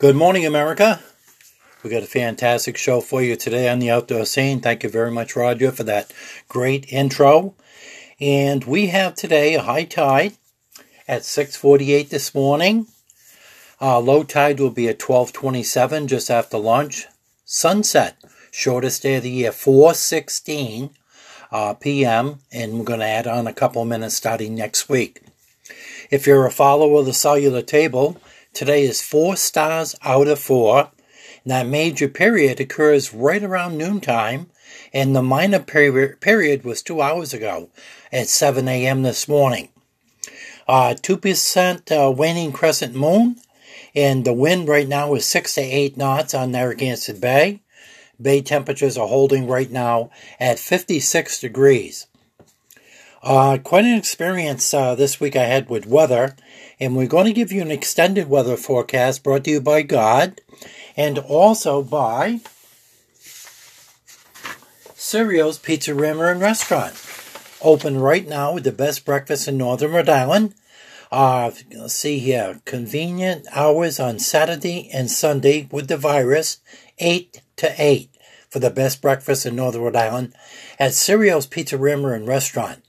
Good 0.00 0.16
morning, 0.16 0.46
America. 0.46 1.00
We 1.82 1.90
got 1.90 2.02
a 2.02 2.06
fantastic 2.06 2.78
show 2.78 3.02
for 3.02 3.20
you 3.20 3.36
today 3.36 3.68
on 3.68 3.80
the 3.80 3.90
outdoor 3.90 4.24
scene. 4.24 4.62
Thank 4.62 4.82
you 4.82 4.88
very 4.88 5.10
much, 5.10 5.36
Roger, 5.36 5.70
for 5.70 5.82
that 5.82 6.10
great 6.48 6.90
intro. 6.90 7.54
And 8.18 8.64
we 8.64 8.86
have 8.86 9.14
today 9.14 9.52
a 9.52 9.60
high 9.60 9.84
tide 9.84 10.38
at 11.06 11.26
6:48 11.26 12.08
this 12.08 12.34
morning. 12.34 12.86
Uh, 13.78 14.00
low 14.00 14.24
tide 14.24 14.58
will 14.58 14.70
be 14.70 14.88
at 14.88 14.98
12:27 14.98 16.06
just 16.06 16.30
after 16.30 16.56
lunch. 16.56 17.04
Sunset, 17.44 18.16
shortest 18.50 19.02
day 19.02 19.16
of 19.16 19.22
the 19.22 19.28
year, 19.28 19.52
4:16 19.52 20.94
uh, 21.52 21.74
p.m. 21.74 22.40
And 22.50 22.78
we're 22.78 22.84
going 22.84 23.00
to 23.00 23.06
add 23.06 23.26
on 23.26 23.46
a 23.46 23.52
couple 23.52 23.84
minutes 23.84 24.14
starting 24.14 24.54
next 24.54 24.88
week. 24.88 25.20
If 26.10 26.26
you're 26.26 26.46
a 26.46 26.50
follower 26.50 27.00
of 27.00 27.04
the 27.04 27.12
solunar 27.12 27.66
table, 27.66 28.16
Today 28.52 28.82
is 28.82 29.00
four 29.00 29.36
stars 29.36 29.94
out 30.02 30.26
of 30.26 30.38
four. 30.38 30.90
That 31.46 31.68
major 31.68 32.08
period 32.08 32.60
occurs 32.60 33.14
right 33.14 33.42
around 33.42 33.78
noontime, 33.78 34.50
and 34.92 35.14
the 35.14 35.22
minor 35.22 35.60
peri- 35.60 36.16
period 36.16 36.64
was 36.64 36.82
two 36.82 37.00
hours 37.00 37.32
ago 37.32 37.70
at 38.12 38.28
7 38.28 38.66
a.m. 38.66 39.02
this 39.02 39.28
morning. 39.28 39.68
Uh, 40.66 40.94
2% 40.94 41.90
uh, 41.90 42.10
waning 42.10 42.52
crescent 42.52 42.94
moon, 42.94 43.36
and 43.94 44.24
the 44.24 44.32
wind 44.32 44.68
right 44.68 44.88
now 44.88 45.14
is 45.14 45.24
6 45.26 45.54
to 45.54 45.60
8 45.60 45.96
knots 45.96 46.34
on 46.34 46.50
Narragansett 46.50 47.20
Bay. 47.20 47.62
Bay 48.20 48.42
temperatures 48.42 48.98
are 48.98 49.08
holding 49.08 49.46
right 49.46 49.70
now 49.70 50.10
at 50.40 50.58
56 50.58 51.40
degrees. 51.40 52.08
Uh, 53.22 53.58
quite 53.58 53.84
an 53.84 53.98
experience 53.98 54.72
uh, 54.72 54.94
this 54.94 55.20
week 55.20 55.36
I 55.36 55.44
had 55.44 55.68
with 55.68 55.84
weather, 55.84 56.36
and 56.78 56.96
we're 56.96 57.06
going 57.06 57.26
to 57.26 57.34
give 57.34 57.52
you 57.52 57.60
an 57.60 57.70
extended 57.70 58.30
weather 58.30 58.56
forecast 58.56 59.22
brought 59.22 59.44
to 59.44 59.50
you 59.50 59.60
by 59.60 59.82
God 59.82 60.40
and 60.96 61.18
also 61.18 61.82
by 61.82 62.40
Sirios 64.94 65.62
Pizza 65.62 65.94
Rimmer 65.94 66.30
and 66.30 66.40
Restaurant. 66.40 66.94
Open 67.60 67.98
right 67.98 68.26
now 68.26 68.54
with 68.54 68.64
the 68.64 68.72
best 68.72 69.04
breakfast 69.04 69.46
in 69.46 69.58
Northern 69.58 69.92
Rhode 69.92 70.08
Island. 70.08 70.54
Uh, 71.12 71.50
let's 71.76 71.92
see 71.92 72.20
here. 72.20 72.62
Convenient 72.64 73.46
hours 73.52 74.00
on 74.00 74.18
Saturday 74.18 74.88
and 74.94 75.10
Sunday 75.10 75.68
with 75.70 75.88
the 75.88 75.98
virus, 75.98 76.60
8 76.98 77.42
to 77.56 77.74
8 77.76 78.08
for 78.48 78.60
the 78.60 78.70
best 78.70 79.02
breakfast 79.02 79.44
in 79.44 79.56
Northern 79.56 79.82
Rhode 79.82 79.96
Island 79.96 80.34
at 80.78 80.92
Sirios 80.92 81.50
Pizza 81.50 81.76
Rimmer 81.76 82.14
and 82.14 82.26
Restaurant. 82.26 82.82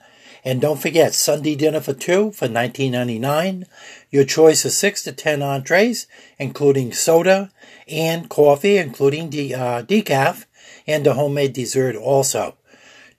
And 0.43 0.59
don't 0.59 0.81
forget, 0.81 1.13
Sunday 1.13 1.55
dinner 1.55 1.81
for 1.81 1.93
two 1.93 2.31
for 2.31 2.47
$19.99. 2.47 3.65
Your 4.09 4.23
choice 4.23 4.65
of 4.65 4.71
six 4.71 5.03
to 5.03 5.11
ten 5.11 5.41
entrees, 5.41 6.07
including 6.39 6.93
soda 6.93 7.51
and 7.87 8.29
coffee, 8.29 8.77
including 8.77 9.29
de- 9.29 9.53
uh, 9.53 9.83
decaf, 9.83 10.45
and 10.87 11.05
a 11.05 11.13
homemade 11.13 11.53
dessert 11.53 11.95
also. 11.95 12.55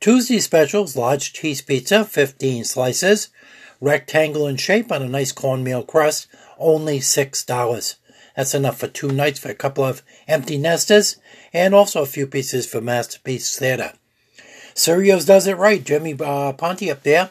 Tuesday 0.01 0.41
specials, 0.41 0.97
large 0.97 1.33
cheese 1.33 1.63
pizza, 1.63 2.05
15 2.05 2.65
slices, 2.65 3.29
rectangle 3.81 4.49
in 4.49 4.57
shape 4.57 4.91
on 4.91 5.03
a 5.03 5.09
nice 5.09 5.31
cornmeal 5.31 5.85
crust, 5.85 6.27
only 6.59 6.99
$6. 6.99 7.97
That's 8.37 8.55
enough 8.55 8.79
for 8.79 8.89
two 8.89 9.13
nights 9.13 9.39
for 9.39 9.49
a 9.49 9.55
couple 9.55 9.85
of 9.85 10.03
empty 10.27 10.59
nesters, 10.59 11.17
and 11.53 11.73
also 11.73 12.03
a 12.03 12.07
few 12.07 12.27
pieces 12.27 12.67
for 12.67 12.81
Masterpiece 12.81 13.57
Theater. 13.57 13.93
Sirios 14.75 15.27
does 15.27 15.47
it 15.47 15.57
right. 15.57 15.83
Jimmy 15.83 16.15
uh, 16.19 16.53
Ponte 16.53 16.89
up 16.89 17.03
there 17.03 17.31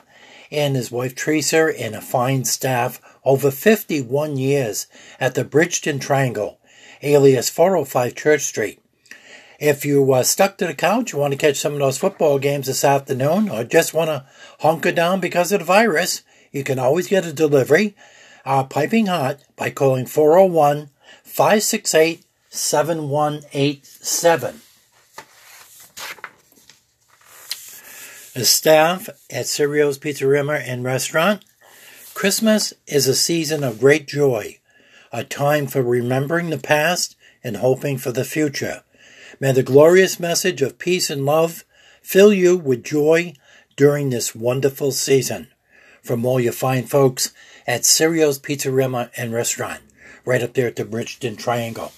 and 0.52 0.75
his 0.75 0.92
wife 0.92 1.16
Teresa 1.16 1.73
and 1.80 1.95
a 1.95 2.02
fine 2.02 2.44
staff 2.45 3.02
over 3.23 3.52
51 3.52 4.38
years 4.38 4.88
at 5.20 5.36
the 5.36 5.45
Bridgeton 5.45 6.00
Triangle, 6.00 6.59
alias 7.02 7.50
405 7.50 8.16
Church 8.16 8.42
Street. 8.42 8.80
If 9.59 9.86
you 9.86 10.12
are 10.12 10.23
stuck 10.23 10.58
to 10.58 10.66
the 10.67 10.73
couch, 10.73 11.13
you 11.13 11.19
want 11.19 11.34
to 11.34 11.38
catch 11.38 11.57
some 11.57 11.74
of 11.74 11.80
those 11.80 12.00
football 12.00 12.40
games 12.40 12.66
this 12.68 12.84
afternoon, 12.84 13.50
or 13.50 13.63
just 13.63 13.94
want 13.94 14.09
to 14.09 14.25
hunker 14.59 14.91
down 14.91 15.19
because 15.19 15.51
of 15.51 15.59
the 15.59 15.66
virus, 15.66 16.24
you 16.51 16.63
can 16.63 16.80
always 16.80 17.07
get 17.07 17.28
a 17.28 17.34
delivery, 17.34 17.96
uh, 18.44 18.63
piping 18.63 19.06
hot, 19.06 19.41
by 19.56 19.69
calling 19.69 20.07
401 20.07 20.90
568 21.24 22.25
7187. 22.50 24.62
The 28.34 28.46
staff 28.46 29.09
at 29.30 29.46
Sirios 29.46 30.00
Rimmer 30.25 30.56
and 30.56 30.86
Restaurant. 30.86 31.44
Christmas 32.14 32.74
is 32.88 33.06
a 33.06 33.14
season 33.14 33.62
of 33.62 33.81
great 33.81 34.08
joy, 34.08 34.59
a 35.12 35.25
time 35.25 35.68
for 35.68 35.81
remembering 35.81 36.50
the 36.50 36.58
past 36.58 37.18
and 37.44 37.58
hoping 37.58 37.97
for 37.97 38.14
the 38.14 38.24
future. 38.24 38.84
May 39.42 39.52
the 39.52 39.64
glorious 39.64 40.18
message 40.18 40.62
of 40.62 40.80
peace 40.80 41.09
and 41.09 41.25
love 41.25 41.66
fill 42.02 42.31
you 42.31 42.56
with 42.56 42.86
joy 42.86 43.34
during 43.75 44.12
this 44.12 44.34
wonderful 44.34 44.94
season. 44.94 45.50
From 46.02 46.25
all 46.25 46.40
your 46.40 46.53
fine 46.53 46.86
folks 46.86 47.34
at 47.68 47.81
Sirios 47.81 48.42
Rimmer 48.74 49.12
and 49.18 49.34
Restaurant, 49.34 49.81
right 50.24 50.42
up 50.42 50.53
there 50.53 50.68
at 50.68 50.78
the 50.78 50.86
Bridgeton 50.86 51.36
Triangle. 51.36 51.92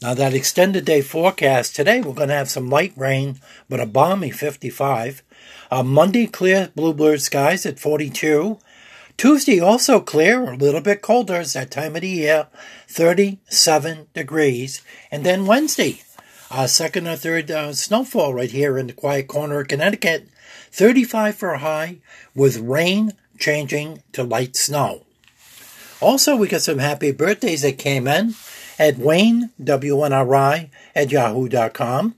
Now, 0.00 0.14
that 0.14 0.32
extended 0.32 0.84
day 0.84 1.00
forecast 1.00 1.74
today, 1.74 2.00
we're 2.00 2.14
going 2.14 2.28
to 2.28 2.34
have 2.34 2.48
some 2.48 2.70
light 2.70 2.92
rain, 2.94 3.40
but 3.68 3.80
a 3.80 3.86
balmy 3.86 4.30
55. 4.30 5.24
Uh, 5.72 5.82
Monday, 5.82 6.28
clear 6.28 6.70
bluebird 6.76 7.20
skies 7.20 7.66
at 7.66 7.80
42. 7.80 8.60
Tuesday, 9.16 9.58
also 9.58 9.98
clear, 9.98 10.44
a 10.44 10.56
little 10.56 10.80
bit 10.80 11.02
colder. 11.02 11.40
It's 11.40 11.54
that 11.54 11.72
time 11.72 11.96
of 11.96 12.02
the 12.02 12.08
year, 12.08 12.46
37 12.86 14.06
degrees. 14.14 14.82
And 15.10 15.26
then 15.26 15.46
Wednesday, 15.46 16.02
uh, 16.48 16.68
second 16.68 17.08
or 17.08 17.16
third 17.16 17.50
uh, 17.50 17.72
snowfall 17.72 18.34
right 18.34 18.52
here 18.52 18.78
in 18.78 18.86
the 18.86 18.92
quiet 18.92 19.26
corner 19.26 19.60
of 19.60 19.68
Connecticut, 19.68 20.28
35 20.70 21.34
for 21.34 21.54
a 21.54 21.58
high, 21.58 21.96
with 22.36 22.58
rain 22.58 23.14
changing 23.36 24.04
to 24.12 24.22
light 24.22 24.54
snow. 24.54 25.02
Also, 26.00 26.36
we 26.36 26.46
got 26.46 26.62
some 26.62 26.78
happy 26.78 27.10
birthdays 27.10 27.62
that 27.62 27.78
came 27.78 28.06
in 28.06 28.34
at 28.78 28.98
Wayne, 28.98 29.50
WNRI, 29.60 30.70
at 30.94 31.10
yahoo.com. 31.10 32.14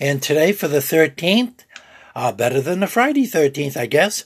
And 0.00 0.22
today 0.22 0.52
for 0.52 0.68
the 0.68 0.78
13th, 0.78 1.64
uh, 2.14 2.32
better 2.32 2.60
than 2.60 2.80
the 2.80 2.86
Friday 2.86 3.26
13th, 3.26 3.76
I 3.76 3.86
guess, 3.86 4.24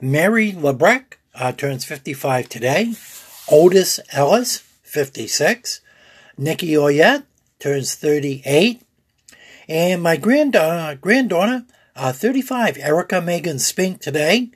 Mary 0.00 0.52
Lebrecht 0.52 1.14
uh, 1.34 1.52
turns 1.52 1.84
55 1.84 2.48
today. 2.48 2.94
Otis 3.50 4.00
Ellis, 4.12 4.58
56. 4.82 5.80
Nikki 6.36 6.72
Oyette 6.72 7.24
turns 7.58 7.94
38. 7.94 8.82
And 9.68 10.02
my 10.02 10.16
grand, 10.16 10.56
uh, 10.56 10.94
granddaughter, 10.94 11.64
uh, 11.96 12.12
35, 12.12 12.78
Erica 12.78 13.20
Megan 13.20 13.58
Spink 13.58 14.00
today. 14.00 14.50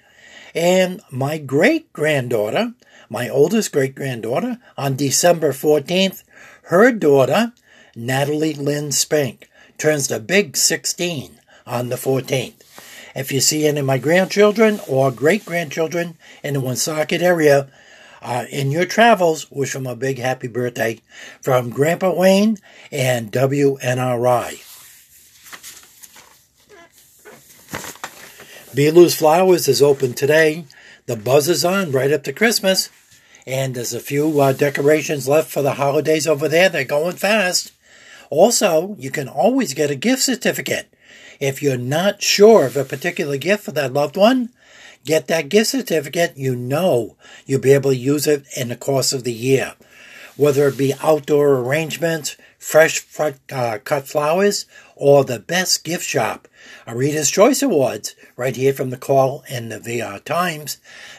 And 0.58 1.00
my 1.12 1.38
great 1.38 1.92
granddaughter, 1.92 2.74
my 3.08 3.28
oldest 3.28 3.70
great 3.70 3.94
granddaughter, 3.94 4.58
on 4.76 4.96
December 4.96 5.52
14th, 5.52 6.24
her 6.62 6.90
daughter, 6.90 7.52
Natalie 7.94 8.54
Lynn 8.54 8.90
Spink, 8.90 9.48
turns 9.78 10.08
the 10.08 10.18
big 10.18 10.56
16 10.56 11.38
on 11.64 11.90
the 11.90 11.94
14th. 11.94 12.54
If 13.14 13.30
you 13.30 13.40
see 13.40 13.68
any 13.68 13.78
of 13.78 13.86
my 13.86 13.98
grandchildren 13.98 14.80
or 14.88 15.12
great 15.12 15.44
grandchildren 15.44 16.18
in 16.42 16.54
the 16.54 16.60
Woonsocket 16.60 17.22
area, 17.22 17.70
uh, 18.20 18.46
in 18.50 18.72
your 18.72 18.84
travels, 18.84 19.48
wish 19.52 19.74
them 19.74 19.86
a 19.86 19.94
big 19.94 20.18
happy 20.18 20.48
birthday 20.48 21.00
from 21.40 21.70
Grandpa 21.70 22.12
Wayne 22.12 22.56
and 22.90 23.30
WNRI. 23.30 24.67
Belu's 28.74 29.16
Flowers 29.16 29.66
is 29.66 29.80
open 29.80 30.12
today. 30.12 30.66
The 31.06 31.16
buzz 31.16 31.48
is 31.48 31.64
on 31.64 31.90
right 31.90 32.12
up 32.12 32.22
to 32.24 32.34
Christmas. 32.34 32.90
And 33.46 33.74
there's 33.74 33.94
a 33.94 34.00
few 34.00 34.40
uh, 34.40 34.52
decorations 34.52 35.26
left 35.26 35.50
for 35.50 35.62
the 35.62 35.74
holidays 35.74 36.26
over 36.26 36.48
there. 36.48 36.68
They're 36.68 36.84
going 36.84 37.16
fast. 37.16 37.72
Also, 38.28 38.94
you 38.98 39.10
can 39.10 39.26
always 39.26 39.72
get 39.72 39.90
a 39.90 39.94
gift 39.94 40.22
certificate. 40.22 40.92
If 41.40 41.62
you're 41.62 41.78
not 41.78 42.20
sure 42.20 42.66
of 42.66 42.76
a 42.76 42.84
particular 42.84 43.38
gift 43.38 43.64
for 43.64 43.72
that 43.72 43.94
loved 43.94 44.18
one, 44.18 44.50
get 45.06 45.28
that 45.28 45.48
gift 45.48 45.70
certificate. 45.70 46.36
You 46.36 46.54
know 46.54 47.16
you'll 47.46 47.62
be 47.62 47.72
able 47.72 47.92
to 47.92 47.96
use 47.96 48.26
it 48.26 48.44
in 48.54 48.68
the 48.68 48.76
course 48.76 49.14
of 49.14 49.24
the 49.24 49.32
year. 49.32 49.76
Whether 50.36 50.68
it 50.68 50.76
be 50.76 50.92
outdoor 51.02 51.56
arrangements, 51.56 52.36
fresh 52.58 53.06
uh, 53.18 53.78
cut 53.82 54.06
flowers, 54.06 54.66
or 54.94 55.24
the 55.24 55.38
best 55.38 55.84
gift 55.84 56.04
shop. 56.04 56.46
A 56.86 56.94
Reader's 56.94 57.30
Choice 57.30 57.62
Awards, 57.62 58.14
right 58.38 58.54
here 58.54 58.72
from 58.72 58.90
the 58.90 58.96
Call 58.96 59.42
and 59.50 59.70
the 59.70 59.80
VR 59.80 60.24
Times. 60.24 60.78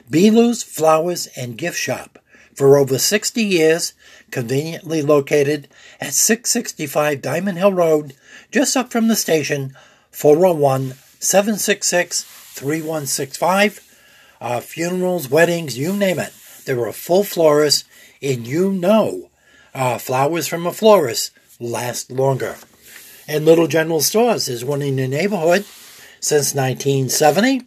Belu's 0.09 0.63
Flowers 0.63 1.27
and 1.35 1.57
Gift 1.57 1.77
Shop. 1.77 2.17
For 2.55 2.77
over 2.77 2.97
60 2.97 3.43
years, 3.43 3.93
conveniently 4.31 5.01
located 5.01 5.67
at 5.99 6.13
665 6.13 7.21
Diamond 7.21 7.57
Hill 7.57 7.73
Road, 7.73 8.13
just 8.51 8.75
up 8.77 8.89
from 8.89 9.09
the 9.09 9.17
station, 9.17 9.75
401 10.11 10.93
766 11.19 12.23
3165. 12.23 13.85
Uh, 14.41 14.61
funerals, 14.61 15.29
weddings, 15.29 15.77
you 15.77 15.93
name 15.93 16.19
it. 16.19 16.33
they're 16.65 16.87
a 16.87 16.93
full 16.93 17.25
florist, 17.25 17.85
and 18.21 18.47
you 18.47 18.71
know 18.71 19.29
uh, 19.73 19.97
flowers 19.97 20.47
from 20.47 20.65
a 20.65 20.71
florist 20.71 21.31
last 21.59 22.11
longer. 22.11 22.55
And 23.27 23.43
Little 23.43 23.67
General 23.67 23.99
Stores 23.99 24.47
is 24.47 24.63
one 24.63 24.81
in 24.81 24.95
the 24.95 25.07
neighborhood 25.07 25.65
since 26.19 26.53
1970. 26.53 27.63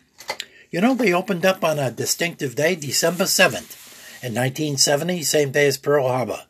You 0.71 0.81
know, 0.81 0.95
they 0.95 1.13
opened 1.13 1.45
up 1.45 1.63
on 1.63 1.79
a 1.79 1.91
distinctive 1.91 2.55
day, 2.55 2.75
December 2.75 3.25
7th. 3.25 3.79
In 4.23 4.35
1970, 4.35 5.23
same 5.23 5.51
day 5.51 5.67
as 5.67 5.77
Pearl 5.77 6.09
Harbor. 6.09 6.45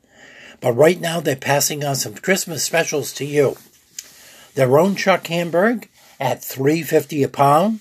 But 0.60 0.74
right 0.74 1.00
now, 1.00 1.20
they're 1.20 1.36
passing 1.36 1.84
on 1.84 1.96
some 1.96 2.14
Christmas 2.14 2.62
specials 2.62 3.12
to 3.14 3.24
you. 3.24 3.56
Their 4.54 4.78
own 4.78 4.94
Chuck 4.94 5.26
Hamburg 5.26 5.88
at 6.20 6.44
350 6.44 7.22
a 7.22 7.28
pound. 7.28 7.80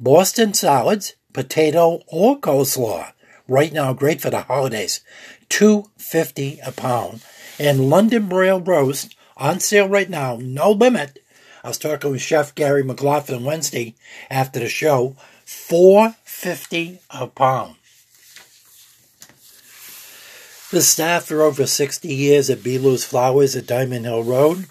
Boston 0.00 0.54
salads, 0.54 1.14
potato 1.32 2.02
or 2.06 2.40
coleslaw. 2.40 3.12
Right 3.48 3.72
now, 3.72 3.92
great 3.92 4.20
for 4.20 4.30
the 4.30 4.42
holidays. 4.42 5.00
250 5.48 6.60
a 6.64 6.72
pound. 6.72 7.22
And 7.58 7.90
London 7.90 8.28
broiled 8.28 8.66
roast 8.66 9.14
on 9.36 9.60
sale 9.60 9.88
right 9.88 10.08
now, 10.08 10.38
no 10.40 10.70
limit. 10.70 11.18
I 11.66 11.70
was 11.70 11.78
talking 11.78 12.12
with 12.12 12.22
Chef 12.22 12.54
Gary 12.54 12.84
McLaughlin 12.84 13.42
Wednesday 13.42 13.96
after 14.30 14.60
the 14.60 14.68
show. 14.68 15.16
450 15.46 17.00
a 17.10 17.26
pound. 17.26 17.74
The 20.70 20.80
staff 20.80 21.24
for 21.24 21.42
over 21.42 21.66
60 21.66 22.06
years 22.06 22.48
at 22.50 22.62
Belo's 22.62 23.04
Flowers 23.04 23.56
at 23.56 23.66
Diamond 23.66 24.04
Hill 24.04 24.22
Road. 24.22 24.66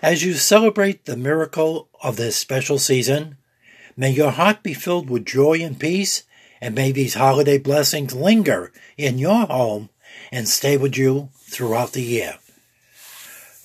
As 0.00 0.22
you 0.22 0.34
celebrate 0.34 1.04
the 1.04 1.16
miracle 1.16 1.88
of 2.00 2.14
this 2.14 2.36
special 2.36 2.78
season, 2.78 3.36
may 3.96 4.12
your 4.12 4.30
heart 4.30 4.62
be 4.62 4.74
filled 4.74 5.10
with 5.10 5.26
joy 5.26 5.62
and 5.62 5.80
peace, 5.80 6.22
and 6.60 6.76
may 6.76 6.92
these 6.92 7.14
holiday 7.14 7.58
blessings 7.58 8.14
linger 8.14 8.70
in 8.96 9.18
your 9.18 9.46
home 9.46 9.88
and 10.30 10.48
stay 10.48 10.76
with 10.76 10.96
you 10.96 11.30
throughout 11.38 11.90
the 11.90 12.02
year. 12.02 12.38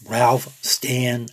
Ralph, 0.03 0.57
Stan, 0.63 1.27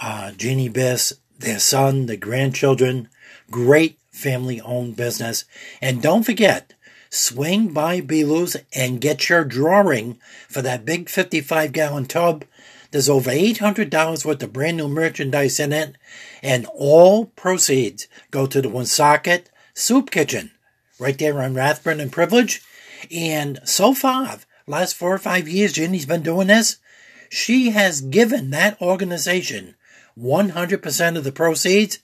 uh, 0.00 0.32
Jeannie 0.32 0.70
Biss, 0.70 1.12
their 1.38 1.58
son, 1.58 2.06
the 2.06 2.16
grandchildren, 2.16 3.08
great 3.50 3.98
family 4.10 4.60
owned 4.60 4.96
business. 4.96 5.44
And 5.80 6.02
don't 6.02 6.24
forget, 6.24 6.74
swing 7.10 7.68
by 7.68 8.00
Belu's 8.00 8.56
and 8.74 9.00
get 9.00 9.28
your 9.28 9.44
drawing 9.44 10.18
for 10.48 10.62
that 10.62 10.84
big 10.84 11.08
55 11.08 11.72
gallon 11.72 12.06
tub. 12.06 12.44
There's 12.90 13.08
over 13.08 13.30
$800 13.30 14.24
worth 14.24 14.42
of 14.42 14.52
brand 14.52 14.78
new 14.78 14.88
merchandise 14.88 15.60
in 15.60 15.72
it, 15.72 15.96
and 16.42 16.66
all 16.74 17.26
proceeds 17.26 18.08
go 18.30 18.46
to 18.46 18.62
the 18.62 18.68
Woonsocket 18.68 19.50
Soup 19.74 20.10
Kitchen 20.10 20.50
right 20.98 21.18
there 21.18 21.40
on 21.40 21.54
Rathburn 21.54 22.00
and 22.00 22.10
Privilege. 22.10 22.62
And 23.14 23.60
so 23.64 23.94
far, 23.94 24.38
last 24.66 24.94
four 24.94 25.14
or 25.14 25.18
five 25.18 25.48
years, 25.48 25.74
Jenny's 25.74 26.06
been 26.06 26.22
doing 26.22 26.48
this. 26.48 26.78
She 27.30 27.70
has 27.70 28.00
given 28.00 28.50
that 28.50 28.80
organization 28.80 29.74
100% 30.18 31.16
of 31.16 31.24
the 31.24 31.32
proceeds 31.32 31.98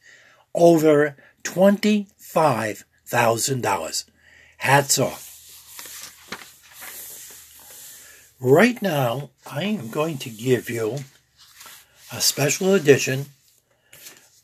over 0.54 1.16
$25,000. 1.42 4.04
Hats 4.58 4.98
off. 4.98 5.30
Right 8.40 8.82
now, 8.82 9.30
I 9.50 9.64
am 9.64 9.88
going 9.88 10.18
to 10.18 10.30
give 10.30 10.68
you 10.68 10.98
a 12.12 12.20
special 12.20 12.74
edition 12.74 13.26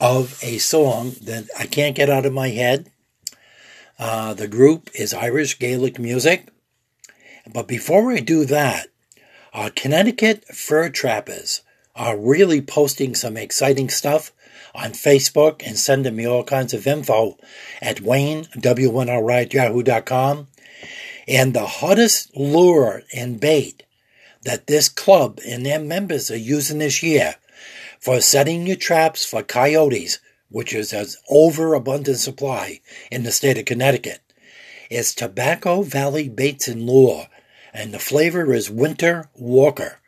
of 0.00 0.38
a 0.42 0.58
song 0.58 1.12
that 1.22 1.48
I 1.58 1.66
can't 1.66 1.94
get 1.94 2.08
out 2.08 2.26
of 2.26 2.32
my 2.32 2.48
head. 2.48 2.90
Uh, 3.98 4.34
the 4.34 4.48
group 4.48 4.90
is 4.94 5.12
Irish 5.12 5.58
Gaelic 5.58 5.98
Music. 5.98 6.48
But 7.52 7.68
before 7.68 8.12
I 8.12 8.20
do 8.20 8.44
that, 8.46 8.88
our 9.52 9.70
Connecticut 9.70 10.44
fur 10.46 10.88
trappers 10.88 11.60
are 12.00 12.16
really 12.16 12.62
posting 12.62 13.14
some 13.14 13.36
exciting 13.36 13.90
stuff 13.90 14.32
on 14.74 14.92
Facebook 14.92 15.62
and 15.66 15.78
sending 15.78 16.16
me 16.16 16.26
all 16.26 16.42
kinds 16.42 16.72
of 16.72 16.86
info 16.86 17.36
at 17.82 18.00
Wayne, 18.00 18.44
W1RI 18.56 19.42
at 19.42 19.52
yahoo.com. 19.52 20.48
And 21.28 21.52
the 21.52 21.66
hottest 21.66 22.34
lure 22.34 23.02
and 23.14 23.38
bait 23.38 23.82
that 24.44 24.66
this 24.66 24.88
club 24.88 25.40
and 25.46 25.66
their 25.66 25.78
members 25.78 26.30
are 26.30 26.38
using 26.38 26.78
this 26.78 27.02
year 27.02 27.34
for 28.00 28.22
setting 28.22 28.66
your 28.66 28.76
traps 28.76 29.26
for 29.26 29.42
coyotes, 29.42 30.20
which 30.48 30.72
is 30.72 30.94
an 30.94 31.06
overabundant 31.28 32.16
supply 32.16 32.80
in 33.10 33.24
the 33.24 33.30
state 33.30 33.58
of 33.58 33.66
Connecticut, 33.66 34.20
is 34.90 35.14
Tobacco 35.14 35.82
Valley 35.82 36.30
Baits 36.30 36.66
and 36.66 36.86
Lure. 36.86 37.26
And 37.74 37.92
the 37.92 37.98
flavor 37.98 38.54
is 38.54 38.70
Winter 38.70 39.28
Walker. 39.34 39.99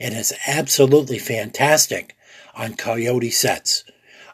And 0.00 0.14
it's 0.14 0.32
absolutely 0.46 1.18
fantastic 1.18 2.16
on 2.54 2.74
coyote 2.74 3.30
sets. 3.30 3.84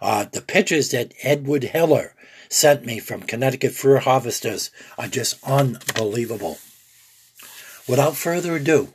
Uh, 0.01 0.27
the 0.31 0.41
pictures 0.41 0.91
that 0.91 1.15
Edward 1.23 1.65
Heller 1.65 2.15
sent 2.49 2.85
me 2.85 2.99
from 2.99 3.23
Connecticut 3.23 3.73
Fur 3.73 3.99
Harvesters 3.99 4.71
are 4.99 5.09
just 5.09 5.43
unbelievable. 5.45 6.59
Without 7.89 8.17
further 8.17 8.57
ado, 8.57 8.93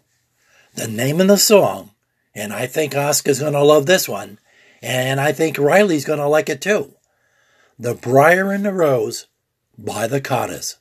the 0.75 0.87
name 0.87 1.19
of 1.19 1.27
the 1.27 1.37
song, 1.37 1.91
and 2.35 2.53
I 2.53 2.67
think 2.67 2.95
Oscar's 2.95 3.39
going 3.39 3.53
to 3.53 3.63
love 3.63 3.85
this 3.85 4.07
one, 4.07 4.39
and 4.81 5.19
I 5.19 5.31
think 5.31 5.57
Riley's 5.57 6.05
going 6.05 6.19
to 6.19 6.27
like 6.27 6.49
it 6.49 6.61
too. 6.61 6.93
The 7.79 7.95
Briar 7.95 8.51
and 8.51 8.65
the 8.65 8.73
Rose 8.73 9.27
by 9.77 10.07
the 10.07 10.21
Carters. 10.21 10.77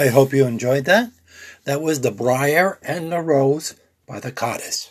I 0.00 0.08
hope 0.08 0.32
you 0.32 0.46
enjoyed 0.46 0.86
that. 0.86 1.10
That 1.64 1.82
was 1.82 2.00
The 2.00 2.10
Briar 2.10 2.78
and 2.82 3.12
the 3.12 3.20
Rose 3.20 3.74
by 4.08 4.18
the 4.18 4.32
Cottis. 4.32 4.88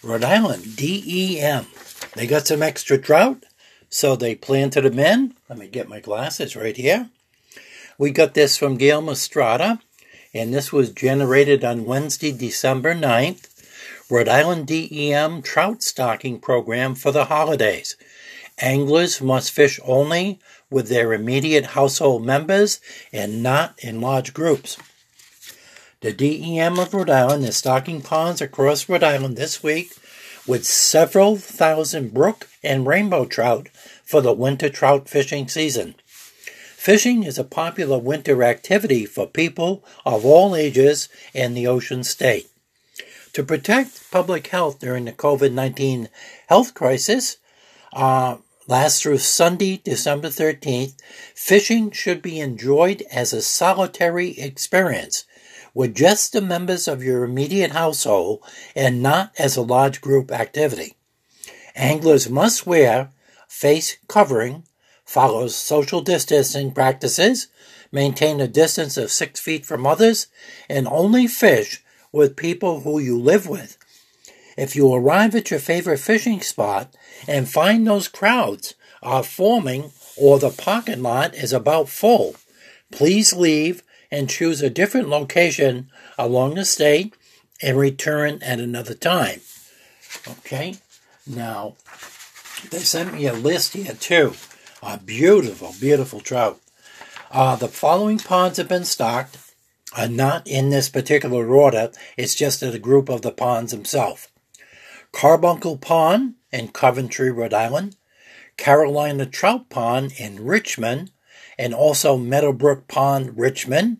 Rhode 0.00 0.22
Island, 0.22 0.76
DEM. 0.76 1.66
They 2.14 2.28
got 2.28 2.46
some 2.46 2.62
extra 2.62 2.98
trout, 2.98 3.42
so 3.88 4.14
they 4.14 4.36
planted 4.36 4.82
them 4.82 5.00
in. 5.00 5.34
Let 5.48 5.58
me 5.58 5.66
get 5.66 5.88
my 5.88 5.98
glasses 5.98 6.54
right 6.54 6.76
here. 6.76 7.10
We 7.98 8.12
got 8.12 8.34
this 8.34 8.56
from 8.56 8.76
Gail 8.76 9.02
Mastrada, 9.02 9.80
and 10.32 10.54
this 10.54 10.72
was 10.72 10.92
generated 10.92 11.64
on 11.64 11.84
Wednesday, 11.84 12.30
December 12.30 12.94
9th. 12.94 13.48
Rhode 14.08 14.28
Island 14.28 14.68
DEM 14.68 15.42
trout 15.42 15.82
stocking 15.82 16.38
program 16.38 16.94
for 16.94 17.10
the 17.10 17.24
holidays. 17.24 17.96
Anglers 18.60 19.20
must 19.20 19.52
fish 19.52 19.78
only 19.84 20.40
with 20.70 20.88
their 20.88 21.12
immediate 21.12 21.66
household 21.66 22.24
members 22.24 22.80
and 23.12 23.42
not 23.42 23.78
in 23.78 24.00
large 24.00 24.34
groups. 24.34 24.76
The 26.00 26.12
DEM 26.12 26.78
of 26.78 26.94
Rhode 26.94 27.10
Island 27.10 27.44
is 27.44 27.56
stocking 27.56 28.02
ponds 28.02 28.40
across 28.40 28.88
Rhode 28.88 29.02
Island 29.02 29.36
this 29.36 29.62
week 29.62 29.96
with 30.46 30.64
several 30.64 31.36
thousand 31.36 32.14
brook 32.14 32.48
and 32.62 32.86
rainbow 32.86 33.26
trout 33.26 33.68
for 34.04 34.20
the 34.20 34.32
winter 34.32 34.68
trout 34.68 35.08
fishing 35.08 35.48
season. 35.48 35.94
Fishing 36.76 37.24
is 37.24 37.38
a 37.38 37.44
popular 37.44 37.98
winter 37.98 38.42
activity 38.42 39.04
for 39.04 39.26
people 39.26 39.84
of 40.06 40.24
all 40.24 40.56
ages 40.56 41.08
in 41.34 41.54
the 41.54 41.66
Ocean 41.66 42.02
State. 42.02 42.48
To 43.34 43.42
protect 43.42 44.10
public 44.10 44.46
health 44.46 44.78
during 44.78 45.04
the 45.04 45.12
COVID 45.12 45.52
19 45.52 46.08
health 46.48 46.74
crisis, 46.74 47.36
uh, 47.92 48.38
Last 48.68 49.02
through 49.02 49.16
Sunday, 49.18 49.80
December 49.82 50.28
13th, 50.28 50.92
fishing 51.34 51.90
should 51.90 52.20
be 52.20 52.38
enjoyed 52.38 53.02
as 53.10 53.32
a 53.32 53.40
solitary 53.40 54.38
experience 54.38 55.24
with 55.72 55.94
just 55.94 56.34
the 56.34 56.42
members 56.42 56.86
of 56.86 57.02
your 57.02 57.24
immediate 57.24 57.70
household 57.70 58.44
and 58.76 59.02
not 59.02 59.32
as 59.38 59.56
a 59.56 59.62
large 59.62 60.02
group 60.02 60.30
activity. 60.30 60.96
Anglers 61.74 62.28
must 62.28 62.66
wear 62.66 63.10
face 63.48 63.96
covering, 64.06 64.64
follow 65.02 65.48
social 65.48 66.02
distancing 66.02 66.70
practices, 66.70 67.48
maintain 67.90 68.38
a 68.38 68.46
distance 68.46 68.98
of 68.98 69.10
six 69.10 69.40
feet 69.40 69.64
from 69.64 69.86
others, 69.86 70.26
and 70.68 70.86
only 70.88 71.26
fish 71.26 71.82
with 72.12 72.36
people 72.36 72.80
who 72.80 72.98
you 72.98 73.18
live 73.18 73.48
with. 73.48 73.78
If 74.58 74.76
you 74.76 74.92
arrive 74.92 75.34
at 75.34 75.50
your 75.50 75.60
favorite 75.60 76.00
fishing 76.00 76.42
spot 76.42 76.94
and 77.26 77.48
find 77.48 77.86
those 77.86 78.08
crowds 78.08 78.74
are 79.02 79.22
forming 79.22 79.92
or 80.16 80.38
the 80.38 80.50
parking 80.50 81.02
lot 81.02 81.34
is 81.34 81.52
about 81.52 81.88
full, 81.88 82.36
please 82.90 83.32
leave 83.32 83.82
and 84.10 84.30
choose 84.30 84.62
a 84.62 84.70
different 84.70 85.08
location 85.08 85.90
along 86.18 86.54
the 86.54 86.64
state 86.64 87.14
and 87.62 87.76
return 87.76 88.42
at 88.42 88.60
another 88.60 88.94
time. 88.94 89.40
Okay, 90.26 90.76
now 91.26 91.76
they 92.70 92.78
sent 92.78 93.14
me 93.14 93.26
a 93.26 93.32
list 93.32 93.74
here 93.74 93.94
too. 93.94 94.34
A 94.82 94.98
beautiful, 94.98 95.74
beautiful 95.80 96.20
trout. 96.20 96.60
Uh, 97.30 97.56
the 97.56 97.68
following 97.68 98.18
ponds 98.18 98.58
have 98.58 98.68
been 98.68 98.84
stocked. 98.84 99.38
Are 99.96 100.08
not 100.08 100.46
in 100.46 100.68
this 100.68 100.90
particular 100.90 101.48
order. 101.48 101.90
It's 102.16 102.34
just 102.34 102.62
a 102.62 102.78
group 102.78 103.08
of 103.08 103.22
the 103.22 103.32
ponds 103.32 103.72
themselves. 103.72 104.28
Carbuncle 105.12 105.78
Pond 105.78 106.34
in 106.52 106.68
Coventry, 106.68 107.30
Rhode 107.30 107.54
Island, 107.54 107.96
Carolina 108.56 109.26
Trout 109.26 109.68
Pond 109.68 110.12
in 110.18 110.44
Richmond, 110.44 111.10
and 111.58 111.74
also 111.74 112.16
Meadowbrook 112.16 112.88
Pond, 112.88 113.38
Richmond. 113.38 113.98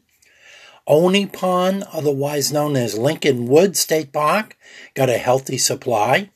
Olney 0.87 1.27
Pond, 1.27 1.85
otherwise 1.93 2.53
known 2.53 2.77
as 2.77 2.97
Lincoln 2.97 3.47
Wood 3.47 3.77
State 3.77 4.13
Park, 4.13 4.57
got 4.95 5.11
a 5.11 5.19
healthy 5.19 5.59
supply. 5.59 6.31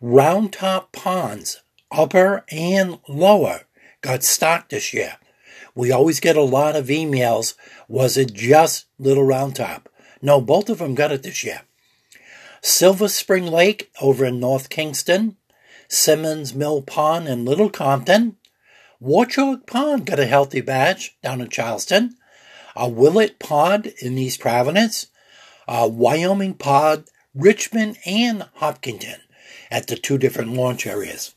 Round 0.00 0.52
Top 0.52 0.92
Ponds, 0.92 1.62
upper 1.90 2.44
and 2.50 2.98
lower, 3.08 3.60
got 4.00 4.24
stocked 4.24 4.70
this 4.70 4.92
year. 4.92 5.18
We 5.74 5.92
always 5.92 6.20
get 6.20 6.36
a 6.36 6.42
lot 6.42 6.74
of 6.74 6.86
emails. 6.86 7.54
Was 7.86 8.16
it 8.16 8.32
just 8.32 8.86
Little 8.98 9.24
Round 9.24 9.54
Top? 9.54 9.88
No, 10.20 10.40
both 10.40 10.68
of 10.68 10.78
them 10.78 10.94
got 10.94 11.12
it 11.12 11.22
this 11.22 11.44
year. 11.44 11.62
Silver 12.62 13.08
Spring 13.08 13.46
Lake 13.46 13.90
over 14.00 14.24
in 14.24 14.38
North 14.38 14.68
Kingstown, 14.68 15.36
Simmons 15.88 16.54
Mill 16.54 16.82
Pond 16.82 17.26
in 17.26 17.44
Little 17.44 17.70
Compton, 17.70 18.36
Watchaug 19.02 19.66
Pond 19.66 20.04
got 20.04 20.20
a 20.20 20.26
healthy 20.26 20.60
batch 20.60 21.16
down 21.22 21.40
in 21.40 21.48
Charlestown, 21.48 22.16
a 22.76 22.88
Willett 22.88 23.38
Pond 23.38 23.92
in 24.02 24.18
East 24.18 24.40
Providence, 24.40 25.06
a 25.66 25.88
Wyoming 25.88 26.54
Pond, 26.54 27.04
Richmond, 27.34 27.96
and 28.04 28.46
Hopkinton 28.56 29.20
at 29.70 29.86
the 29.86 29.96
two 29.96 30.18
different 30.18 30.52
launch 30.52 30.86
areas. 30.86 31.34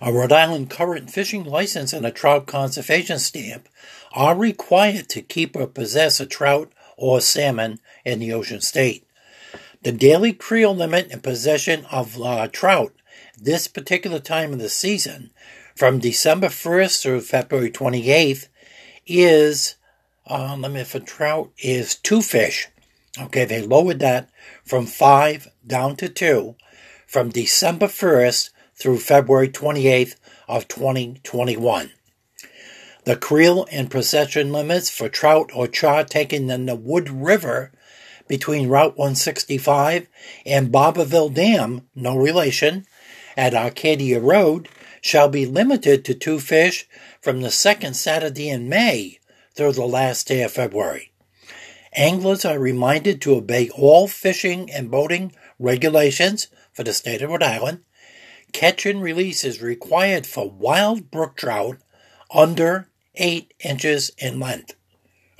A 0.00 0.12
Rhode 0.12 0.32
Island 0.32 0.68
current 0.68 1.10
fishing 1.10 1.44
license 1.44 1.92
and 1.92 2.04
a 2.04 2.10
trout 2.10 2.46
conservation 2.46 3.18
stamp 3.18 3.68
are 4.12 4.36
required 4.36 5.08
to 5.10 5.22
keep 5.22 5.54
or 5.54 5.66
possess 5.66 6.18
a 6.18 6.26
trout 6.26 6.72
or 6.96 7.20
salmon 7.20 7.78
in 8.04 8.18
the 8.18 8.32
ocean 8.32 8.60
state. 8.60 9.03
The 9.84 9.92
daily 9.92 10.32
creel 10.32 10.74
limit 10.74 11.10
in 11.10 11.20
possession 11.20 11.84
of 11.90 12.18
uh, 12.18 12.48
trout 12.48 12.94
this 13.38 13.68
particular 13.68 14.18
time 14.18 14.54
of 14.54 14.58
the 14.58 14.70
season, 14.70 15.30
from 15.76 15.98
December 15.98 16.46
1st 16.46 17.02
through 17.02 17.20
February 17.20 17.70
28th, 17.70 18.48
is, 19.06 19.74
uh, 20.26 20.56
me, 20.56 20.84
for 20.84 21.00
trout, 21.00 21.50
is 21.58 21.96
two 21.96 22.22
fish. 22.22 22.68
Okay, 23.20 23.44
they 23.44 23.60
lowered 23.60 23.98
that 23.98 24.30
from 24.64 24.86
five 24.86 25.48
down 25.66 25.96
to 25.96 26.08
two 26.08 26.56
from 27.06 27.28
December 27.28 27.86
1st 27.86 28.48
through 28.74 28.98
February 29.00 29.50
28th 29.50 30.16
of 30.48 30.66
2021. 30.66 31.92
The 33.04 33.16
creel 33.16 33.66
and 33.70 33.90
procession 33.90 34.50
limits 34.50 34.88
for 34.88 35.10
trout 35.10 35.50
or 35.54 35.68
char 35.68 36.04
taken 36.04 36.50
in 36.50 36.64
the 36.64 36.74
Wood 36.74 37.10
River 37.10 37.70
between 38.28 38.68
Route 38.68 38.96
165 38.96 40.08
and 40.46 40.72
Barberville 40.72 41.30
Dam, 41.30 41.88
no 41.94 42.16
relation, 42.16 42.86
at 43.36 43.54
Arcadia 43.54 44.20
Road 44.20 44.68
shall 45.00 45.28
be 45.28 45.44
limited 45.44 46.04
to 46.04 46.14
two 46.14 46.38
fish 46.38 46.88
from 47.20 47.40
the 47.40 47.50
second 47.50 47.94
Saturday 47.94 48.48
in 48.48 48.68
May 48.68 49.18
through 49.54 49.72
the 49.72 49.86
last 49.86 50.26
day 50.26 50.42
of 50.42 50.52
February. 50.52 51.12
Anglers 51.94 52.44
are 52.44 52.58
reminded 52.58 53.20
to 53.20 53.36
obey 53.36 53.68
all 53.70 54.08
fishing 54.08 54.70
and 54.70 54.90
boating 54.90 55.32
regulations 55.58 56.48
for 56.72 56.82
the 56.82 56.92
state 56.92 57.22
of 57.22 57.30
Rhode 57.30 57.42
Island. 57.42 57.84
Catch 58.52 58.86
and 58.86 59.02
release 59.02 59.44
is 59.44 59.62
required 59.62 60.26
for 60.26 60.50
wild 60.50 61.10
brook 61.10 61.36
trout 61.36 61.78
under 62.32 62.88
8 63.14 63.52
inches 63.60 64.10
in 64.18 64.40
length. 64.40 64.74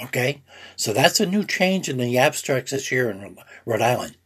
Okay? 0.03 0.43
So 0.77 0.93
that's 0.93 1.21
a 1.21 1.27
new 1.27 1.45
change 1.45 1.89
in 1.89 1.99
the 1.99 2.19
abstracts 2.19 2.73
this 2.73 2.91
year 2.91 3.11
in 3.11 3.37
Rhode 3.65 3.83
Island. 3.83 4.17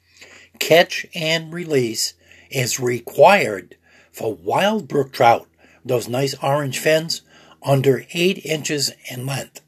Catch 0.59 1.07
and 1.15 1.53
release 1.53 2.15
is 2.51 2.81
required 2.81 3.77
for 4.11 4.35
wild 4.35 4.89
brook 4.89 5.13
trout, 5.13 5.47
those 5.85 6.09
nice 6.09 6.35
orange 6.43 6.79
fins, 6.79 7.23
under 7.63 8.05
8 8.13 8.45
inches 8.45 8.93
in 9.11 9.27
length. 9.27 9.61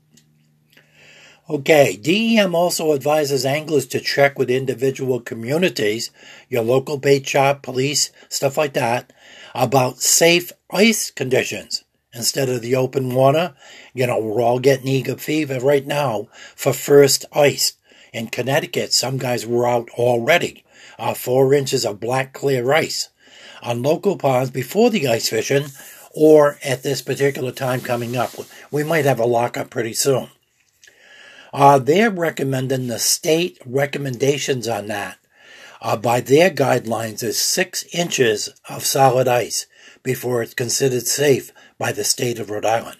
Okay, 1.49 1.97
DEM 1.97 2.55
also 2.55 2.95
advises 2.95 3.45
anglers 3.45 3.87
to 3.89 4.01
check 4.01 4.39
with 4.39 4.51
individual 4.51 5.21
communities, 5.21 6.13
your 6.49 6.63
local 6.63 6.97
bait 6.97 7.27
shop, 7.27 7.63
police, 7.63 8.13
stuff 8.29 8.57
like 8.57 8.75
that, 8.75 9.13
about 9.53 9.99
safe 9.99 10.53
ice 10.71 11.11
conditions 11.11 11.85
instead 12.13 12.49
of 12.49 12.63
the 12.63 12.77
open 12.77 13.15
water. 13.15 13.55
You 13.95 14.07
know, 14.07 14.19
we're 14.19 14.43
all 14.43 14.59
getting 14.59 14.89
eager 14.89 15.17
fever 15.17 15.61
right 15.61 15.87
now 15.87 16.29
for 16.55 16.73
first 16.73 17.25
ice. 17.33 17.75
In 18.13 18.27
Connecticut, 18.27 18.93
some 18.93 19.19
guys 19.19 19.47
were 19.47 19.69
out 19.69 19.89
already, 19.91 20.65
uh, 20.99 21.15
four 21.15 21.55
inches 21.55 21.85
of 21.85 22.01
black 22.01 22.33
clear 22.33 22.73
ice 22.73 23.09
on 23.63 23.83
local 23.83 24.17
ponds 24.17 24.51
before 24.51 24.91
the 24.91 25.07
ice 25.07 25.29
fishing 25.29 25.67
or 26.13 26.59
at 26.65 26.83
this 26.83 27.03
particular 27.03 27.53
time 27.53 27.81
coming 27.81 28.17
up. 28.17 28.33
We 28.71 28.83
might 28.83 29.05
have 29.05 29.21
a 29.21 29.27
lockup 29.27 29.71
pretty 29.71 29.95
soon. 29.95 30.29
Uh, 31.53 31.79
they're 31.79 32.11
recommending 32.11 32.87
the 32.87 32.99
state 32.99 33.59
recommendations 33.65 34.69
on 34.69 34.87
that. 34.87 35.19
Uh, 35.83 35.97
by 35.97 36.21
their 36.21 36.51
guidelines, 36.51 37.23
is 37.23 37.41
six 37.41 37.85
inches 37.95 38.51
of 38.69 38.85
solid 38.85 39.27
ice 39.27 39.67
before 40.03 40.43
it's 40.43 40.53
considered 40.53 41.07
safe 41.07 41.53
by 41.81 41.91
the 41.93 42.05
state 42.05 42.39
of 42.39 42.51
Rhode 42.51 42.67
Island. 42.67 42.99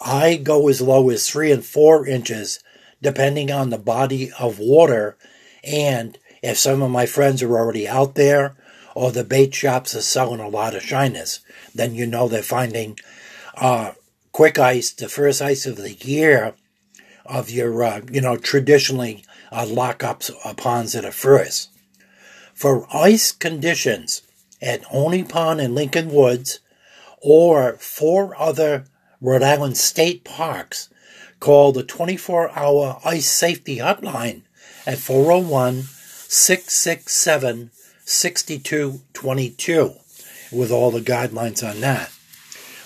I 0.00 0.36
go 0.36 0.68
as 0.68 0.80
low 0.80 1.10
as 1.10 1.28
three 1.28 1.50
and 1.50 1.64
four 1.64 2.06
inches, 2.06 2.60
depending 3.02 3.50
on 3.50 3.70
the 3.70 3.78
body 3.78 4.30
of 4.38 4.60
water, 4.60 5.18
and 5.64 6.16
if 6.40 6.56
some 6.56 6.80
of 6.80 6.92
my 6.92 7.06
friends 7.06 7.42
are 7.42 7.58
already 7.58 7.88
out 7.88 8.14
there, 8.14 8.56
or 8.94 9.10
the 9.10 9.24
bait 9.24 9.52
shops 9.52 9.96
are 9.96 10.00
selling 10.00 10.38
a 10.38 10.48
lot 10.48 10.76
of 10.76 10.82
shyness, 10.82 11.40
then 11.74 11.96
you 11.96 12.06
know 12.06 12.28
they're 12.28 12.42
finding 12.42 12.96
uh, 13.56 13.92
quick 14.30 14.60
ice, 14.60 14.92
the 14.92 15.08
first 15.08 15.42
ice 15.42 15.66
of 15.66 15.76
the 15.76 15.94
year, 15.94 16.54
of 17.26 17.50
your, 17.50 17.82
uh, 17.82 18.00
you 18.10 18.20
know, 18.20 18.36
traditionally 18.36 19.24
uh, 19.50 19.64
lockups 19.64 20.30
uh, 20.44 20.54
ponds 20.54 20.92
that 20.92 21.04
are 21.04 21.10
first. 21.10 21.70
For 22.54 22.86
ice 22.94 23.32
conditions 23.32 24.22
at 24.62 24.84
Olney 24.92 25.24
Pond 25.24 25.60
and 25.60 25.74
Lincoln 25.74 26.10
Woods, 26.12 26.60
or 27.20 27.74
four 27.74 28.34
other 28.40 28.84
Rhode 29.20 29.42
Island 29.42 29.76
state 29.76 30.24
parks, 30.24 30.88
call 31.40 31.72
the 31.72 31.82
24 31.82 32.50
hour 32.56 33.00
ice 33.04 33.28
safety 33.28 33.78
hotline 33.78 34.42
at 34.86 34.98
401 34.98 35.82
667 35.82 37.70
6222 38.04 39.94
with 40.50 40.70
all 40.70 40.90
the 40.90 41.00
guidelines 41.00 41.68
on 41.68 41.80
that. 41.80 42.10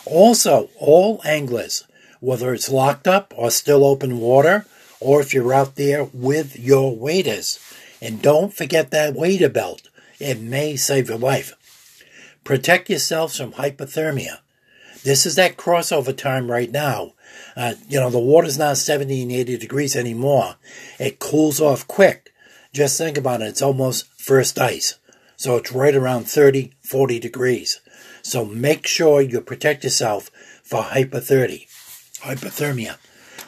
Also, 0.07 0.69
all 0.79 1.21
anglers 1.25 1.85
whether 2.23 2.55
it's 2.55 2.71
locked 2.71 3.09
up 3.09 3.35
or 3.37 3.51
still 3.51 3.85
open 3.85 4.21
water, 4.21 4.65
or 5.01 5.21
if 5.21 5.35
you're 5.35 5.53
out 5.53 5.75
there 5.75 6.05
with 6.05 6.57
your 6.57 6.97
waders. 6.97 7.59
And 8.01 8.23
don't 8.23 8.55
forget 8.55 8.93
that 8.93 9.15
wader 9.15 9.49
belt. 9.49 9.89
It 10.21 10.41
may 10.41 10.77
save 10.77 11.09
your 11.09 11.19
life. 11.19 11.53
Protect 12.45 12.91
yourselves 12.91 13.37
from 13.37 13.53
hypothermia. 13.53 14.39
This 15.05 15.27
is 15.27 15.35
that 15.37 15.57
crossover 15.57 16.17
time 16.17 16.51
right 16.51 16.71
now. 16.71 17.13
Uh, 17.57 17.75
you 17.89 17.99
know, 17.99 18.11
the 18.11 18.19
water's 18.19 18.59
not 18.59 18.77
70 18.77 19.23
and 19.23 19.33
80 19.33 19.59
degrees 19.59 19.97
anymore. 19.97 20.57
It 20.99 21.19
cools 21.19 21.61
off 21.61 21.87
quick. 21.89 22.33
Just 22.73 22.99
think 22.99 23.19
about 23.19 23.43
it. 23.43 23.47
It's 23.47 23.63
almost 23.63 24.07
first 24.19 24.59
ice. 24.59 24.99
So 25.37 25.57
it's 25.57 25.73
right 25.73 25.95
around 25.95 26.29
30, 26.29 26.73
40 26.83 27.19
degrees. 27.19 27.81
So 28.23 28.45
make 28.45 28.87
sure 28.87 29.21
you 29.21 29.41
protect 29.41 29.85
yourself 29.85 30.31
for 30.63 30.83
hypothermia 30.83 31.67
hypothermia. 32.23 32.97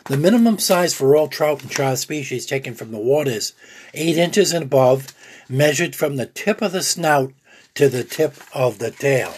The 0.05 0.17
minimum 0.17 0.59
size 0.59 0.93
for 0.93 1.17
all 1.17 1.29
trout 1.29 1.63
and 1.63 1.71
char 1.71 1.97
species 1.97 2.45
taken 2.45 2.75
from 2.75 2.91
the 2.91 2.99
waters, 2.99 3.55
8 3.95 4.17
inches 4.19 4.53
and 4.53 4.65
above, 4.65 5.15
measured 5.49 5.97
from 5.97 6.17
the 6.17 6.27
tip 6.27 6.61
of 6.61 6.73
the 6.73 6.83
snout 6.83 7.33
to 7.75 7.89
the 7.89 8.05
tip 8.05 8.35
of 8.55 8.79
the 8.79 8.91
tail. 8.91 9.35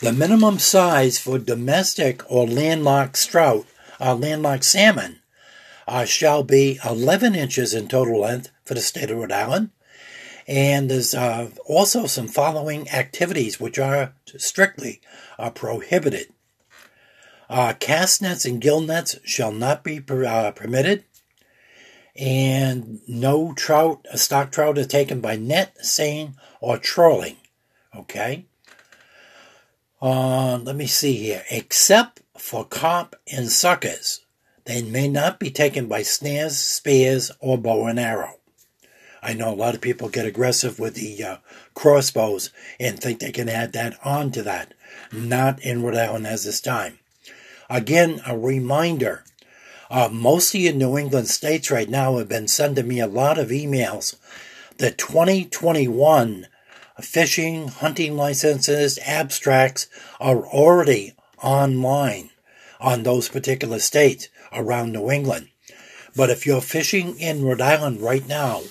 The 0.00 0.12
minimum 0.12 0.58
size 0.58 1.18
for 1.18 1.38
domestic 1.38 2.22
or 2.30 2.46
landlocked 2.46 3.28
trout, 3.28 3.66
uh, 4.00 4.14
landlocked 4.14 4.64
salmon, 4.64 5.20
uh, 5.88 6.04
shall 6.04 6.42
be 6.42 6.78
11 6.84 7.34
inches 7.34 7.72
in 7.74 7.88
total 7.88 8.20
length 8.20 8.50
for 8.64 8.74
the 8.74 8.80
state 8.80 9.10
of 9.10 9.18
Rhode 9.18 9.32
Island. 9.32 9.70
And 10.46 10.90
there's 10.90 11.14
uh, 11.14 11.50
also 11.64 12.06
some 12.06 12.28
following 12.28 12.88
activities 12.90 13.58
which 13.58 13.78
are 13.78 14.14
strictly 14.36 15.00
are 15.38 15.50
prohibited. 15.50 16.28
Uh, 17.48 17.74
cast 17.78 18.22
nets 18.22 18.44
and 18.44 18.60
gill 18.60 18.80
nets 18.80 19.16
shall 19.24 19.52
not 19.52 19.82
be 19.82 20.02
uh, 20.08 20.50
permitted, 20.52 21.04
and 22.18 23.00
no 23.06 23.52
trout, 23.54 24.06
a 24.10 24.18
stock 24.18 24.52
trout 24.52 24.78
is 24.78 24.86
taken 24.86 25.20
by 25.20 25.36
net, 25.36 25.84
seine, 25.84 26.34
or 26.60 26.78
trolling. 26.78 27.36
Okay. 27.94 28.46
Uh, 30.00 30.58
let 30.58 30.76
me 30.76 30.86
see 30.86 31.14
here. 31.14 31.44
Except 31.50 32.20
for 32.36 32.64
carp 32.64 33.16
and 33.32 33.50
suckers, 33.50 34.24
they 34.64 34.82
may 34.82 35.08
not 35.08 35.38
be 35.38 35.50
taken 35.50 35.88
by 35.88 36.02
snares, 36.02 36.58
spears, 36.58 37.30
or 37.40 37.56
bow 37.56 37.86
and 37.86 37.98
arrow. 37.98 38.34
I 39.22 39.32
know 39.32 39.52
a 39.52 39.56
lot 39.56 39.74
of 39.74 39.80
people 39.80 40.08
get 40.08 40.26
aggressive 40.26 40.78
with 40.78 40.94
the 40.94 41.22
uh, 41.22 41.36
crossbows 41.74 42.50
and 42.78 42.98
think 42.98 43.18
they 43.18 43.32
can 43.32 43.48
add 43.48 43.72
that 43.72 43.98
on 44.04 44.30
to 44.32 44.42
that. 44.42 44.74
Not 45.12 45.60
in 45.62 45.82
Rhode 45.82 45.96
Island 45.96 46.26
as 46.26 46.44
this 46.44 46.60
time. 46.60 46.98
Again, 47.68 48.20
a 48.26 48.38
reminder. 48.38 49.24
Uh, 49.90 50.08
most 50.10 50.54
of 50.54 50.60
you 50.60 50.72
New 50.72 50.98
England 50.98 51.28
states 51.28 51.70
right 51.70 51.88
now 51.88 52.18
have 52.18 52.28
been 52.28 52.48
sending 52.48 52.88
me 52.88 53.00
a 53.00 53.06
lot 53.06 53.38
of 53.38 53.48
emails. 53.48 54.16
The 54.78 54.90
2021 54.90 56.48
fishing, 57.00 57.68
hunting 57.68 58.16
licenses, 58.16 58.98
abstracts 59.04 59.86
are 60.18 60.44
already 60.46 61.14
online 61.42 62.30
on 62.80 63.02
those 63.02 63.28
particular 63.28 63.78
states 63.78 64.28
around 64.52 64.92
New 64.92 65.10
England. 65.10 65.48
But 66.14 66.30
if 66.30 66.46
you're 66.46 66.62
fishing 66.62 67.18
in 67.20 67.44
Rhode 67.44 67.60
Island 67.60 68.00
right 68.00 68.26
now, 68.26 68.62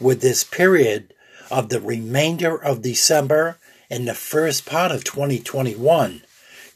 with 0.00 0.20
this 0.20 0.44
period 0.44 1.12
of 1.50 1.68
the 1.68 1.80
remainder 1.80 2.56
of 2.56 2.82
December 2.82 3.58
and 3.90 4.06
the 4.06 4.14
first 4.14 4.66
part 4.66 4.92
of 4.92 5.04
2021, 5.04 6.22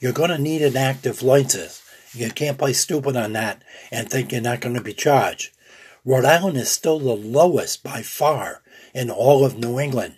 you're 0.01 0.12
going 0.12 0.31
to 0.31 0.38
need 0.38 0.62
an 0.62 0.77
active 0.77 1.22
license. 1.22 1.83
You 2.18 2.31
can't 2.31 2.59
play 2.59 2.72
stupid 2.72 3.16
on 3.16 3.33
that 3.35 3.62
and 3.90 4.09
think 4.09 4.33
you're 4.33 4.40
not 4.40 4.61
going 4.61 4.74
to 4.74 4.83
be 4.83 4.92
charged. 4.94 5.50
Rhode 6.04 6.24
Island 6.24 6.57
is 6.57 6.70
still 6.70 6.98
the 6.98 7.14
lowest 7.14 7.83
by 7.83 8.02
far 8.02 8.62
in 8.94 9.11
all 9.11 9.44
of 9.44 9.59
New 9.59 9.78
England. 9.78 10.16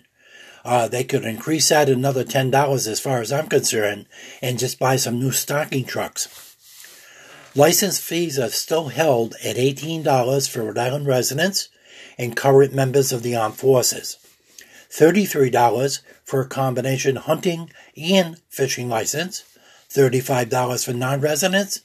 uh, 0.63 0.87
they 0.87 1.03
could 1.03 1.25
increase 1.25 1.69
that 1.69 1.89
another 1.89 2.23
$10 2.23 2.87
as 2.87 2.99
far 2.99 3.19
as 3.19 3.31
I'm 3.31 3.47
concerned 3.47 4.05
and 4.41 4.59
just 4.59 4.79
buy 4.79 4.95
some 4.95 5.19
new 5.19 5.31
stocking 5.31 5.85
trucks. 5.85 6.55
License 7.55 7.99
fees 7.99 8.39
are 8.39 8.49
still 8.49 8.89
held 8.89 9.35
at 9.43 9.57
$18 9.57 10.49
for 10.49 10.63
Rhode 10.63 10.77
Island 10.77 11.07
residents 11.07 11.67
and 12.17 12.35
current 12.35 12.73
members 12.73 13.11
of 13.11 13.23
the 13.23 13.35
armed 13.35 13.55
forces, 13.55 14.17
$33 14.89 16.01
for 16.23 16.41
a 16.41 16.47
combination 16.47 17.15
hunting 17.17 17.69
and 17.97 18.37
fishing 18.49 18.87
license, 18.87 19.43
$35 19.93 20.85
for 20.85 20.93
non 20.93 21.19
residents, 21.19 21.81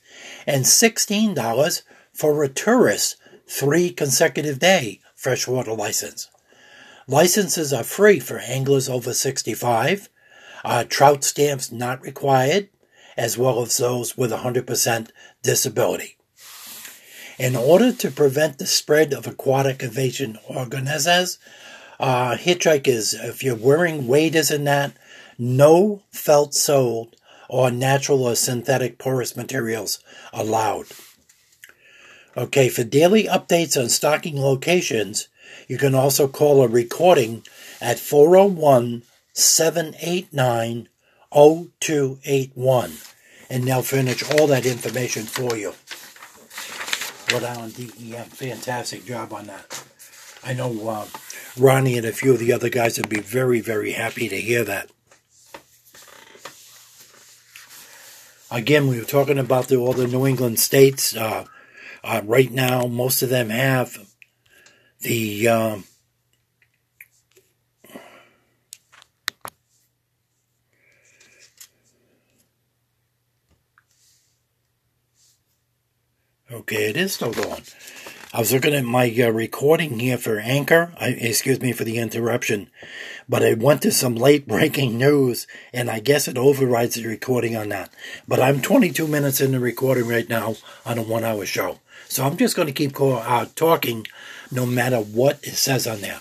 and 0.47 0.65
$16 0.65 1.83
for 2.13 2.43
a 2.45 2.49
tourist 2.49 3.17
three 3.47 3.91
consecutive 3.91 4.59
day 4.59 5.01
freshwater 5.15 5.73
license. 5.73 6.29
Licenses 7.09 7.73
are 7.73 7.85
free 7.85 8.21
for 8.21 8.39
anglers 8.39 8.89
over 8.89 9.13
65, 9.13 10.09
uh, 10.65 10.85
trout 10.89 11.25
stamps 11.25 11.71
not 11.71 12.03
required, 12.03 12.69
as 13.17 13.39
well 13.39 13.63
as 13.63 13.77
those 13.77 14.17
with 14.17 14.31
100% 14.31 15.09
disability. 15.43 16.17
In 17.39 17.55
order 17.55 17.93
to 17.93 18.11
prevent 18.11 18.59
the 18.59 18.67
spread 18.67 19.13
of 19.13 19.27
aquatic 19.27 19.83
invasion 19.83 20.39
organisms, 20.49 21.39
uh, 21.99 22.37
hitchhikers, 22.37 23.15
if 23.29 23.43
you're 23.43 23.57
wearing 23.57 24.07
waders 24.07 24.51
and 24.51 24.67
that, 24.67 24.93
no 25.39 26.03
felt 26.11 26.55
soled 26.55 27.16
or 27.49 27.71
natural 27.71 28.25
or 28.25 28.35
synthetic 28.35 28.99
porous 28.99 29.37
materials 29.37 29.99
allowed. 30.33 30.87
Okay, 32.37 32.69
for 32.69 32.85
daily 32.85 33.25
updates 33.25 33.81
on 33.81 33.89
stocking 33.89 34.41
locations, 34.41 35.29
you 35.69 35.79
can 35.79 35.95
also 35.95 36.29
call 36.29 36.63
a 36.63 36.69
recording 36.69 37.45
at 37.81 37.99
401 37.99 39.03
789 39.33 40.89
0281 41.33 42.93
and 43.49 43.65
they'll 43.65 43.83
furnish 43.83 44.29
all 44.33 44.47
that 44.47 44.67
information 44.67 45.23
for 45.25 45.57
you. 45.57 45.73
Rhode 47.33 47.45
Island 47.45 47.75
DEM, 47.75 48.27
fantastic 48.27 49.05
job 49.05 49.33
on 49.33 49.47
that. 49.47 49.85
I 50.45 50.53
know 50.53 50.89
uh, 50.89 51.07
Ronnie 51.59 51.99
and 51.99 52.07
a 52.07 52.13
few 52.13 52.33
of 52.33 52.39
the 52.39 52.53
other 52.53 52.69
guys 52.69 52.99
would 52.99 53.09
be 53.09 53.21
very, 53.21 53.61
very 53.61 53.93
happy 53.93 54.29
to 54.29 54.37
hear 54.37 54.63
that. 54.65 54.91
Again, 58.51 58.87
we 58.87 58.99
were 58.99 59.05
talking 59.05 59.39
about 59.39 59.69
the, 59.69 59.77
all 59.77 59.93
the 59.93 60.07
New 60.07 60.27
England 60.27 60.61
states. 60.61 61.17
Uh, 61.17 61.45
uh, 62.05 62.23
right 62.25 62.51
now, 62.51 62.87
most 62.87 63.23
of 63.23 63.29
them 63.29 63.51
have 63.51 63.99
the 65.01 65.49
um, 65.49 65.85
Okay, 76.49 76.91
it 76.91 76.97
is 76.97 77.15
still 77.15 77.33
going. 77.33 77.63
I 78.37 78.41
was 78.41 78.53
looking 78.53 78.75
at 78.75 78.85
my 78.85 79.11
uh, 79.19 79.31
recording 79.31 79.99
here 79.99 80.19
for 80.19 80.39
Anchor. 80.39 80.93
I, 81.01 81.09
excuse 81.09 81.59
me 81.59 81.73
for 81.73 81.85
the 81.85 81.97
interruption, 81.97 82.69
but 83.27 83.43
I 83.43 83.55
went 83.55 83.81
to 83.81 83.91
some 83.91 84.15
late 84.15 84.47
breaking 84.47 84.99
news, 84.99 85.47
and 85.73 85.91
I 85.91 86.01
guess 86.01 86.29
it 86.29 86.37
overrides 86.37 86.97
the 86.97 87.07
recording 87.07 87.57
on 87.57 87.71
that. 87.71 87.89
But 88.29 88.41
I'm 88.41 88.61
22 88.61 89.09
minutes 89.09 89.41
in 89.41 89.53
the 89.53 89.59
recording 89.59 90.07
right 90.07 90.29
now 90.29 90.57
on 90.85 90.99
a 90.99 91.03
one-hour 91.03 91.47
show, 91.47 91.79
so 92.09 92.27
I'm 92.27 92.37
just 92.37 92.57
going 92.57 92.67
to 92.67 92.75
keep 92.75 93.01
uh, 93.01 93.47
talking, 93.55 94.07
no 94.53 94.67
matter 94.67 94.99
what 94.99 95.39
it 95.43 95.55
says 95.55 95.87
on 95.87 96.03
there. 96.03 96.21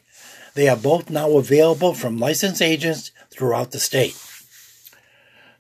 They 0.56 0.68
are 0.68 0.76
both 0.76 1.10
now 1.10 1.32
available 1.38 1.94
from 1.94 2.18
licensed 2.18 2.62
agents 2.62 3.12
throughout 3.30 3.72
the 3.72 3.80
state. 3.80 4.18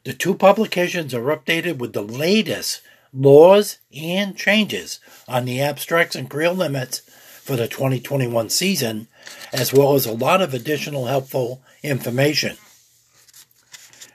The 0.03 0.13
two 0.13 0.33
publications 0.33 1.13
are 1.13 1.35
updated 1.35 1.77
with 1.77 1.93
the 1.93 2.01
latest 2.01 2.81
laws 3.13 3.77
and 3.95 4.35
changes 4.35 4.99
on 5.27 5.45
the 5.45 5.61
abstracts 5.61 6.15
and 6.15 6.29
creel 6.29 6.53
limits 6.53 6.99
for 6.99 7.55
the 7.55 7.67
2021 7.67 8.49
season, 8.49 9.07
as 9.53 9.73
well 9.73 9.95
as 9.95 10.05
a 10.05 10.13
lot 10.13 10.41
of 10.41 10.53
additional 10.53 11.05
helpful 11.05 11.61
information. 11.83 12.57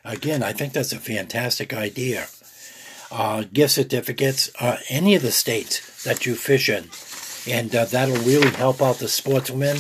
Again, 0.05 0.43
I 0.43 0.53
think 0.53 0.73
that's 0.73 0.93
a 0.93 0.99
fantastic 0.99 1.73
idea. 1.73 2.27
Uh, 3.11 3.45
gift 3.53 3.75
certificates, 3.75 4.51
uh, 4.61 4.77
any 4.89 5.15
of 5.15 5.23
the 5.23 5.33
states 5.33 6.05
that 6.05 6.27
you 6.27 6.35
fish 6.35 6.69
in, 6.69 6.91
and 7.47 7.75
uh, 7.75 7.85
that'll 7.85 8.17
really 8.17 8.51
help 8.51 8.83
out 8.83 8.99
the 8.99 9.09
sportsman 9.09 9.77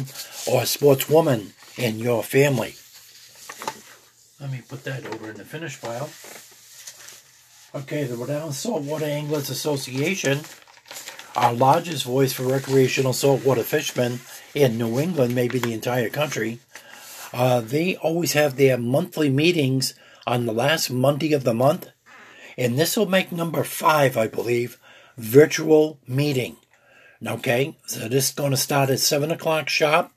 or 0.47 0.63
sportswoman 0.63 1.53
in 1.77 1.99
your 1.99 2.23
family. 2.23 2.75
Let 4.41 4.51
me 4.51 4.63
put 4.67 4.85
that 4.85 5.07
over 5.07 5.31
in 5.31 5.37
the 5.37 5.45
finish 5.45 5.81
pile. 5.81 6.11
Okay, 7.75 8.05
the 8.05 8.17
Rhode 8.17 8.31
Island 8.31 8.55
Saltwater 8.55 9.07
Anglers 9.07 9.51
Association, 9.51 10.41
our 11.35 11.53
largest 11.53 12.05
voice 12.05 12.33
for 12.33 12.45
recreational 12.45 13.13
saltwater 13.13 13.65
fishermen 13.65 14.21
in 14.55 14.79
New 14.79 14.99
England, 15.01 15.35
maybe 15.35 15.59
the 15.59 15.73
entire 15.73 16.09
country, 16.09 16.61
uh, 17.33 17.61
they 17.61 17.97
always 17.97 18.33
have 18.33 18.57
their 18.57 18.79
monthly 18.79 19.29
meetings 19.29 19.95
on 20.27 20.47
the 20.47 20.53
last 20.53 20.91
Monday 20.91 21.33
of 21.33 21.45
the 21.45 21.55
month. 21.55 21.89
And 22.57 22.79
this 22.79 22.97
will 22.97 23.07
make 23.07 23.33
number 23.33 23.65
five, 23.65 24.17
I 24.17 24.29
believe, 24.29 24.79
virtual 25.17 25.99
meeting. 26.07 26.57
Okay, 27.27 27.77
so 27.87 28.09
this 28.09 28.29
is 28.29 28.35
going 28.35 28.53
to 28.53 28.57
start 28.57 28.91
at 28.91 29.01
7 29.01 29.31
o'clock 29.31 29.69
sharp. 29.69 30.13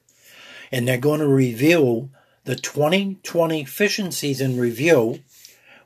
And 0.72 0.88
they're 0.88 0.98
going 0.98 1.22
to 1.22 1.28
review 1.28 2.10
the 2.44 2.56
2020 2.56 3.66
fishing 3.66 4.12
season 4.12 4.60
review 4.60 5.22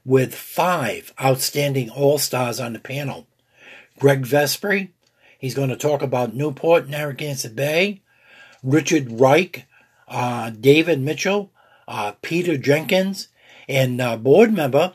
with 0.03 0.35
five 0.35 1.13
outstanding 1.21 1.89
All 1.89 2.17
Stars 2.17 2.59
on 2.59 2.73
the 2.73 2.79
panel. 2.79 3.27
Greg 3.99 4.23
Vespri, 4.23 4.89
he's 5.37 5.53
going 5.53 5.69
to 5.69 5.75
talk 5.75 6.01
about 6.01 6.35
Newport, 6.35 6.89
Narragansett 6.89 7.55
Bay. 7.55 8.01
Richard 8.63 9.19
Reich, 9.19 9.65
uh, 10.07 10.51
David 10.51 11.01
Mitchell, 11.01 11.51
uh, 11.87 12.13
Peter 12.21 12.57
Jenkins, 12.57 13.29
and 13.67 14.01
uh, 14.01 14.17
board 14.17 14.53
member 14.53 14.93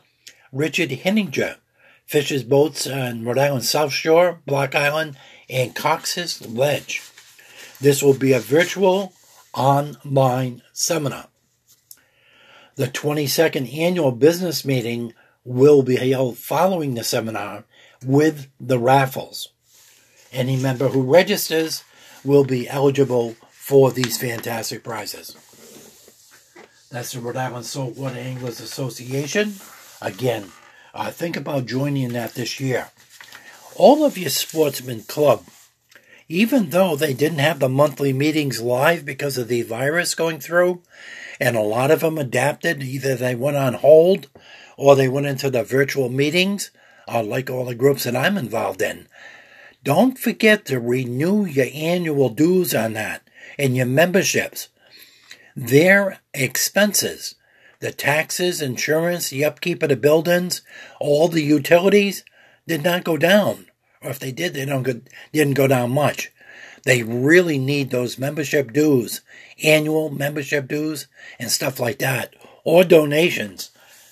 Richard 0.51 0.91
Hittinger 0.91 1.57
fishes 2.05 2.43
boats 2.43 2.87
on 2.87 3.25
Rhode 3.25 3.37
Island 3.37 3.65
South 3.65 3.91
Shore, 3.91 4.41
Block 4.45 4.75
Island, 4.75 5.17
and 5.49 5.75
Cox's 5.75 6.45
Ledge. 6.47 7.01
This 7.81 8.01
will 8.01 8.13
be 8.17 8.33
a 8.33 8.39
virtual 8.39 9.13
online 9.53 10.61
seminar. 10.71 11.27
The 12.75 12.87
22nd 12.87 13.75
annual 13.75 14.11
business 14.11 14.63
meeting 14.63 15.13
will 15.43 15.81
be 15.81 15.95
held 15.95 16.37
following 16.37 16.93
the 16.93 17.03
seminar 17.03 17.65
with 18.05 18.47
the 18.59 18.79
raffles. 18.79 19.49
Any 20.31 20.57
member 20.57 20.89
who 20.89 21.01
registers 21.01 21.83
will 22.23 22.43
be 22.43 22.69
eligible 22.69 23.35
for 23.67 23.91
these 23.91 24.17
fantastic 24.17 24.81
prizes. 24.81 25.35
That's 26.89 27.11
the 27.11 27.19
Rhode 27.19 27.35
Island 27.35 27.65
Saltwater 27.65 28.17
Anglers 28.17 28.61
Association. 28.61 29.55
Again, 30.01 30.53
uh, 30.93 31.11
think 31.11 31.35
about 31.35 31.65
joining 31.65 32.13
that 32.13 32.33
this 32.33 32.61
year. 32.61 32.91
All 33.75 34.05
of 34.05 34.17
your 34.17 34.29
sportsmen 34.29 35.01
club, 35.01 35.43
even 36.29 36.69
though 36.69 36.95
they 36.95 37.13
didn't 37.13 37.39
have 37.39 37.59
the 37.59 37.67
monthly 37.67 38.13
meetings 38.13 38.61
live 38.61 39.03
because 39.03 39.37
of 39.37 39.49
the 39.49 39.63
virus 39.63 40.15
going 40.15 40.39
through, 40.39 40.81
and 41.37 41.57
a 41.57 41.61
lot 41.61 41.91
of 41.91 41.99
them 41.99 42.17
adapted, 42.17 42.81
either 42.81 43.15
they 43.15 43.35
went 43.35 43.57
on 43.57 43.73
hold 43.73 44.29
or 44.77 44.95
they 44.95 45.09
went 45.09 45.27
into 45.27 45.49
the 45.49 45.65
virtual 45.65 46.07
meetings, 46.07 46.71
uh, 47.05 47.21
like 47.21 47.49
all 47.49 47.65
the 47.65 47.75
groups 47.75 48.05
that 48.05 48.15
I'm 48.15 48.37
involved 48.37 48.81
in. 48.81 49.07
Don't 49.83 50.17
forget 50.17 50.63
to 50.67 50.79
renew 50.79 51.43
your 51.43 51.67
annual 51.73 52.29
dues 52.29 52.73
on 52.73 52.93
that 52.93 53.23
and 53.57 53.75
your 53.75 53.85
memberships. 53.85 54.69
Their 55.55 56.19
expenses, 56.33 57.35
the 57.79 57.91
taxes, 57.91 58.61
insurance, 58.61 59.29
the 59.29 59.45
upkeep 59.45 59.81
of 59.83 59.89
the 59.89 59.95
buildings, 59.95 60.61
all 60.99 61.27
the 61.27 61.41
utilities 61.41 62.23
did 62.67 62.83
not 62.83 63.03
go 63.03 63.17
down. 63.17 63.67
Or 64.01 64.11
if 64.11 64.19
they 64.19 64.31
did, 64.31 64.53
they 64.53 64.65
don't 64.65 64.83
go, 64.83 65.01
didn't 65.33 65.55
go 65.55 65.67
down 65.67 65.91
much. 65.91 66.31
They 66.83 67.03
really 67.03 67.57
need 67.57 67.89
those 67.89 68.19
membership 68.19 68.71
dues, 68.71 69.21
annual 69.63 70.09
membership 70.09 70.67
dues, 70.67 71.07
and 71.39 71.51
stuff 71.51 71.79
like 71.79 71.99
that, 71.99 72.35
or 72.63 72.83
donations 72.83 73.71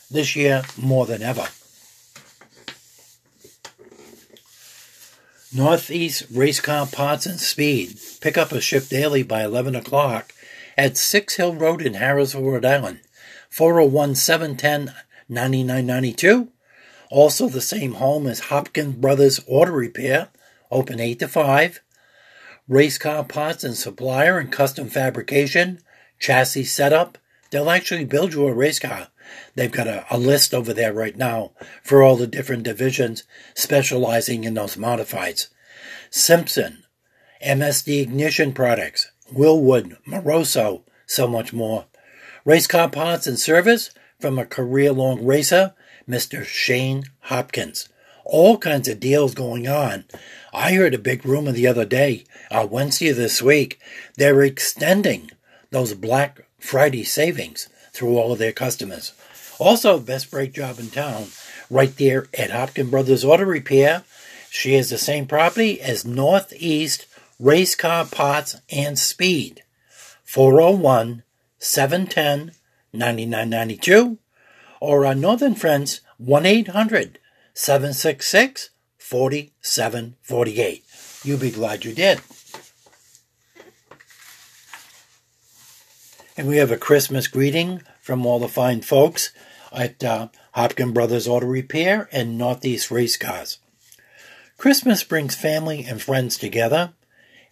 this 0.09 0.35
year 0.35 0.63
more 0.77 1.05
than 1.05 1.21
ever. 1.21 1.47
Northeast 5.55 6.23
Race 6.33 6.59
Car 6.59 6.85
Parts 6.85 7.25
and 7.25 7.39
Speed. 7.39 7.97
Pick 8.19 8.37
up 8.37 8.51
a 8.51 8.59
shift 8.59 8.89
daily 8.89 9.23
by 9.23 9.45
11 9.45 9.73
o'clock 9.73 10.33
at 10.77 10.97
Six 10.97 11.35
Hill 11.35 11.55
Road 11.55 11.81
in 11.81 11.93
Harrisville, 11.93 12.51
Rhode 12.51 12.65
Island. 12.65 12.99
401 13.49 14.15
710 14.15 14.93
9992. 15.29 16.49
Also, 17.09 17.47
the 17.47 17.61
same 17.61 17.93
home 17.93 18.27
as 18.27 18.51
Hopkins 18.51 18.95
Brothers 18.95 19.39
Auto 19.47 19.71
Repair, 19.71 20.27
open 20.71 20.99
8 20.99 21.19
to 21.19 21.29
5. 21.29 21.79
Race 22.67 22.97
car 22.97 23.23
parts 23.23 23.63
and 23.63 23.77
supplier 23.77 24.37
and 24.37 24.51
custom 24.51 24.89
fabrication, 24.89 25.79
chassis 26.19 26.65
setup. 26.65 27.17
They'll 27.51 27.69
actually 27.69 28.03
build 28.03 28.33
you 28.33 28.45
a 28.45 28.53
race 28.53 28.79
car. 28.79 29.07
They've 29.55 29.71
got 29.71 29.87
a, 29.87 30.05
a 30.09 30.17
list 30.17 30.53
over 30.53 30.73
there 30.73 30.93
right 30.93 31.15
now 31.15 31.51
for 31.83 32.03
all 32.03 32.15
the 32.15 32.27
different 32.27 32.63
divisions 32.63 33.23
specializing 33.53 34.43
in 34.43 34.53
those 34.53 34.75
modifieds. 34.75 35.47
Simpson, 36.09 36.83
MSD 37.45 38.01
Ignition 38.01 38.53
Products, 38.53 39.11
Wilwood, 39.33 39.97
Moroso, 40.07 40.83
so 41.05 41.27
much 41.27 41.53
more. 41.53 41.85
Race 42.43 42.67
car 42.67 42.89
parts 42.89 43.27
and 43.27 43.39
service 43.39 43.91
from 44.19 44.37
a 44.37 44.45
career 44.45 44.91
long 44.91 45.25
racer, 45.25 45.73
Mr. 46.07 46.45
Shane 46.45 47.03
Hopkins. 47.21 47.89
All 48.23 48.57
kinds 48.57 48.87
of 48.87 48.99
deals 48.99 49.35
going 49.35 49.67
on. 49.67 50.05
I 50.53 50.73
heard 50.73 50.93
a 50.93 50.99
big 50.99 51.25
rumor 51.25 51.51
the 51.51 51.67
other 51.67 51.85
day, 51.85 52.23
uh, 52.49 52.67
Wednesday 52.69 53.11
this 53.11 53.41
week, 53.41 53.79
they're 54.15 54.43
extending 54.43 55.31
those 55.69 55.93
Black 55.93 56.47
Friday 56.59 57.03
savings 57.03 57.67
through 57.95 58.17
all 58.17 58.31
of 58.31 58.39
their 58.39 58.51
customers. 58.51 59.13
Also, 59.57 59.99
best 59.99 60.29
brake 60.29 60.53
job 60.53 60.79
in 60.79 60.89
town, 60.89 61.27
right 61.69 61.95
there 61.97 62.27
at 62.37 62.51
Hopkins 62.51 62.91
Brothers 62.91 63.23
Auto 63.23 63.45
Repair. 63.45 64.03
She 64.49 64.73
has 64.73 64.89
the 64.89 64.97
same 64.97 65.25
property 65.25 65.81
as 65.81 66.05
Northeast 66.05 67.07
Race 67.39 67.75
Car 67.75 68.05
Parts 68.05 68.57
and 68.69 68.99
Speed. 68.99 69.63
401 70.23 71.23
710 71.59 72.51
9992 72.93 74.17
or 74.79 75.05
our 75.05 75.15
Northern 75.15 75.55
Friends 75.55 76.01
1 76.17 76.45
800 76.45 77.19
766 77.53 78.69
4748. 78.97 80.83
You'll 81.23 81.39
be 81.39 81.51
glad 81.51 81.85
you 81.85 81.93
did. 81.93 82.19
And 86.37 86.49
we 86.49 86.57
have 86.57 86.71
a 86.71 86.77
Christmas 86.77 87.27
greeting 87.29 87.81
from 88.01 88.25
all 88.25 88.39
the 88.39 88.49
fine 88.49 88.81
folks 88.81 89.31
at 89.71 90.03
uh, 90.03 90.27
Hopkins 90.51 90.91
Brothers 90.91 91.29
Auto 91.29 91.45
Repair 91.45 92.09
and 92.11 92.37
Northeast 92.37 92.91
Race 92.91 93.15
Cars. 93.15 93.59
Christmas 94.57 95.01
brings 95.05 95.33
family 95.33 95.85
and 95.87 96.01
friends 96.01 96.37
together. 96.37 96.91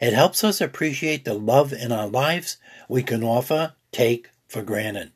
It 0.02 0.12
helps 0.12 0.44
us 0.44 0.60
appreciate 0.60 1.24
the 1.24 1.34
love 1.34 1.72
in 1.72 1.94
our 1.94 2.08
lives 2.08 2.58
we 2.90 3.04
can 3.04 3.24
offer, 3.24 3.74
take 3.94 4.32
for 4.50 4.62
granted. 4.62 5.14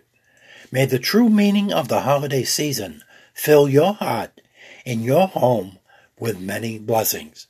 May 0.72 0.86
the 0.86 1.00
true 1.00 1.30
meaning 1.30 1.74
of 1.74 1.90
the 1.90 2.02
holiday 2.02 2.46
season 2.46 3.04
fill 3.34 3.68
your 3.68 3.96
heart 3.96 4.40
and 4.86 5.04
your 5.04 5.28
home 5.28 5.80
with 6.18 6.40
many 6.40 6.80
blessings. 6.80 7.48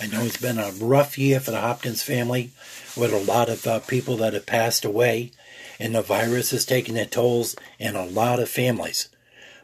I 0.00 0.06
know 0.06 0.22
it's 0.22 0.40
been 0.40 0.58
a 0.58 0.70
rough 0.70 1.18
year 1.18 1.40
for 1.40 1.50
the 1.50 1.60
Hopkins 1.60 2.02
family 2.02 2.52
with 2.96 3.12
a 3.12 3.18
lot 3.18 3.48
of 3.48 3.66
uh, 3.66 3.80
people 3.80 4.16
that 4.16 4.34
have 4.34 4.46
passed 4.46 4.84
away, 4.84 5.32
and 5.78 5.94
the 5.94 6.02
virus 6.02 6.50
has 6.50 6.64
taken 6.64 6.96
its 6.96 7.14
tolls 7.14 7.56
in 7.78 7.96
a 7.96 8.06
lot 8.06 8.38
of 8.38 8.48
families. 8.48 9.08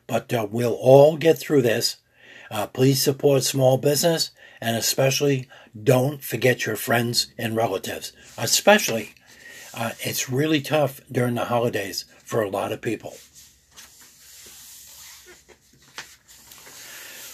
But 0.07 0.33
uh, 0.33 0.47
we'll 0.51 0.75
all 0.75 1.17
get 1.17 1.39
through 1.39 1.63
this. 1.63 1.97
Uh, 2.51 2.67
please 2.67 3.03
support 3.03 3.45
small 3.45 3.77
business, 3.77 4.31
and 4.61 4.77
especially 4.77 5.49
don't 5.81 6.23
forget 6.23 6.67
your 6.67 6.77
friends 6.77 7.29
and 7.37 7.55
relatives. 7.55 8.13
Especially, 8.37 9.15
uh, 9.75 9.93
it's 10.01 10.31
really 10.31 10.61
tough 10.61 11.01
during 11.13 11.35
the 11.35 11.45
holidays 11.47 12.05
for 12.25 12.43
a 12.43 12.51
lot 12.51 12.73
of 12.73 12.81
people. 12.81 13.17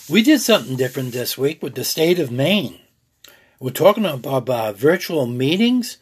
We 0.09 0.23
did 0.23 0.43
something 0.43 0.77
different 0.77 1.13
this 1.13 1.39
week 1.39 1.63
with 1.63 1.77
the 1.77 1.85
state 1.85 2.19
of 2.19 2.31
Maine. 2.31 2.81
We're 3.65 3.71
talking 3.71 4.05
about 4.05 4.51
uh, 4.51 4.75
virtual 4.75 5.25
meetings. 5.25 5.97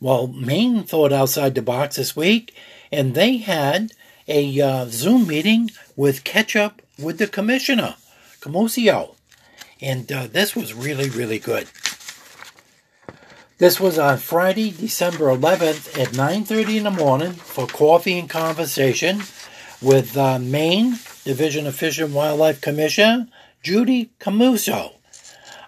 Well, 0.00 0.28
Maine 0.28 0.84
thought 0.84 1.12
outside 1.12 1.54
the 1.54 1.60
box 1.60 1.96
this 1.96 2.16
week, 2.16 2.54
and 2.90 3.14
they 3.14 3.36
had 3.36 3.92
a 4.26 4.58
uh, 4.58 4.86
Zoom 4.86 5.26
meeting 5.26 5.70
with 5.94 6.24
Catch 6.24 6.56
Up 6.56 6.80
with 6.98 7.18
the 7.18 7.26
Commissioner, 7.26 7.96
Camuso. 8.40 9.14
And 9.78 10.10
uh, 10.10 10.26
this 10.26 10.56
was 10.56 10.72
really, 10.72 11.10
really 11.10 11.38
good. 11.38 11.68
This 13.58 13.78
was 13.78 13.98
on 13.98 14.16
Friday, 14.16 14.70
December 14.70 15.26
11th 15.26 16.00
at 16.00 16.14
9.30 16.14 16.78
in 16.78 16.84
the 16.84 16.90
morning 16.90 17.32
for 17.32 17.66
coffee 17.66 18.18
and 18.18 18.30
conversation 18.30 19.20
with 19.82 20.16
uh, 20.16 20.38
Maine 20.38 20.92
Division 21.24 21.66
of 21.66 21.74
Fish 21.74 21.98
and 21.98 22.14
Wildlife 22.14 22.62
Commissioner 22.62 23.28
Judy 23.62 24.12
Camuso. 24.18 24.94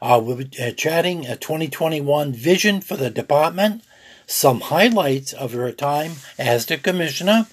Uh, 0.04 0.20
we'll 0.22 0.36
be 0.36 0.50
uh, 0.60 0.70
chatting 0.72 1.24
a 1.24 1.34
2021 1.34 2.30
vision 2.30 2.82
for 2.82 2.94
the 2.94 3.08
department, 3.08 3.82
some 4.26 4.60
highlights 4.60 5.32
of 5.32 5.52
her 5.52 5.72
time 5.72 6.12
as 6.38 6.66
the 6.66 6.76
commissioner, 6.76 7.46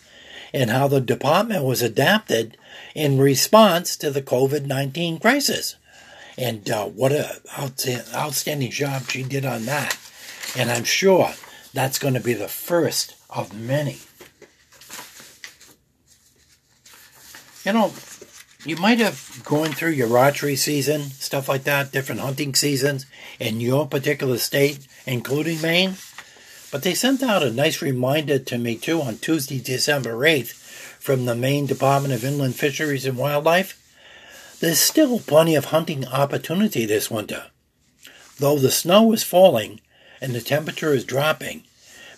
and 0.53 0.69
how 0.69 0.85
the 0.85 0.99
department 0.99 1.63
was 1.63 1.81
adapted 1.81 2.57
in 2.93 3.17
response 3.17 3.95
to 3.95 4.11
the 4.11 4.21
COVID 4.21 4.65
19 4.65 5.19
crisis. 5.19 5.77
And 6.37 6.69
uh, 6.69 6.87
what 6.87 7.13
a 7.13 7.41
outstanding 7.57 8.71
job 8.71 9.03
she 9.03 9.23
did 9.23 9.45
on 9.45 9.63
that. 9.67 9.97
And 10.57 10.69
I'm 10.69 10.83
sure 10.83 11.31
that's 11.73 11.99
going 11.99 12.15
to 12.15 12.19
be 12.19 12.33
the 12.33 12.49
first 12.49 13.15
of 13.29 13.57
many. 13.57 13.99
You 17.63 17.71
know, 17.71 17.93
you 18.65 18.75
might 18.75 18.99
have 18.99 19.41
gone 19.43 19.71
through 19.71 19.91
your 19.91 20.17
archery 20.17 20.55
season, 20.55 21.01
stuff 21.11 21.49
like 21.49 21.63
that, 21.63 21.91
different 21.91 22.21
hunting 22.21 22.53
seasons 22.53 23.05
in 23.39 23.59
your 23.59 23.87
particular 23.87 24.37
state, 24.37 24.87
including 25.05 25.61
Maine. 25.61 25.95
But 26.71 26.83
they 26.83 26.93
sent 26.93 27.23
out 27.23 27.43
a 27.43 27.51
nice 27.51 27.81
reminder 27.81 28.37
to 28.39 28.57
me 28.57 28.75
too 28.75 29.01
on 29.01 29.17
Tuesday, 29.17 29.59
December 29.59 30.13
8th, 30.13 30.53
from 30.99 31.25
the 31.25 31.35
Maine 31.35 31.65
Department 31.65 32.13
of 32.13 32.23
Inland 32.23 32.55
Fisheries 32.55 33.05
and 33.05 33.17
Wildlife. 33.17 33.77
There's 34.59 34.79
still 34.79 35.19
plenty 35.19 35.55
of 35.55 35.65
hunting 35.65 36.05
opportunity 36.07 36.85
this 36.85 37.09
winter. 37.09 37.47
Though 38.37 38.59
the 38.59 38.71
snow 38.71 39.11
is 39.11 39.23
falling 39.23 39.81
and 40.21 40.33
the 40.33 40.41
temperature 40.41 40.93
is 40.93 41.03
dropping, 41.03 41.63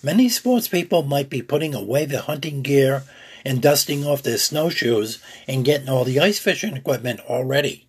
many 0.03 0.27
sports 0.27 0.67
people 0.67 1.03
might 1.03 1.29
be 1.29 1.41
putting 1.41 1.73
away 1.73 2.03
their 2.05 2.21
hunting 2.21 2.61
gear 2.61 3.03
and 3.45 3.61
dusting 3.61 4.05
off 4.05 4.23
their 4.23 4.37
snowshoes 4.37 5.19
and 5.47 5.65
getting 5.65 5.89
all 5.89 6.03
the 6.03 6.19
ice 6.19 6.39
fishing 6.39 6.75
equipment 6.75 7.19
all 7.27 7.43
ready. 7.43 7.85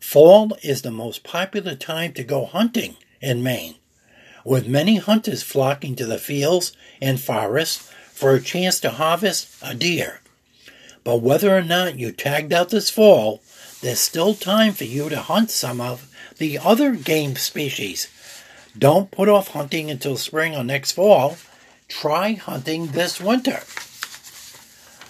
Fall 0.00 0.56
is 0.62 0.82
the 0.82 0.90
most 0.90 1.24
popular 1.24 1.74
time 1.74 2.12
to 2.14 2.24
go 2.24 2.44
hunting 2.44 2.96
in 3.20 3.42
Maine, 3.42 3.74
with 4.44 4.68
many 4.68 4.96
hunters 4.96 5.42
flocking 5.42 5.96
to 5.96 6.06
the 6.06 6.18
fields 6.18 6.72
and 7.00 7.20
forests 7.20 7.90
for 8.12 8.34
a 8.34 8.40
chance 8.40 8.80
to 8.80 8.90
harvest 8.90 9.48
a 9.62 9.74
deer. 9.74 10.20
But 11.04 11.22
whether 11.22 11.56
or 11.56 11.62
not 11.62 11.98
you 11.98 12.12
tagged 12.12 12.52
out 12.52 12.70
this 12.70 12.90
fall, 12.90 13.42
there's 13.80 14.00
still 14.00 14.34
time 14.34 14.72
for 14.72 14.84
you 14.84 15.08
to 15.08 15.20
hunt 15.20 15.50
some 15.50 15.80
of 15.80 16.12
the 16.38 16.58
other 16.58 16.94
game 16.94 17.36
species. 17.36 18.08
Don't 18.76 19.10
put 19.10 19.28
off 19.28 19.48
hunting 19.48 19.90
until 19.90 20.16
spring 20.16 20.54
or 20.54 20.64
next 20.64 20.92
fall. 20.92 21.36
Try 21.88 22.32
hunting 22.32 22.88
this 22.88 23.20
winter. 23.20 23.62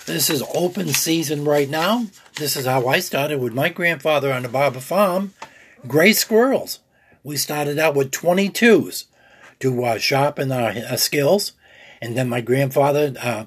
This 0.08 0.30
is 0.30 0.42
open 0.54 0.88
season 0.88 1.44
right 1.44 1.68
now. 1.68 2.06
This 2.36 2.56
is 2.56 2.64
how 2.64 2.86
I 2.86 2.98
started 2.98 3.40
with 3.40 3.52
my 3.52 3.68
grandfather 3.68 4.32
on 4.32 4.42
the 4.42 4.48
Barber 4.48 4.80
Farm. 4.80 5.34
Gray 5.86 6.14
squirrels. 6.14 6.78
We 7.22 7.36
started 7.36 7.78
out 7.78 7.94
with 7.94 8.10
22s 8.10 9.04
to 9.60 9.84
uh, 9.84 9.98
sharpen 9.98 10.50
our 10.50 10.70
uh, 10.70 10.96
skills. 10.96 11.52
And 12.00 12.16
then 12.16 12.26
my 12.26 12.40
grandfather 12.40 13.12
uh, 13.20 13.44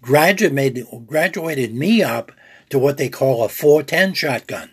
graduated, 0.00 0.86
graduated 1.06 1.74
me 1.74 2.02
up 2.02 2.32
to 2.70 2.78
what 2.78 2.96
they 2.96 3.10
call 3.10 3.44
a 3.44 3.50
410 3.50 4.14
shotgun. 4.14 4.70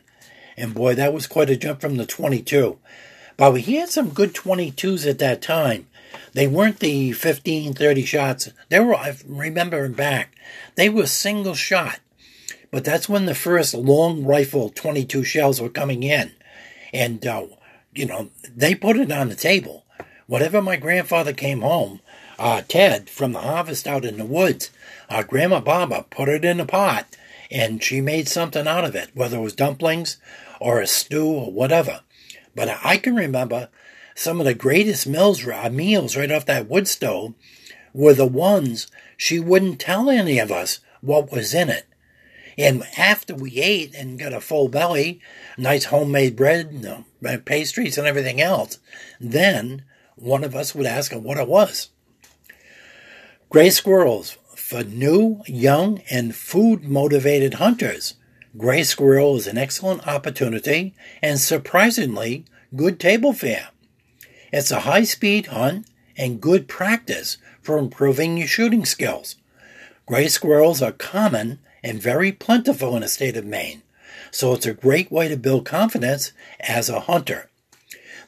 And 0.55 0.73
boy, 0.73 0.95
that 0.95 1.13
was 1.13 1.27
quite 1.27 1.49
a 1.49 1.57
jump 1.57 1.81
from 1.81 1.97
the 1.97 2.05
22. 2.05 2.79
But 3.35 3.51
we 3.51 3.61
had 3.61 3.89
some 3.89 4.11
good 4.11 4.33
22s 4.33 5.05
at 5.05 5.19
that 5.19 5.41
time. 5.41 5.87
They 6.33 6.47
weren't 6.47 6.79
the 6.79 7.11
15, 7.11 7.73
30 7.73 8.05
shots. 8.05 8.49
They 8.69 8.79
were, 8.79 8.95
I 8.95 9.15
remember 9.25 9.87
back, 9.89 10.35
they 10.75 10.89
were 10.89 11.07
single 11.07 11.55
shot. 11.55 11.99
But 12.71 12.83
that's 12.83 13.07
when 13.07 13.25
the 13.25 13.35
first 13.35 13.73
long 13.73 14.25
rifle 14.25 14.69
22 14.69 15.23
shells 15.23 15.61
were 15.61 15.69
coming 15.69 16.03
in. 16.03 16.31
And, 16.93 17.25
uh, 17.25 17.47
you 17.93 18.05
know, 18.05 18.29
they 18.53 18.75
put 18.75 18.97
it 18.97 19.11
on 19.11 19.29
the 19.29 19.35
table. 19.35 19.85
Whatever 20.27 20.61
my 20.61 20.75
grandfather 20.75 21.33
came 21.33 21.61
home, 21.61 22.01
uh, 22.37 22.63
Ted, 22.67 23.09
from 23.09 23.31
the 23.31 23.39
harvest 23.39 23.87
out 23.87 24.03
in 24.03 24.17
the 24.17 24.25
woods, 24.25 24.71
uh, 25.09 25.23
Grandma 25.23 25.59
Baba 25.59 26.05
put 26.09 26.27
it 26.27 26.43
in 26.43 26.59
a 26.59 26.65
pot 26.65 27.05
and 27.51 27.83
she 27.83 28.01
made 28.01 28.27
something 28.27 28.67
out 28.67 28.83
of 28.83 28.95
it, 28.95 29.11
whether 29.13 29.37
it 29.37 29.41
was 29.41 29.53
dumplings 29.53 30.17
or 30.59 30.81
a 30.81 30.87
stew 30.87 31.27
or 31.27 31.51
whatever. 31.51 32.01
But 32.55 32.79
I 32.83 32.97
can 32.97 33.15
remember 33.15 33.69
some 34.15 34.39
of 34.39 34.45
the 34.45 34.53
greatest 34.53 35.05
meals, 35.05 35.45
uh, 35.45 35.69
meals 35.69 36.15
right 36.15 36.31
off 36.31 36.45
that 36.45 36.69
wood 36.69 36.87
stove 36.87 37.33
were 37.93 38.13
the 38.13 38.25
ones 38.25 38.87
she 39.17 39.39
wouldn't 39.39 39.79
tell 39.79 40.09
any 40.09 40.39
of 40.39 40.51
us 40.51 40.79
what 41.01 41.31
was 41.31 41.53
in 41.53 41.69
it. 41.69 41.85
And 42.57 42.83
after 42.97 43.35
we 43.35 43.59
ate 43.59 43.93
and 43.93 44.17
got 44.17 44.33
a 44.33 44.39
full 44.39 44.69
belly, 44.69 45.19
nice 45.57 45.85
homemade 45.85 46.37
bread, 46.37 46.69
you 46.71 46.79
know, 46.79 47.05
pastries 47.43 47.97
and 47.97 48.07
everything 48.07 48.39
else, 48.39 48.79
then 49.19 49.83
one 50.15 50.45
of 50.45 50.55
us 50.55 50.73
would 50.73 50.85
ask 50.85 51.11
her 51.11 51.19
what 51.19 51.37
it 51.37 51.49
was. 51.49 51.89
Gray 53.49 53.69
squirrels 53.69 54.37
for 54.55 54.83
new, 54.83 55.41
young, 55.45 56.01
and 56.09 56.33
food 56.33 56.85
motivated 56.85 57.55
hunters. 57.55 58.15
Gray 58.57 58.83
squirrel 58.83 59.35
is 59.35 59.47
an 59.47 59.57
excellent 59.57 60.07
opportunity 60.07 60.95
and 61.21 61.39
surprisingly 61.39 62.45
good 62.73 62.99
table 62.99 63.33
fare. 63.33 63.69
It's 64.51 64.71
a 64.71 64.81
high 64.81 65.03
speed 65.03 65.47
hunt 65.47 65.87
and 66.17 66.41
good 66.41 66.67
practice 66.67 67.37
for 67.61 67.77
improving 67.77 68.37
your 68.37 68.47
shooting 68.47 68.85
skills. 68.85 69.35
Gray 70.05 70.27
squirrels 70.27 70.81
are 70.81 70.91
common 70.91 71.59
and 71.83 72.01
very 72.01 72.31
plentiful 72.31 72.95
in 72.95 73.01
the 73.01 73.07
state 73.07 73.37
of 73.37 73.45
Maine, 73.45 73.81
so 74.31 74.53
it's 74.53 74.65
a 74.65 74.73
great 74.73 75.11
way 75.11 75.27
to 75.27 75.37
build 75.37 75.65
confidence 75.65 76.31
as 76.59 76.89
a 76.89 77.01
hunter. 77.01 77.49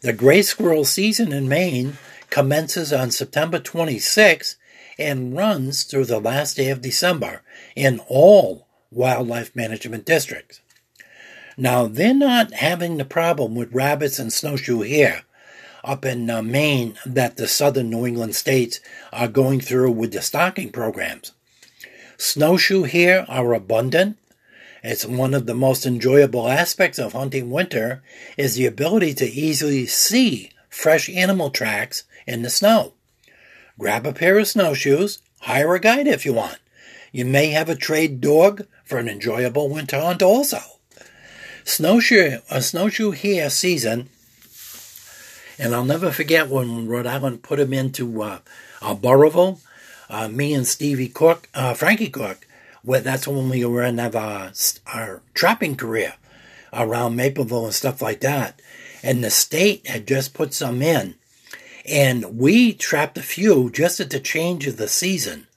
The 0.01 0.13
gray 0.13 0.41
squirrel 0.41 0.86
season 0.86 1.32
in 1.32 1.47
Maine 1.47 1.97
commences 2.30 2.91
on 2.91 3.12
September 3.12 3.60
26 3.60 4.58
and 4.99 5.36
runs 5.36 5.84
through 5.84 6.06
the 6.06 6.19
last 6.19 6.58
day 6.58 6.69
of 6.69 6.82
December 6.82 7.41
in 7.75 7.99
all 8.08 8.67
wildlife 8.91 9.56
management 9.56 10.06
districts. 10.06 10.62
Now, 11.58 11.88
they're 11.88 12.13
not 12.13 12.53
having 12.53 12.97
the 12.97 13.06
problem 13.06 13.56
with 13.56 13.73
rabbits 13.73 14.19
and 14.19 14.32
snowshoe 14.32 14.82
hare 14.82 15.23
up 15.88 16.06
in 16.06 16.30
uh, 16.30 16.41
Maine 16.41 16.97
that 17.06 17.38
the 17.38 17.47
southern 17.47 17.89
New 17.89 18.06
England 18.06 18.36
states 18.36 18.80
are 19.13 19.28
going 19.28 19.62
through 19.62 19.91
with 19.91 20.12
the 20.12 20.21
stocking 20.21 20.71
programs. 20.71 21.32
Snowshoe 22.17 22.84
here 22.84 23.26
are 23.30 23.54
abundant. 23.54 24.17
It's 24.84 25.06
one 25.06 25.34
of 25.34 25.45
the 25.45 25.56
most 25.56 25.86
enjoyable 25.86 26.47
aspects 26.47 27.00
of 27.00 27.13
hunting 27.13 27.50
winter 27.50 28.04
is 28.38 28.56
the 28.56 28.65
ability 28.65 29.13
to 29.15 29.26
easily 29.26 29.86
see 29.86 30.52
fresh 30.69 31.10
animal 31.10 31.50
tracks 31.50 32.04
in 32.28 32.41
the 32.41 32.50
snow. 32.50 32.93
Grab 33.80 34.06
a 34.06 34.13
pair 34.13 34.38
of 34.38 34.47
snowshoes, 34.47 35.19
hire 35.41 35.73
a 35.73 35.80
guide 35.80 36.08
if 36.08 36.26
you 36.26 36.34
want. 36.34 36.58
You 37.12 37.26
may 37.26 37.47
have 37.47 37.69
a 37.69 37.76
trade 37.76 38.19
dog 38.19 38.65
for 38.84 38.97
an 38.97 39.08
enjoyable 39.08 39.69
winter 39.69 40.00
hunt 40.00 40.21
also. 40.21 40.60
Snowshoe, 41.63 42.39
a 42.50 42.62
snowshoe 42.62 43.12
here 43.12 43.50
season, 43.50 44.10
and 45.58 45.74
I'll 45.74 45.86
never 45.86 46.12
forget 46.12 46.50
when 46.50 46.88
Rhode 46.88 47.08
Island 47.08 47.43
put 47.43 47.60
him 47.60 47.74
into 47.74 48.22
uh, 48.22 48.39
uh, 48.82 49.56
uh, 50.10 50.28
me 50.30 50.54
and 50.54 50.67
Stevie 50.67 51.10
Cook, 51.10 51.50
uh, 51.54 51.74
Frankie 51.74 52.10
Cook, 52.10 52.48
where 52.84 53.02
that's 53.02 53.28
when 53.28 53.50
we 53.50 53.65
were 53.65 53.84
in 53.84 54.00
our, 54.00 54.52
our 54.93 55.22
trapping 55.34 55.76
career 55.76 56.13
around 56.72 57.15
Mapleville 57.15 57.65
and 57.65 57.74
stuff 57.74 58.02
like 58.02 58.22
that. 58.22 58.62
And 59.04 59.24
the 59.24 59.30
state 59.30 59.88
had 59.88 60.08
just 60.08 60.34
put 60.34 60.54
some 60.54 60.82
in 60.82 61.15
and 61.88 62.38
we 62.38 62.74
trapped 62.74 63.17
a 63.17 63.24
few 63.24 63.70
just 63.70 64.00
at 64.00 64.10
the 64.10 64.20
change 64.20 64.67
of 64.67 64.78
the 64.78 64.89
season. 64.89 65.48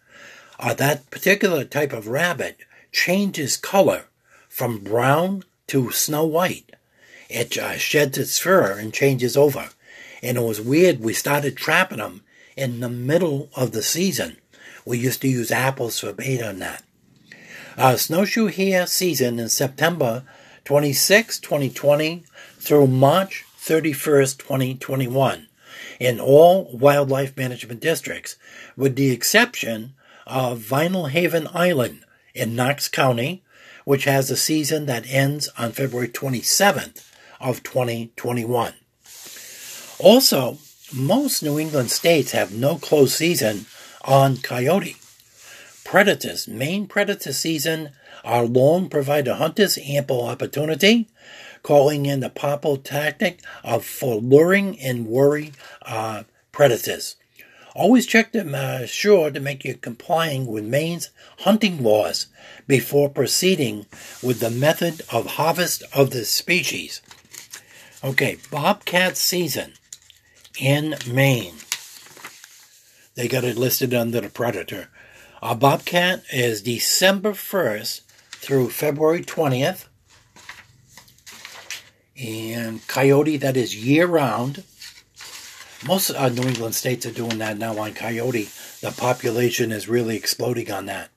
Uh, 0.59 0.75
that 0.75 1.11
particular 1.11 1.65
type 1.65 1.93
of 1.93 2.07
rabbit 2.07 2.59
changes 2.93 3.57
color 3.57 4.05
from 4.49 4.79
brown 4.79 5.43
to 5.67 5.91
snow 5.91 6.25
white. 6.25 6.77
It 7.29 7.59
uh, 7.59 7.77
sheds 7.77 8.17
its 8.17 8.39
fur 8.39 8.79
and 8.79 8.95
changes 8.95 9.37
over. 9.37 9.71
And 10.23 10.37
it 10.37 10.43
was 10.43 10.61
weird. 10.61 11.01
We 11.01 11.15
started 11.15 11.57
trapping 11.57 11.99
them 11.99 12.23
in 12.57 12.81
the 12.81 12.89
middle 12.89 13.49
of 13.57 13.73
the 13.73 13.83
season. 13.83 14.37
We 14.85 14.99
used 14.99 15.23
to 15.23 15.29
use 15.29 15.51
apples 15.51 16.01
for 16.01 16.13
bait 16.13 16.43
on 16.43 16.59
that. 16.59 16.83
Uh, 17.77 17.97
snowshoe 17.97 18.47
hare 18.47 18.87
season 18.87 19.39
in 19.39 19.49
September 19.49 20.25
26, 20.65 21.39
2020 21.41 22.25
through 22.59 22.87
March 22.87 23.45
31st, 23.61 24.39
2021 24.39 25.47
in 25.99 26.19
all 26.19 26.71
wildlife 26.73 27.37
management 27.37 27.81
districts, 27.81 28.37
with 28.77 28.97
the 28.97 29.11
exception 29.11 29.95
of 30.27 30.61
Vinalhaven 30.61 31.49
Island 31.55 32.05
in 32.35 32.57
Knox 32.57 32.89
County, 32.89 33.43
which 33.85 34.05
has 34.05 34.31
a 34.31 34.37
season 34.37 34.87
that 34.87 35.09
ends 35.09 35.49
on 35.59 35.73
February 35.73 36.09
27th 36.09 37.11
of 37.41 37.63
2021. 37.63 38.75
Also, 40.03 40.57
most 40.95 41.43
New 41.43 41.59
England 41.59 41.91
states 41.91 42.33
have 42.33 42.55
no 42.55 42.77
closed 42.77 43.13
season 43.13 43.67
on 44.03 44.39
coyote. 44.39 44.97
Predators, 45.85 46.49
Maine 46.49 46.87
predator 46.87 47.35
season 47.35 47.91
are 48.25 48.45
long 48.45 48.89
provide 48.89 49.29
hunters 49.29 49.79
ample 49.85 50.23
opportunity 50.23 51.07
calling 51.63 52.07
in 52.07 52.21
the 52.21 52.31
popular 52.31 52.79
tactic 52.79 53.41
of 53.63 53.85
for 53.85 54.17
luring 54.17 54.81
and 54.81 55.07
worry 55.07 55.53
uh, 55.83 56.23
predators. 56.51 57.17
Always 57.75 58.07
check 58.07 58.33
them 58.33 58.55
uh, 58.55 58.87
sure 58.87 59.31
to 59.31 59.39
make 59.39 59.67
you 59.67 59.75
complying 59.75 60.47
with 60.47 60.65
Maine's 60.65 61.11
hunting 61.41 61.83
laws 61.83 62.29
before 62.67 63.11
proceeding 63.11 63.85
with 64.23 64.41
the 64.41 64.51
method 64.51 65.03
of 65.13 65.27
harvest 65.37 65.83
of 65.95 66.11
the 66.11 66.25
species. 66.25 67.03
Okay, 68.03 68.39
bobcat 68.51 69.19
season 69.19 69.75
in 70.61 70.95
Maine. 71.11 71.55
They 73.15 73.29
got 73.29 73.45
it 73.45 73.57
listed 73.57 73.95
under 73.95 74.21
the 74.21 74.29
predator. 74.29 74.89
A 75.43 75.55
bobcat 75.55 76.23
is 76.31 76.63
December 76.63 77.33
1st 77.33 78.03
through 78.31 78.71
February 78.71 79.23
20th 79.23 79.87
and 82.23 82.87
coyote 82.87 83.39
that 83.39 83.57
is 83.57 83.75
year 83.75 84.07
round. 84.07 84.63
Most 85.87 86.11
uh, 86.11 86.29
New 86.29 86.47
England 86.47 86.75
states 86.75 87.07
are 87.07 87.11
doing 87.11 87.39
that 87.39 87.57
now 87.57 87.79
on 87.79 87.95
coyote. 87.95 88.51
The 88.83 88.91
population 88.91 89.73
is 89.73 89.89
really 89.89 90.17
exploding 90.17 90.71
on 90.71 90.87
that. 90.87 91.09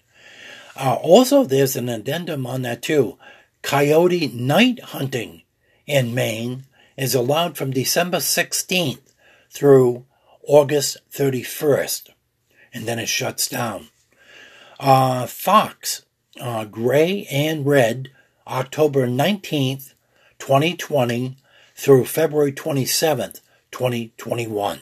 Uh, 0.75 0.95
also, 0.95 1.43
there's 1.43 1.75
an 1.75 1.89
addendum 1.89 2.47
on 2.47 2.61
that 2.61 2.81
too. 2.81 3.17
Coyote 3.61 4.27
night 4.27 4.79
hunting 4.79 5.43
in 5.85 6.15
Maine 6.15 6.63
is 6.95 7.13
allowed 7.13 7.57
from 7.57 7.71
December 7.71 8.17
16th 8.17 9.12
through 9.53 10.05
August 10.47 10.97
31st, 11.11 12.09
and 12.73 12.85
then 12.85 12.99
it 12.99 13.07
shuts 13.07 13.47
down. 13.47 13.89
Uh, 14.79 15.27
fox, 15.27 16.05
uh, 16.41 16.65
gray 16.65 17.27
and 17.31 17.65
red, 17.65 18.09
October 18.47 19.07
19th 19.07 19.93
2020 20.39 21.37
through 21.73 22.03
February 22.03 22.51
27th, 22.51 23.39
2021. 23.71 24.81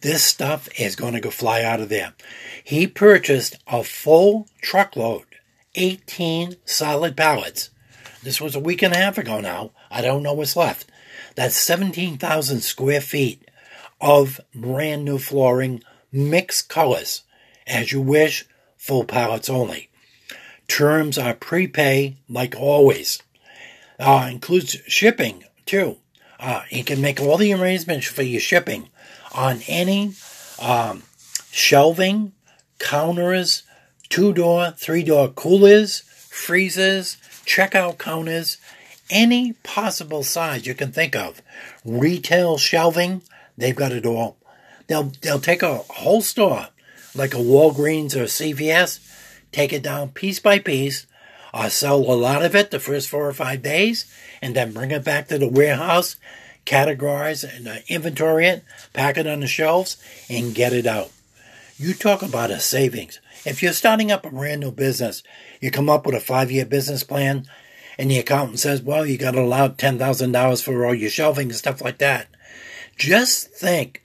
This 0.02 0.24
stuff 0.24 0.70
is 0.80 0.96
going 0.96 1.14
to 1.14 1.20
go 1.20 1.32
fly 1.32 1.64
out 1.64 1.80
of 1.80 1.90
there. 1.90 2.14
He 2.64 2.86
purchased 2.86 3.58
a 3.66 3.84
full 3.84 4.48
truckload, 4.62 5.26
18 5.74 6.56
solid 6.66 7.18
pallets. 7.18 7.72
This 8.22 8.40
was 8.40 8.56
a 8.56 8.60
week 8.60 8.84
and 8.84 8.94
a 8.94 8.98
half 8.98 9.18
ago 9.18 9.42
now. 9.42 9.72
I 9.90 10.02
don't 10.02 10.22
know 10.22 10.34
what's 10.34 10.56
left. 10.56 10.86
That's 11.34 11.56
17,000 11.56 12.60
square 12.62 13.02
feet 13.02 13.44
of 14.00 14.40
brand 14.54 15.04
new 15.04 15.18
flooring, 15.18 15.82
mixed 16.12 16.70
colors. 16.70 17.24
As 17.66 17.92
you 17.92 18.02
wish, 18.02 18.46
full 18.78 19.04
pallets 19.04 19.50
only. 19.50 19.90
Terms 20.68 21.18
are 21.18 21.34
prepay, 21.34 22.18
like 22.30 22.56
always. 22.56 23.24
Uh, 24.00 24.30
includes 24.32 24.78
shipping, 24.88 25.44
too. 25.66 25.98
Uh, 26.40 26.64
you 26.70 26.84
can 26.84 27.02
make 27.02 27.20
all 27.20 27.38
the 27.38 27.54
arrangements 27.54 28.06
for 28.08 28.22
your 28.22 28.40
shipping 28.40 28.90
on 29.34 29.60
any 29.68 30.14
um, 30.62 31.04
shelving, 31.52 32.32
counters, 32.80 33.64
two 34.10 34.34
door, 34.34 34.72
three 34.78 35.04
door 35.04 35.30
coolers, 35.30 36.02
freezers, 36.02 37.18
checkout 37.46 37.98
counters, 37.98 38.58
any 39.10 39.54
possible 39.64 40.24
size 40.24 40.68
you 40.68 40.76
can 40.76 40.92
think 40.92 41.16
of. 41.16 41.42
Retail 41.84 42.58
shelving, 42.58 43.22
they've 43.58 43.76
got 43.76 43.92
it 43.92 44.06
all. 44.06 44.38
They'll 44.88 45.12
they'll 45.22 45.40
take 45.40 45.64
a 45.64 45.78
whole 45.78 46.22
store, 46.22 46.68
like 47.16 47.34
a 47.34 47.38
Walgreens 47.38 48.16
or 48.16 48.24
CVS, 48.24 49.00
take 49.52 49.74
it 49.74 49.84
down 49.84 50.10
piece 50.10 50.40
by 50.40 50.60
piece, 50.60 51.08
uh, 51.58 51.70
sell 51.70 51.98
a 51.98 52.14
lot 52.14 52.44
of 52.44 52.56
it 52.56 52.72
the 52.72 52.80
first 52.80 53.10
four 53.10 53.28
or 53.28 53.34
five 53.34 53.62
days, 53.62 54.06
and 54.42 54.56
then 54.56 54.74
bring 54.74 54.92
it 54.92 55.04
back 55.04 55.28
to 55.28 55.38
the 55.38 55.50
warehouse 55.50 56.16
categorize 56.68 57.44
and 57.44 57.68
uh, 57.68 57.78
inventory 57.88 58.46
it, 58.46 58.64
pack 58.94 59.18
it 59.18 59.26
on 59.26 59.40
the 59.40 59.48
shelves, 59.48 59.98
and 60.30 60.54
get 60.54 60.74
it 60.74 60.86
out. 60.86 61.10
You 61.78 61.94
talk 61.94 62.22
about 62.22 62.52
a 62.52 62.60
savings. 62.60 63.20
If 63.46 63.64
you're 63.64 63.74
starting 63.74 64.12
up 64.12 64.26
a 64.26 64.30
brand 64.30 64.62
new 64.62 64.72
business, 64.72 65.24
you 65.62 65.72
come 65.72 65.90
up 65.90 66.06
with 66.06 66.16
a 66.16 66.20
five 66.20 66.52
year 66.52 66.66
business 66.66 67.04
plan, 67.04 67.48
and 67.98 68.12
the 68.12 68.20
accountant 68.20 68.60
says, 68.60 68.82
well, 68.82 69.06
you 69.06 69.18
got 69.18 69.32
to 69.32 69.42
allow 69.42 69.70
$10,000 69.70 70.64
for 70.64 70.86
all 70.86 70.94
your 70.94 71.10
shelving 71.10 71.48
and 71.48 71.56
stuff 71.56 71.82
like 71.82 72.00
that. 72.00 72.28
Just 72.98 73.50
think 73.52 74.04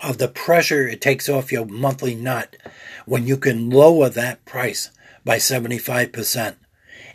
of 0.00 0.18
the 0.18 0.28
pressure 0.28 0.88
it 0.88 1.00
takes 1.00 1.28
off 1.28 1.52
your 1.52 1.66
monthly 1.66 2.14
nut 2.14 2.56
when 3.04 3.26
you 3.26 3.36
can 3.36 3.68
lower 3.68 4.08
that 4.08 4.44
price 4.44 4.90
by 5.24 5.36
75% 5.36 6.54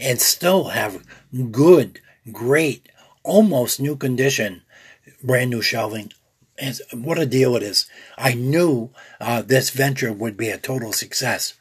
and 0.04 0.22
still 0.22 0.66
have 0.66 1.04
good, 1.52 2.00
great, 2.32 2.90
almost 3.24 3.80
new 3.80 3.96
condition 3.96 4.62
brand 5.24 5.50
new 5.50 5.62
shelving. 5.62 6.12
And 6.58 6.80
what 6.94 7.18
a 7.18 7.26
deal 7.26 7.56
it 7.56 7.64
is. 7.64 7.88
I 8.18 8.34
knew 8.34 8.92
uh, 9.20 9.42
this 9.42 9.72
venture 9.72 10.14
would 10.14 10.38
be 10.38 10.50
a 10.50 10.58
total 10.58 10.94
success. 10.94 11.56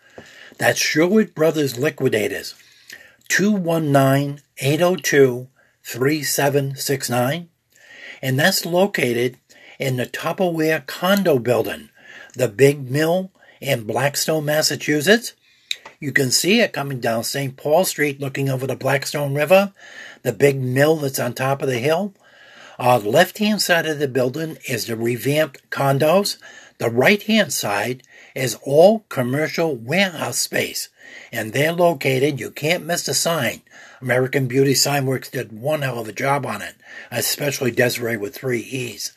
That's 0.59 0.79
Sherwood 0.79 1.35
Brothers 1.35 1.79
Liquidators, 1.79 2.55
219 3.29 4.43
802 4.59 5.49
3769. 5.85 7.49
And 8.21 8.39
that's 8.39 8.67
located 8.67 9.39
in 9.79 9.97
the 9.97 10.07
Tupperware 10.07 10.87
condo 10.87 11.39
building, 11.39 11.89
the 12.35 12.49
big 12.49 12.91
mill 12.91 13.33
in 13.61 13.85
Blackstone, 13.85 14.45
Massachusetts. 14.45 15.33
You 16.03 16.11
can 16.11 16.33
see 16.33 16.59
it 16.59 16.73
coming 16.73 16.99
down 16.99 17.23
St. 17.23 17.57
Paul 17.57 17.85
Street 17.85 18.19
looking 18.19 18.49
over 18.49 18.67
the 18.67 18.75
Blackstone 18.75 19.35
River, 19.35 19.73
the 20.23 20.33
big 20.33 20.61
mill 20.61 20.97
that's 20.97 21.21
on 21.21 21.33
top 21.33 21.63
of 21.63 21.69
the 21.69 21.79
hill. 21.79 22.13
Uh, 22.77 22.99
the 22.99 23.09
left 23.09 23.39
hand 23.39 23.63
side 23.63 23.87
of 23.87 24.01
the 24.01 24.09
building 24.09 24.59
is 24.69 24.87
the 24.87 24.97
revamped 24.97 25.71
condos. 25.71 26.39
The 26.79 26.91
right 26.91 27.23
hand 27.23 27.53
side 27.53 28.03
is 28.35 28.59
all 28.65 29.05
commercial 29.11 29.77
warehouse 29.77 30.39
space. 30.39 30.89
And 31.31 31.53
they're 31.53 31.73
located, 31.73 32.41
you 32.41 32.51
can't 32.51 32.85
miss 32.85 33.05
the 33.05 33.15
sign. 33.15 33.63
American 34.01 34.49
Beauty 34.49 34.75
Signworks 34.75 35.31
did 35.31 35.53
one 35.53 35.83
hell 35.83 36.01
of 36.01 36.09
a 36.09 36.13
job 36.13 36.45
on 36.45 36.63
it, 36.63 36.75
especially 37.13 37.71
Desiree 37.71 38.17
with 38.17 38.35
three 38.35 38.59
E's. 38.59 39.13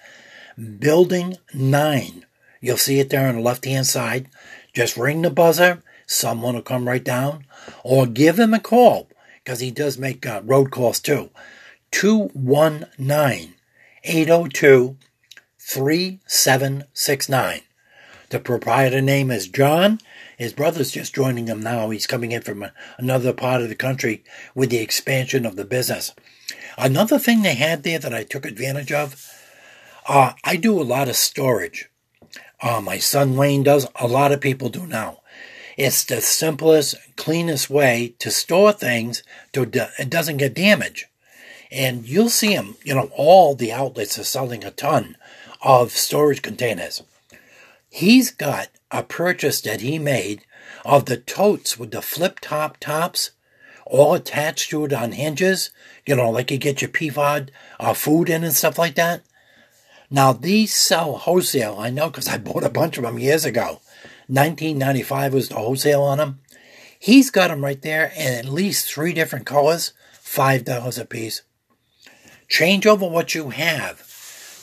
Building 0.77 1.37
9. 1.51 2.27
You'll 2.61 2.77
see 2.77 2.99
it 2.99 3.09
there 3.09 3.27
on 3.27 3.37
the 3.37 3.41
left 3.41 3.65
hand 3.65 3.87
side. 3.87 4.27
Just 4.71 4.97
ring 4.97 5.23
the 5.23 5.31
buzzer, 5.31 5.81
someone 6.05 6.55
will 6.55 6.61
come 6.61 6.87
right 6.87 7.03
down, 7.03 7.45
or 7.83 8.05
give 8.05 8.39
him 8.39 8.53
a 8.53 8.59
call, 8.59 9.09
because 9.43 9.59
he 9.59 9.71
does 9.71 9.97
make 9.97 10.25
uh, 10.25 10.41
road 10.43 10.71
calls 10.71 10.99
too. 10.99 11.29
219 11.91 13.53
802 14.03 14.97
3769. 15.57 17.61
The 18.29 18.39
proprietor 18.39 19.01
name 19.01 19.31
is 19.31 19.47
John. 19.47 19.99
His 20.37 20.53
brother's 20.53 20.91
just 20.91 21.15
joining 21.15 21.47
him 21.47 21.61
now. 21.61 21.89
He's 21.89 22.07
coming 22.07 22.31
in 22.31 22.41
from 22.41 22.67
another 22.97 23.33
part 23.33 23.61
of 23.61 23.69
the 23.69 23.75
country 23.75 24.23
with 24.53 24.69
the 24.69 24.79
expansion 24.79 25.45
of 25.45 25.55
the 25.55 25.65
business. 25.65 26.13
Another 26.77 27.17
thing 27.17 27.41
they 27.41 27.55
had 27.55 27.83
there 27.83 27.99
that 27.99 28.13
I 28.13 28.23
took 28.23 28.45
advantage 28.45 28.91
of, 28.91 29.31
uh, 30.07 30.33
I 30.43 30.57
do 30.57 30.79
a 30.79 30.83
lot 30.83 31.07
of 31.07 31.15
storage. 31.15 31.89
Uh, 32.61 32.81
my 32.81 32.97
son 32.97 33.35
Wayne 33.35 33.63
does, 33.63 33.87
a 33.95 34.07
lot 34.07 34.31
of 34.31 34.41
people 34.41 34.69
do 34.69 34.85
now. 34.85 35.21
It's 35.77 36.05
the 36.05 36.21
simplest, 36.21 36.95
cleanest 37.17 37.69
way 37.69 38.15
to 38.19 38.31
store 38.31 38.71
things 38.71 39.23
to 39.53 39.63
it 39.63 40.09
doesn't 40.09 40.37
get 40.37 40.53
damaged. 40.53 41.05
And 41.71 42.07
you'll 42.07 42.29
see 42.29 42.55
them, 42.55 42.75
you 42.83 42.95
know, 42.95 43.09
all 43.15 43.55
the 43.55 43.73
outlets 43.73 44.17
are 44.17 44.23
selling 44.23 44.63
a 44.63 44.71
ton 44.71 45.17
of 45.61 45.91
storage 45.91 46.41
containers. 46.41 47.03
He's 47.89 48.31
got 48.31 48.69
a 48.91 49.03
purchase 49.03 49.59
that 49.61 49.81
he 49.81 49.99
made 49.99 50.45
of 50.85 51.05
the 51.05 51.17
totes 51.17 51.77
with 51.77 51.91
the 51.91 52.01
flip 52.01 52.39
top 52.39 52.77
tops, 52.77 53.31
all 53.85 54.13
attached 54.13 54.69
to 54.69 54.85
it 54.85 54.93
on 54.93 55.11
hinges, 55.11 55.71
you 56.05 56.15
know, 56.15 56.29
like 56.29 56.51
you 56.51 56.57
get 56.57 56.81
your 56.81 56.89
PFOD 56.89 57.49
uh, 57.79 57.93
food 57.93 58.29
in 58.29 58.43
and 58.43 58.53
stuff 58.53 58.77
like 58.77 58.95
that. 58.95 59.21
Now, 60.09 60.33
these 60.33 60.73
sell 60.73 61.17
wholesale, 61.17 61.77
I 61.79 61.89
know 61.89 62.09
because 62.09 62.27
I 62.27 62.37
bought 62.37 62.63
a 62.63 62.69
bunch 62.69 62.97
of 62.97 63.03
them 63.03 63.19
years 63.19 63.43
ago. 63.43 63.81
1995 64.27 65.33
was 65.33 65.49
the 65.49 65.55
wholesale 65.55 66.01
on 66.01 66.17
them. 66.17 66.39
He's 66.97 67.29
got 67.29 67.49
them 67.49 67.63
right 67.63 67.81
there 67.81 68.11
in 68.15 68.33
at 68.33 68.45
least 68.45 68.91
three 68.91 69.13
different 69.13 69.45
colors, 69.45 69.93
$5 70.23 70.99
a 70.99 71.05
piece. 71.05 71.43
Change 72.47 72.87
over 72.87 73.07
what 73.07 73.35
you 73.35 73.49
have. 73.49 74.01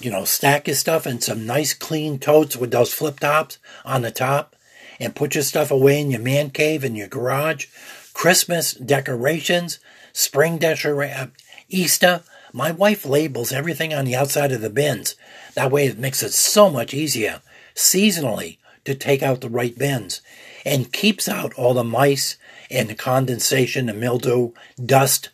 You 0.01 0.11
know, 0.11 0.25
stack 0.25 0.67
your 0.67 0.75
stuff 0.75 1.07
in 1.07 1.21
some 1.21 1.47
nice 1.47 1.75
clean 1.75 2.19
totes 2.19 2.57
with 2.57 2.73
those 2.73 2.93
flip 2.93 3.21
tops 3.21 3.59
on 3.85 4.03
the 4.03 4.11
top 4.11 4.57
and 4.99 5.15
put 5.15 5.37
your 5.37 5.45
stuff 5.45 5.71
away 5.71 6.01
in 6.01 6.11
your 6.11 6.21
man 6.21 6.51
cave 6.51 6.83
in 6.83 6.97
your 6.97 7.07
garage. 7.07 7.67
Christmas 8.13 8.75
decorations, 8.75 9.79
spring 10.13 10.63
uh, 10.65 11.27
Easter. 11.69 12.23
My 12.53 12.73
wife 12.73 13.07
labels 13.07 13.53
everything 13.53 13.95
on 13.95 14.05
the 14.05 14.17
outside 14.17 14.51
of 14.51 14.61
the 14.61 14.71
bins. 14.71 15.15
That 15.55 15.71
way 15.71 15.87
it 15.87 15.99
makes 15.99 16.23
it 16.23 16.33
so 16.33 16.71
much 16.71 16.93
easier 16.93 17.41
seasonally 17.75 18.59
to 18.85 18.95
take 18.95 19.22
out 19.22 19.41
the 19.41 19.49
right 19.49 19.76
bins 19.76 20.20
and 20.64 20.93
keeps 20.93 21.28
out 21.28 21.55
all 21.55 21.74
the 21.74 21.85
mice 21.85 22.37
and 22.70 22.89
the 22.89 22.95
condensation, 22.95 23.87
the 23.87 23.95
mildew, 23.95 24.53
dust 24.85 25.30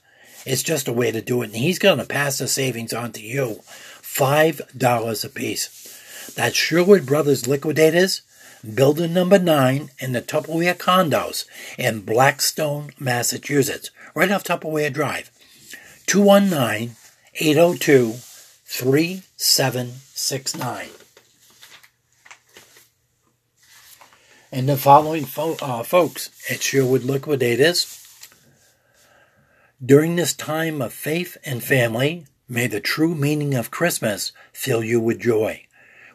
It's 0.46 0.62
just 0.62 0.88
a 0.88 0.92
way 0.92 1.10
to 1.10 1.20
do 1.20 1.42
it, 1.42 1.46
and 1.46 1.56
he's 1.56 1.78
going 1.78 1.98
to 1.98 2.04
pass 2.04 2.38
the 2.38 2.48
savings 2.48 2.92
on 2.92 3.12
to 3.12 3.20
you. 3.20 3.60
$5 4.02 5.24
a 5.24 5.28
piece. 5.28 6.32
That's 6.34 6.56
Sherwood 6.56 7.06
Brothers 7.06 7.46
Liquidators, 7.46 8.22
building 8.74 9.12
number 9.12 9.38
9 9.38 9.90
in 9.98 10.12
the 10.12 10.22
Tupperware 10.22 10.76
condos 10.76 11.44
in 11.76 12.00
Blackstone, 12.00 12.90
Massachusetts, 12.98 13.90
right 14.14 14.30
off 14.30 14.44
Tupperware 14.44 14.92
Drive. 14.92 15.30
219 16.06 16.96
802 17.34 18.14
3769. 18.64 20.97
And 24.50 24.66
the 24.66 24.78
following 24.78 25.26
fo- 25.26 25.58
uh, 25.60 25.82
folks 25.82 26.30
at 26.50 26.62
Sherwood 26.62 27.04
Liquidators. 27.04 27.94
During 29.84 30.16
this 30.16 30.32
time 30.32 30.80
of 30.80 30.94
faith 30.94 31.36
and 31.44 31.62
family, 31.62 32.24
may 32.48 32.66
the 32.66 32.80
true 32.80 33.14
meaning 33.14 33.54
of 33.54 33.70
Christmas 33.70 34.32
fill 34.52 34.82
you 34.82 35.00
with 35.00 35.20
joy. 35.20 35.66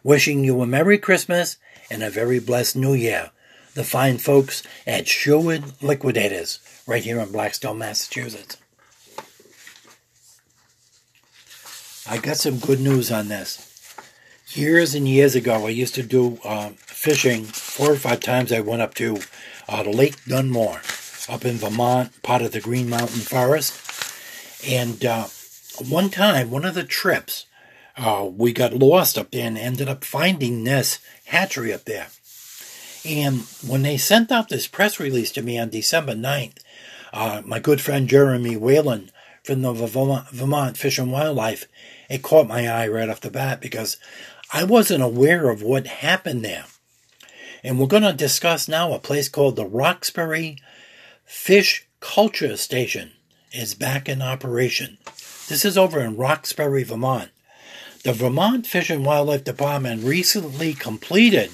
Wishing 0.02 0.44
you 0.44 0.62
a 0.62 0.66
Merry 0.66 0.98
Christmas 0.98 1.58
and 1.92 2.02
a 2.02 2.10
very 2.10 2.40
blessed 2.40 2.76
New 2.76 2.96
Year. 2.96 3.30
The 3.76 3.84
fine 3.84 4.18
folks 4.18 4.64
at 4.88 5.08
Sherwood 5.08 5.82
Liquidators, 5.82 6.60
right 6.88 7.04
here 7.04 7.20
in 7.20 7.32
Blackstone, 7.32 7.78
Massachusetts. 7.78 8.58
I 12.10 12.18
got 12.18 12.38
some 12.38 12.58
good 12.58 12.82
news 12.82 13.12
on 13.12 13.28
this. 13.28 13.73
Years 14.56 14.94
and 14.94 15.08
years 15.08 15.34
ago, 15.34 15.66
I 15.66 15.70
used 15.70 15.96
to 15.96 16.04
do 16.04 16.38
uh, 16.44 16.70
fishing 16.76 17.44
four 17.44 17.92
or 17.92 17.96
five 17.96 18.20
times. 18.20 18.52
I 18.52 18.60
went 18.60 18.84
up 18.84 18.94
to 18.96 19.18
uh, 19.68 19.82
Lake 19.82 20.24
Dunmore 20.26 20.82
up 21.28 21.44
in 21.44 21.56
Vermont, 21.56 22.22
part 22.22 22.44
of 22.44 22.52
the 22.52 22.62
Green 22.62 22.88
Mountain 22.88 23.22
Forest. 23.22 23.74
And 24.64 25.04
uh, 25.04 25.26
one 25.90 26.12
time, 26.12 26.52
one 26.52 26.66
of 26.66 26.76
the 26.76 26.84
trips, 26.84 27.48
uh, 27.98 28.30
we 28.32 28.54
got 28.54 28.74
lost 28.74 29.18
up 29.18 29.32
there 29.32 29.48
and 29.48 29.58
ended 29.58 29.90
up 29.90 30.06
finding 30.06 30.64
this 30.64 31.00
hatchery 31.26 31.74
up 31.74 31.86
there. 31.86 32.10
And 33.04 33.42
when 33.66 33.82
they 33.82 33.98
sent 33.98 34.32
out 34.32 34.50
this 34.50 34.68
press 34.68 35.00
release 35.00 35.32
to 35.32 35.42
me 35.42 35.58
on 35.58 35.70
December 35.70 36.14
9th, 36.14 36.60
uh, 37.12 37.42
my 37.44 37.58
good 37.58 37.82
friend 37.82 38.08
Jeremy 38.08 38.56
Whalen 38.56 39.10
from 39.44 39.62
the 39.64 39.74
Vermont, 39.74 40.30
Vermont 40.30 40.78
Fish 40.78 41.00
and 41.00 41.12
Wildlife, 41.12 41.68
it 42.10 42.22
caught 42.22 42.48
my 42.48 42.68
eye 42.68 42.88
right 42.88 43.10
off 43.10 43.22
the 43.22 43.32
bat 43.32 43.60
because 43.60 43.98
I 44.56 44.64
wasn't 44.66 45.02
aware 45.02 45.50
of 45.50 45.64
what 45.64 45.88
happened 45.88 46.46
there. 46.46 46.66
And 47.64 47.80
we're 47.80 47.88
going 47.88 48.04
to 48.04 48.14
discuss 48.14 48.68
now 48.68 48.94
a 48.94 49.00
place 49.00 49.28
called 49.28 49.56
the 49.56 49.66
Roxbury 49.66 50.60
Fish 51.26 51.88
Culture 52.00 52.56
Station 52.56 53.14
is 53.52 53.74
back 53.74 54.08
in 54.08 54.22
operation. 54.22 55.00
This 55.48 55.66
is 55.66 55.76
over 55.76 56.00
in 56.02 56.18
Roxbury, 56.18 56.84
Vermont. 56.84 57.32
The 58.04 58.14
Vermont 58.14 58.68
Fish 58.68 58.92
and 58.92 59.04
Wildlife 59.04 59.44
Department 59.44 60.04
recently 60.04 60.76
completed 60.76 61.50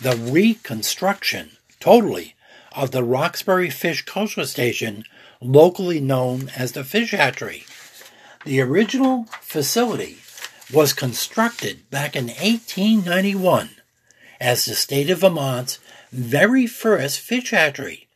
the 0.00 0.14
reconstruction, 0.16 1.56
totally, 1.80 2.36
of 2.70 2.92
the 2.92 3.02
Roxbury 3.02 3.68
Fish 3.68 4.04
Culture 4.04 4.46
Station, 4.46 5.02
locally 5.40 5.98
known 5.98 6.52
as 6.56 6.70
the 6.70 6.84
Fish 6.84 7.10
Hatchery. 7.10 7.64
The 8.44 8.60
original 8.60 9.24
facility 9.40 10.18
was 10.72 10.92
constructed 10.92 11.88
back 11.90 12.14
in 12.14 12.26
1891 12.26 13.70
as 14.40 14.64
the 14.64 14.74
state 14.74 15.08
of 15.10 15.20
Vermont's 15.20 15.78
very 16.12 16.66
first 16.66 17.20
fish 17.20 17.50
hatchery, 17.50 18.08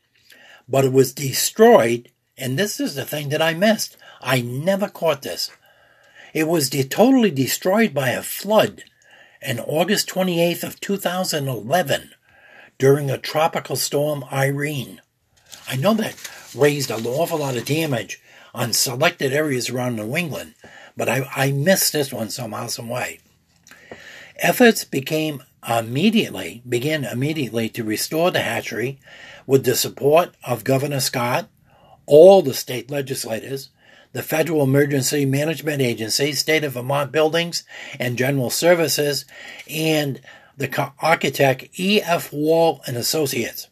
but 0.68 0.84
it 0.84 0.92
was 0.92 1.12
destroyed, 1.12 2.11
and 2.36 2.59
this 2.59 2.78
is 2.78 2.94
the 2.94 3.05
thing 3.05 3.30
that 3.30 3.42
I 3.42 3.55
missed. 3.55 3.96
I 4.20 4.40
never 4.40 4.88
caught 4.88 5.22
this. 5.22 5.50
It 6.32 6.48
was 6.48 6.70
de- 6.70 6.84
totally 6.84 7.30
destroyed 7.30 7.92
by 7.92 8.11
a 8.11 8.22
flood 8.22 8.84
on 9.46 9.59
August 9.61 10.09
28th 10.09 10.62
of 10.62 10.80
2011 10.80 12.11
during 12.78 13.11
a 13.11 13.18
tropical 13.18 13.76
storm 13.76 14.24
Irene. 14.32 15.00
I 15.68 15.76
know 15.76 15.94
that 15.94 16.16
raised 16.55 16.90
an 16.90 17.07
awful 17.07 17.38
lot 17.38 17.57
of 17.57 17.64
damage 17.64 18.20
on 18.55 18.72
selected 18.72 19.32
areas 19.32 19.70
around 19.70 19.96
New 19.96 20.16
England, 20.16 20.55
but 20.97 21.09
I, 21.09 21.28
I 21.34 21.53
missed 21.53 21.93
this 21.93 22.12
one 22.12 22.30
somehow, 22.30 22.66
some 22.66 22.88
way. 22.88 23.20
Efforts 24.36 24.84
became 24.84 25.43
immediately 25.68 26.62
began 26.68 27.05
immediately 27.05 27.68
to 27.68 27.84
restore 27.84 28.30
the 28.30 28.40
hatchery 28.40 28.99
with 29.47 29.64
the 29.64 29.76
support 29.76 30.34
of 30.45 30.64
Governor 30.64 31.01
Scott, 31.01 31.49
all 32.07 32.43
the 32.43 32.55
state 32.55 32.90
legislators, 32.90 33.70
the 34.12 34.22
Federal 34.22 34.62
Emergency 34.62 35.24
Management 35.24 35.80
Agency, 35.80 36.32
State 36.32 36.64
of 36.64 36.72
Vermont 36.72 37.12
Buildings 37.12 37.64
and 37.99 38.18
General 38.18 38.51
Services, 38.51 39.24
and 39.70 40.20
the 40.57 40.93
architect 41.01 41.68
E.F. 41.78 42.32
Wall 42.32 42.82
and 42.86 42.97
Associates. 42.97 43.68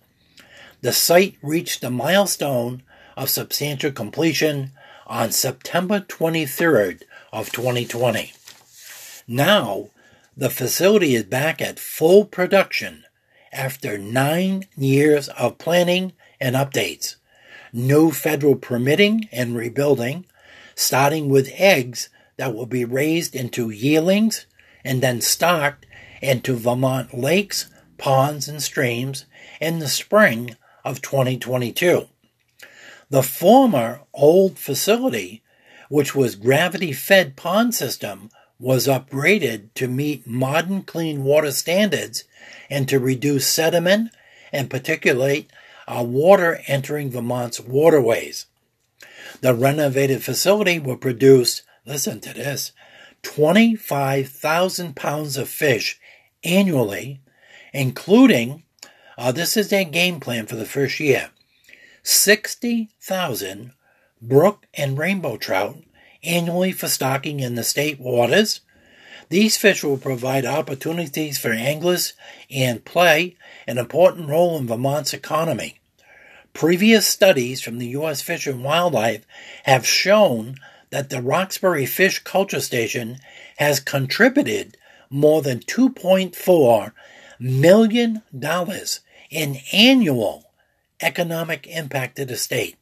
The 0.81 0.93
site 0.93 1.37
reached 1.43 1.83
the 1.83 1.91
milestone 1.91 2.83
of 3.17 3.29
substantial 3.29 3.93
completion 3.93 4.73
on 5.07 5.31
September 5.31 6.01
23rd 6.01 7.03
of 7.33 7.53
2020. 7.53 8.33
Now, 9.27 9.91
the 10.37 10.51
facility 10.51 11.15
is 11.15 11.25
back 11.25 11.61
at 11.61 11.79
full 11.79 12.25
production 12.25 13.05
after 13.53 13.99
nine 13.99 14.65
years 14.77 15.29
of 15.31 15.59
planning 15.59 16.13
and 16.41 16.57
updates. 16.57 17.17
New 17.73 18.11
federal 18.11 18.57
permitting 18.57 19.29
and 19.31 19.55
rebuilding, 19.55 20.25
starting 20.75 21.29
with 21.29 21.53
eggs 21.55 22.09
that 22.37 22.55
will 22.55 22.67
be 22.67 22.85
raised 22.85 23.37
into 23.37 23.71
yearlings 23.71 24.47
and 24.85 25.03
then 25.03 25.21
stocked 25.21 25.87
into 26.23 26.55
Vermont 26.55 27.17
lakes, 27.17 27.69
ponds, 27.99 28.49
and 28.49 28.63
streams 28.63 29.27
in 29.61 29.79
the 29.79 29.89
spring 29.89 30.57
of 30.85 31.03
2022. 31.03 32.09
The 33.11 33.23
former 33.23 34.01
old 34.15 34.59
facility, 34.59 35.43
which 35.91 36.15
was 36.15 36.37
gravity 36.37 36.93
fed 36.93 37.35
pond 37.35 37.75
system, 37.75 38.31
was 38.61 38.87
upgraded 38.87 39.69
to 39.75 39.89
meet 39.89 40.25
modern 40.25 40.83
clean 40.83 41.25
water 41.25 41.51
standards 41.51 42.23
and 42.71 42.89
to 42.89 43.01
reduce 43.01 43.45
sediment 43.45 44.09
and 44.53 44.71
particulate 44.71 45.47
uh, 45.89 46.05
water 46.05 46.61
entering 46.69 47.11
Vermont's 47.11 47.59
waterways. 47.59 48.47
The 49.41 49.53
renovated 49.53 50.23
facility 50.23 50.79
will 50.79 50.97
produce, 50.97 51.63
listen 51.85 52.21
to 52.21 52.35
this, 52.35 52.71
25,000 53.23 54.95
pounds 54.95 55.37
of 55.37 55.49
fish 55.49 55.99
annually, 56.45 57.21
including, 57.73 58.63
uh, 59.19 59.33
this 59.33 59.57
is 59.57 59.71
their 59.71 59.85
game 59.85 60.21
plan 60.21 60.47
for 60.47 60.55
the 60.55 60.65
first 60.65 61.01
year, 61.01 61.31
60,000 62.05 63.73
brook 64.21 64.67
and 64.75 64.99
rainbow 64.99 65.37
trout 65.37 65.77
annually 66.23 66.73
for 66.73 66.89
stocking 66.89 67.41
in 67.41 67.55
the 67.55 67.65
state 67.65 67.99
waters. 67.99 68.61
These 69.29 69.57
fish 69.57 69.85
will 69.85 69.99
provide 69.99 70.45
opportunities 70.45 71.39
for 71.39 71.53
anglers 71.53 72.15
and 72.51 72.85
play 72.85 73.37
an 73.67 73.79
important 73.79 74.29
role 74.29 74.59
in 74.59 74.67
Vermont's 74.67 75.15
economy. 75.15 75.81
Previous 76.53 77.07
studies 77.07 77.61
from 77.61 77.79
the 77.79 77.89
U.S. 77.89 78.23
Fish 78.23 78.47
and 78.47 78.65
Wildlife 78.65 79.25
have 79.65 79.87
shown 79.87 80.57
that 80.91 81.09
the 81.09 81.23
Roxbury 81.23 81.87
Fish 81.87 82.19
Culture 82.25 82.61
Station 82.61 83.19
has 83.59 83.79
contributed 83.79 84.77
more 85.09 85.43
than 85.43 85.61
$2.4 85.61 86.93
million 87.39 88.23
in 89.31 89.57
annual 89.73 90.51
economic 91.01 91.67
impact 91.69 92.17
to 92.17 92.25
the 92.25 92.37
state. 92.37 92.77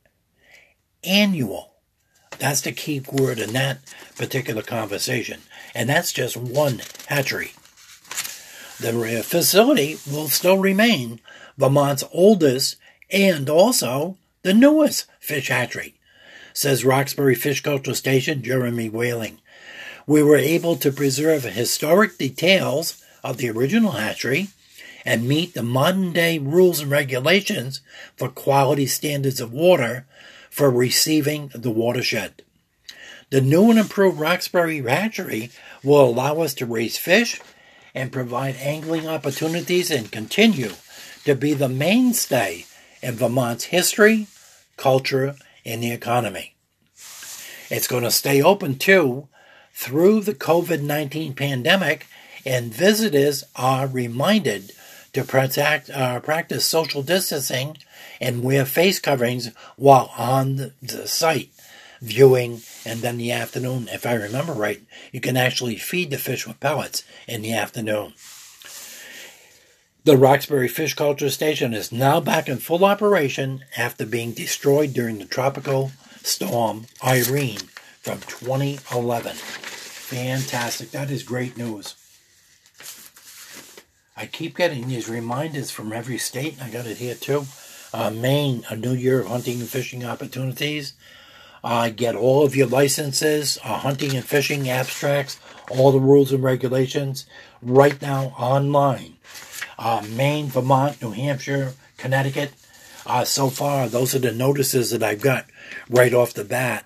Annual. 1.04 1.72
That's 2.38 2.60
the 2.60 2.72
key 2.72 3.00
word 3.00 3.38
in 3.38 3.52
that 3.54 3.78
particular 4.16 4.62
conversation. 4.62 5.40
And 5.74 5.88
that's 5.88 6.12
just 6.12 6.36
one 6.36 6.82
hatchery. 7.06 7.52
The 8.80 9.22
facility 9.24 9.98
will 10.10 10.28
still 10.28 10.58
remain 10.58 11.20
Vermont's 11.56 12.04
oldest 12.12 12.76
and 13.10 13.50
also 13.50 14.16
the 14.42 14.54
newest 14.54 15.06
fish 15.18 15.48
hatchery, 15.48 15.94
says 16.52 16.84
Roxbury 16.84 17.34
Fish 17.34 17.60
Culture 17.60 17.94
Station 17.94 18.42
Jeremy 18.42 18.88
Whalen. 18.88 19.40
We 20.06 20.22
were 20.22 20.36
able 20.36 20.76
to 20.76 20.92
preserve 20.92 21.42
historic 21.42 22.18
details 22.18 23.02
of 23.24 23.38
the 23.38 23.50
original 23.50 23.92
hatchery 23.92 24.48
and 25.04 25.26
meet 25.26 25.54
the 25.54 25.62
modern 25.62 26.12
day 26.12 26.38
rules 26.38 26.80
and 26.80 26.90
regulations 26.90 27.80
for 28.16 28.28
quality 28.28 28.86
standards 28.86 29.40
of 29.40 29.52
water 29.52 30.06
for 30.50 30.70
receiving 30.70 31.50
the 31.54 31.70
watershed. 31.70 32.42
The 33.30 33.40
new 33.40 33.70
and 33.70 33.78
improved 33.78 34.18
Roxbury 34.18 34.80
Hatchery 34.80 35.50
will 35.84 36.04
allow 36.04 36.40
us 36.40 36.54
to 36.54 36.66
raise 36.66 36.96
fish 36.96 37.40
and 37.94 38.12
provide 38.12 38.56
angling 38.56 39.06
opportunities 39.06 39.90
and 39.90 40.10
continue 40.10 40.72
to 41.24 41.34
be 41.34 41.52
the 41.52 41.68
mainstay 41.68 42.64
in 43.02 43.14
Vermont's 43.14 43.64
history, 43.64 44.26
culture, 44.76 45.36
and 45.64 45.82
the 45.82 45.92
economy. 45.92 46.54
It's 47.70 47.86
going 47.86 48.04
to 48.04 48.10
stay 48.10 48.40
open 48.40 48.78
too 48.78 49.28
through 49.74 50.22
the 50.22 50.34
COVID 50.34 50.80
19 50.80 51.34
pandemic, 51.34 52.06
and 52.46 52.72
visitors 52.72 53.44
are 53.54 53.86
reminded 53.86 54.72
to 55.12 55.24
protect, 55.24 55.90
uh, 55.90 56.20
practice 56.20 56.64
social 56.64 57.02
distancing 57.02 57.76
and 58.20 58.42
wear 58.42 58.64
face 58.64 58.98
coverings 58.98 59.50
while 59.76 60.12
on 60.16 60.72
the, 60.82 61.06
site 61.06 61.50
viewing. 62.00 62.62
And 62.84 63.00
then 63.00 63.18
the 63.18 63.32
afternoon, 63.32 63.88
if 63.90 64.06
I 64.06 64.14
remember 64.14 64.52
right, 64.52 64.80
you 65.12 65.20
can 65.20 65.36
actually 65.36 65.76
feed 65.76 66.10
the 66.10 66.18
fish 66.18 66.46
with 66.46 66.60
pellets 66.60 67.02
in 67.26 67.42
the 67.42 67.52
afternoon. 67.52 68.14
The 70.04 70.16
Roxbury 70.16 70.68
Fish 70.68 70.94
Culture 70.94 71.28
Station 71.28 71.74
is 71.74 71.92
now 71.92 72.18
back 72.20 72.48
in 72.48 72.58
full 72.58 72.84
operation 72.84 73.64
after 73.76 74.06
being 74.06 74.32
destroyed 74.32 74.94
during 74.94 75.18
the 75.18 75.26
tropical 75.26 75.90
storm 76.22 76.86
Irene 77.04 77.58
from 78.00 78.20
2011. 78.20 79.34
Fantastic. 79.34 80.92
That 80.92 81.10
is 81.10 81.22
great 81.22 81.58
news. 81.58 81.94
I 84.16 84.26
keep 84.26 84.56
getting 84.56 84.88
these 84.88 85.08
reminders 85.08 85.70
from 85.70 85.92
every 85.92 86.18
state. 86.18 86.56
I 86.62 86.70
got 86.70 86.86
it 86.86 86.96
here 86.96 87.14
too. 87.14 87.46
Uh, 87.92 88.10
Maine, 88.10 88.64
a 88.68 88.76
new 88.76 88.92
year 88.92 89.20
of 89.20 89.28
hunting 89.28 89.60
and 89.60 89.68
fishing 89.68 90.04
opportunities. 90.04 90.94
Uh, 91.64 91.90
get 91.90 92.14
all 92.14 92.44
of 92.44 92.54
your 92.54 92.68
licenses, 92.68 93.58
uh, 93.64 93.78
hunting 93.78 94.14
and 94.14 94.24
fishing 94.24 94.68
abstracts, 94.68 95.40
all 95.70 95.90
the 95.90 95.98
rules 95.98 96.32
and 96.32 96.42
regulations 96.42 97.26
right 97.62 98.00
now 98.00 98.26
online 98.38 99.16
uh, 99.78 100.04
Maine, 100.10 100.48
Vermont, 100.48 101.00
New 101.00 101.12
Hampshire, 101.12 101.74
Connecticut. 101.96 102.52
Uh, 103.06 103.24
so 103.24 103.48
far, 103.48 103.88
those 103.88 104.14
are 104.14 104.18
the 104.18 104.32
notices 104.32 104.90
that 104.90 105.02
I've 105.02 105.20
got 105.20 105.46
right 105.88 106.12
off 106.12 106.34
the 106.34 106.44
bat 106.44 106.84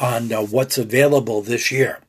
on 0.00 0.32
uh, 0.32 0.42
what's 0.42 0.78
available 0.78 1.42
this 1.42 1.72
year. 1.72 2.00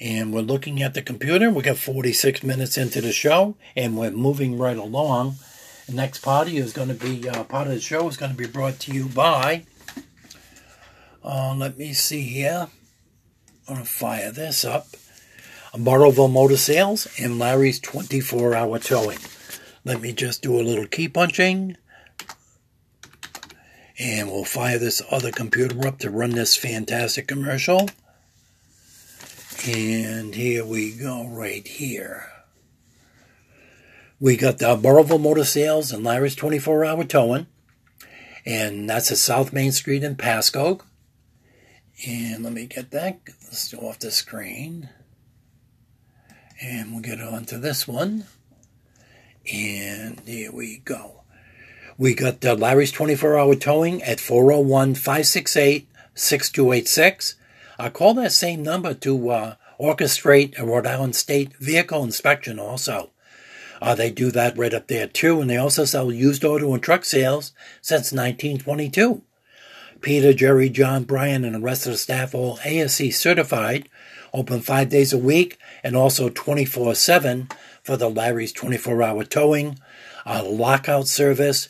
And 0.00 0.32
we're 0.32 0.40
looking 0.42 0.82
at 0.82 0.94
the 0.94 1.02
computer. 1.02 1.50
We 1.50 1.62
got 1.62 1.76
46 1.76 2.42
minutes 2.42 2.78
into 2.78 3.00
the 3.00 3.12
show, 3.12 3.56
and 3.76 3.96
we're 3.96 4.10
moving 4.10 4.58
right 4.58 4.76
along. 4.76 5.36
The 5.86 5.94
next 5.94 6.20
party 6.20 6.56
is 6.56 6.72
going 6.72 6.88
to 6.88 6.94
be 6.94 7.28
uh, 7.28 7.44
part 7.44 7.66
of 7.66 7.74
the 7.74 7.80
show 7.80 8.08
is 8.08 8.16
going 8.16 8.32
to 8.32 8.38
be 8.38 8.46
brought 8.46 8.78
to 8.80 8.92
you 8.92 9.06
by. 9.06 9.64
Uh, 11.22 11.54
let 11.54 11.76
me 11.76 11.92
see 11.92 12.22
here. 12.22 12.68
I'm 13.68 13.74
going 13.74 13.86
to 13.86 13.90
fire 13.90 14.30
this 14.30 14.64
up. 14.64 14.88
Burrillville 15.76 16.28
Motor 16.28 16.56
Sales, 16.56 17.08
and 17.18 17.38
Larry's 17.38 17.80
24 17.80 18.54
hour 18.54 18.78
towing. 18.78 19.18
Let 19.84 20.00
me 20.00 20.12
just 20.12 20.42
do 20.42 20.58
a 20.58 20.62
little 20.62 20.86
key 20.86 21.08
punching. 21.08 21.76
And 23.98 24.30
we'll 24.30 24.44
fire 24.44 24.78
this 24.78 25.02
other 25.10 25.32
computer 25.32 25.86
up 25.86 25.98
to 26.00 26.10
run 26.10 26.30
this 26.30 26.56
fantastic 26.56 27.26
commercial. 27.26 27.88
And 29.66 30.34
here 30.34 30.64
we 30.64 30.92
go, 30.92 31.26
right 31.26 31.66
here. 31.66 32.33
We 34.20 34.36
got 34.36 34.58
the 34.58 34.76
Burrillville 34.76 35.20
Motor 35.20 35.44
Sales 35.44 35.92
and 35.92 36.04
Larry's 36.04 36.36
24 36.36 36.84
hour 36.84 37.04
towing. 37.04 37.46
And 38.46 38.88
that's 38.88 39.10
at 39.10 39.18
South 39.18 39.52
Main 39.52 39.72
Street 39.72 40.04
in 40.04 40.16
Pasco. 40.16 40.80
And 42.06 42.44
let 42.44 42.52
me 42.52 42.66
get 42.66 42.90
that. 42.90 43.20
Let's 43.44 43.72
go 43.72 43.88
off 43.88 43.98
the 43.98 44.10
screen. 44.10 44.90
And 46.62 46.92
we'll 46.92 47.02
get 47.02 47.20
on 47.20 47.44
to 47.46 47.58
this 47.58 47.88
one. 47.88 48.26
And 49.52 50.20
here 50.20 50.52
we 50.52 50.78
go. 50.78 51.22
We 51.98 52.14
got 52.14 52.44
uh, 52.44 52.54
Larry's 52.54 52.92
24 52.92 53.38
hour 53.38 53.54
towing 53.54 54.02
at 54.02 54.20
401 54.20 54.94
568 54.94 55.88
6286. 56.14 57.36
I 57.78 57.88
call 57.88 58.14
that 58.14 58.32
same 58.32 58.62
number 58.62 58.94
to 58.94 59.30
uh, 59.30 59.54
orchestrate 59.80 60.58
a 60.58 60.64
Rhode 60.64 60.86
Island 60.86 61.16
State 61.16 61.56
vehicle 61.56 62.04
inspection 62.04 62.58
also. 62.58 63.10
Uh, 63.84 63.94
they 63.94 64.10
do 64.10 64.30
that 64.30 64.56
right 64.56 64.72
up 64.72 64.86
there 64.86 65.06
too, 65.06 65.42
and 65.42 65.50
they 65.50 65.58
also 65.58 65.84
sell 65.84 66.10
used 66.10 66.42
auto 66.42 66.72
and 66.72 66.82
truck 66.82 67.04
sales 67.04 67.52
since 67.82 68.12
1922. 68.12 69.20
Peter, 70.00 70.32
Jerry, 70.32 70.70
John, 70.70 71.04
Brian, 71.04 71.44
and 71.44 71.54
the 71.54 71.60
rest 71.60 71.84
of 71.84 71.92
the 71.92 71.98
staff 71.98 72.34
all 72.34 72.56
ASC 72.58 73.12
certified, 73.12 73.90
open 74.32 74.62
five 74.62 74.88
days 74.88 75.12
a 75.12 75.18
week, 75.18 75.58
and 75.82 75.94
also 75.94 76.30
24 76.30 76.94
7 76.94 77.48
for 77.82 77.98
the 77.98 78.08
Larry's 78.08 78.54
24 78.54 79.02
hour 79.02 79.22
towing, 79.22 79.78
uh, 80.24 80.42
lockout 80.42 81.06
service, 81.06 81.68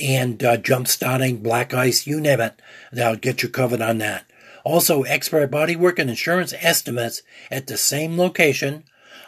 and 0.00 0.44
uh, 0.44 0.56
jump 0.58 0.86
starting, 0.86 1.38
black 1.38 1.74
ice, 1.74 2.06
you 2.06 2.20
name 2.20 2.40
it. 2.40 2.62
They'll 2.92 3.16
get 3.16 3.42
you 3.42 3.48
covered 3.48 3.82
on 3.82 3.98
that. 3.98 4.24
Also, 4.62 5.02
expert 5.02 5.50
bodywork 5.50 5.98
and 5.98 6.10
insurance 6.10 6.54
estimates 6.60 7.22
at 7.50 7.66
the 7.66 7.76
same 7.76 8.16
location. 8.16 8.84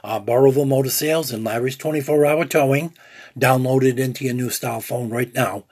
Uh, 0.08 0.18
Burrillville 0.18 0.66
Motor 0.66 0.88
Sales 0.88 1.30
and 1.32 1.44
Larry's 1.44 1.76
24 1.76 2.24
hour 2.24 2.46
towing. 2.46 2.94
Download 3.38 3.84
it 3.84 3.98
into 3.98 4.24
your 4.24 4.32
new 4.32 4.48
style 4.48 4.80
phone 4.80 5.10
right 5.10 5.34
now. 5.34 5.64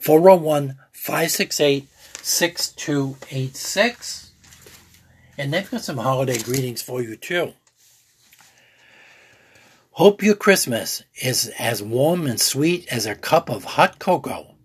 401 0.00 0.74
568 0.90 1.86
6286. 2.20 4.32
And 5.38 5.52
they've 5.52 5.70
got 5.70 5.82
some 5.82 5.98
holiday 5.98 6.38
greetings 6.38 6.82
for 6.82 7.02
you 7.02 7.14
too. 7.14 7.52
Hope 9.92 10.24
your 10.24 10.34
Christmas 10.34 11.04
is 11.22 11.52
as 11.56 11.80
warm 11.80 12.26
and 12.26 12.40
sweet 12.40 12.88
as 12.90 13.06
a 13.06 13.14
cup 13.14 13.48
of 13.48 13.62
hot 13.62 14.00
cocoa 14.00 14.56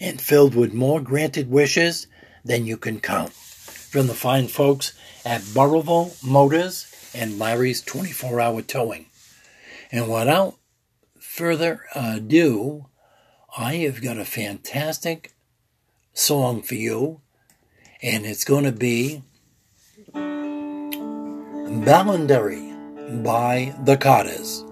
and 0.00 0.18
filled 0.18 0.54
with 0.54 0.72
more 0.72 1.02
granted 1.02 1.50
wishes 1.50 2.06
than 2.42 2.64
you 2.64 2.78
can 2.78 3.00
count. 3.00 3.34
From 3.34 4.06
the 4.06 4.14
fine 4.14 4.48
folks 4.48 4.94
at 5.26 5.42
Burrillville 5.42 6.24
Motors 6.24 6.87
and 7.14 7.38
Larry's 7.38 7.82
24 7.82 8.40
hour 8.40 8.62
towing. 8.62 9.06
And 9.90 10.10
without 10.10 10.56
further 11.18 11.84
ado, 11.94 12.86
I 13.56 13.76
have 13.76 14.02
got 14.02 14.18
a 14.18 14.24
fantastic 14.24 15.34
song 16.12 16.62
for 16.62 16.74
you, 16.74 17.20
and 18.02 18.26
it's 18.26 18.44
going 18.44 18.64
to 18.64 18.72
be 18.72 19.22
Ballandary 21.84 22.74
by 23.22 23.74
the 23.84 23.96
Carters. 23.96 24.64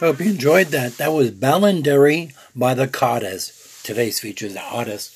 Hope 0.00 0.18
you 0.20 0.30
enjoyed 0.30 0.68
that. 0.68 0.96
That 0.96 1.12
was 1.12 1.30
Ballandary 1.30 2.32
by 2.56 2.72
the 2.72 2.88
Carters. 2.88 3.82
Today's 3.82 4.18
featured 4.18 4.56
artist. 4.56 5.14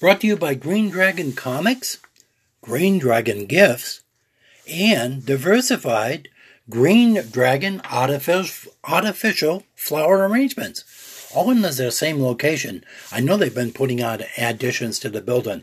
Brought 0.00 0.22
to 0.22 0.26
you 0.26 0.36
by 0.36 0.54
Green 0.54 0.90
Dragon 0.90 1.32
Comics, 1.34 1.98
Green 2.62 2.98
Dragon 2.98 3.46
Gifts, 3.46 4.00
and 4.68 5.24
Diversified 5.24 6.30
Green 6.68 7.30
Dragon 7.30 7.80
Artificial, 7.88 8.72
artificial 8.82 9.62
Flower 9.76 10.26
Arrangements. 10.28 11.30
All 11.32 11.52
in 11.52 11.62
the 11.62 11.92
same 11.92 12.20
location. 12.20 12.82
I 13.12 13.20
know 13.20 13.36
they've 13.36 13.54
been 13.54 13.72
putting 13.72 14.02
out 14.02 14.22
additions 14.36 14.98
to 14.98 15.08
the 15.08 15.20
building. 15.20 15.62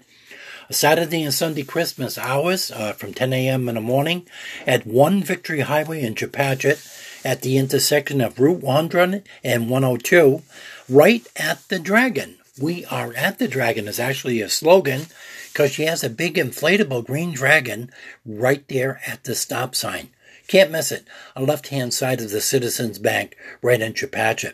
Saturday 0.71 1.24
and 1.24 1.34
Sunday 1.34 1.63
Christmas 1.63 2.17
hours 2.17 2.71
uh, 2.71 2.93
from 2.93 3.13
10 3.13 3.34
a.m. 3.34 3.67
in 3.67 3.76
the 3.76 3.82
morning 3.82 4.26
at 4.65 4.88
1 4.88 5.24
Victory 5.24 5.59
Highway 5.59 6.01
in 6.01 6.15
Chepachet 6.15 6.80
at 7.24 7.41
the 7.41 7.57
intersection 7.57 8.21
of 8.21 8.39
Route 8.39 8.61
100 8.61 9.28
and 9.43 9.69
102, 9.69 10.41
right 10.89 11.26
at 11.36 11.67
the 11.69 11.80
Dragon. 11.80 12.38
We 12.59 12.86
are 12.86 13.13
at 13.13 13.39
the 13.39 13.47
Dragon 13.47 13.88
is 13.88 13.99
actually 13.99 14.41
a 14.41 14.49
slogan 14.49 15.07
because 15.51 15.71
she 15.71 15.84
has 15.84 16.03
a 16.03 16.09
big 16.09 16.36
inflatable 16.36 17.05
green 17.05 17.32
dragon 17.32 17.91
right 18.26 18.67
there 18.67 19.01
at 19.07 19.24
the 19.24 19.36
stop 19.36 19.76
sign. 19.76 20.09
Can't 20.47 20.71
miss 20.71 20.91
it. 20.91 21.05
On 21.36 21.45
left 21.45 21.67
hand 21.67 21.93
side 21.93 22.21
of 22.21 22.32
the 22.32 22.41
Citizens 22.41 22.99
Bank, 22.99 23.36
right 23.61 23.82
in 23.82 23.93
Chepachet. 23.93 24.53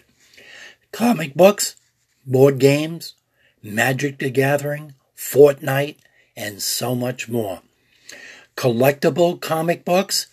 Comic 0.91 1.35
books, 1.35 1.75
board 2.25 2.59
games, 2.59 3.15
Magic 3.63 4.19
the 4.19 4.29
Gathering, 4.29 4.93
Fortnite, 5.17 5.97
and 6.35 6.61
so 6.61 6.95
much 6.95 7.27
more. 7.27 7.61
Collectible 8.55 9.39
comic 9.39 9.83
books, 9.83 10.27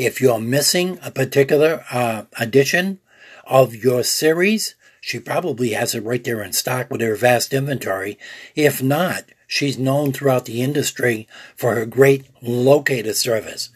if 0.00 0.18
you're 0.18 0.40
missing 0.40 0.98
a 1.02 1.10
particular 1.10 1.84
uh, 1.92 2.22
edition 2.38 3.00
of 3.44 3.74
your 3.74 4.02
series, 4.02 4.74
she 4.98 5.20
probably 5.20 5.72
has 5.72 5.94
it 5.94 6.02
right 6.02 6.24
there 6.24 6.42
in 6.42 6.54
stock 6.54 6.90
with 6.90 7.02
her 7.02 7.14
vast 7.14 7.52
inventory. 7.52 8.18
If 8.56 8.82
not, 8.82 9.24
she's 9.46 9.78
known 9.78 10.12
throughout 10.12 10.46
the 10.46 10.62
industry 10.62 11.28
for 11.54 11.74
her 11.74 11.84
great 11.84 12.24
locator 12.40 13.12
service. 13.12 13.68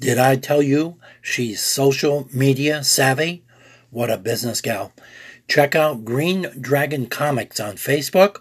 Did 0.00 0.16
I 0.18 0.36
tell 0.36 0.62
you 0.62 0.96
she's 1.20 1.60
social 1.60 2.28
media 2.32 2.82
savvy? 2.82 3.44
What 3.90 4.10
a 4.10 4.16
business 4.16 4.62
gal. 4.62 4.92
Check 5.48 5.74
out 5.74 6.02
Green 6.02 6.46
Dragon 6.58 7.08
Comics 7.08 7.60
on 7.60 7.74
Facebook. 7.74 8.38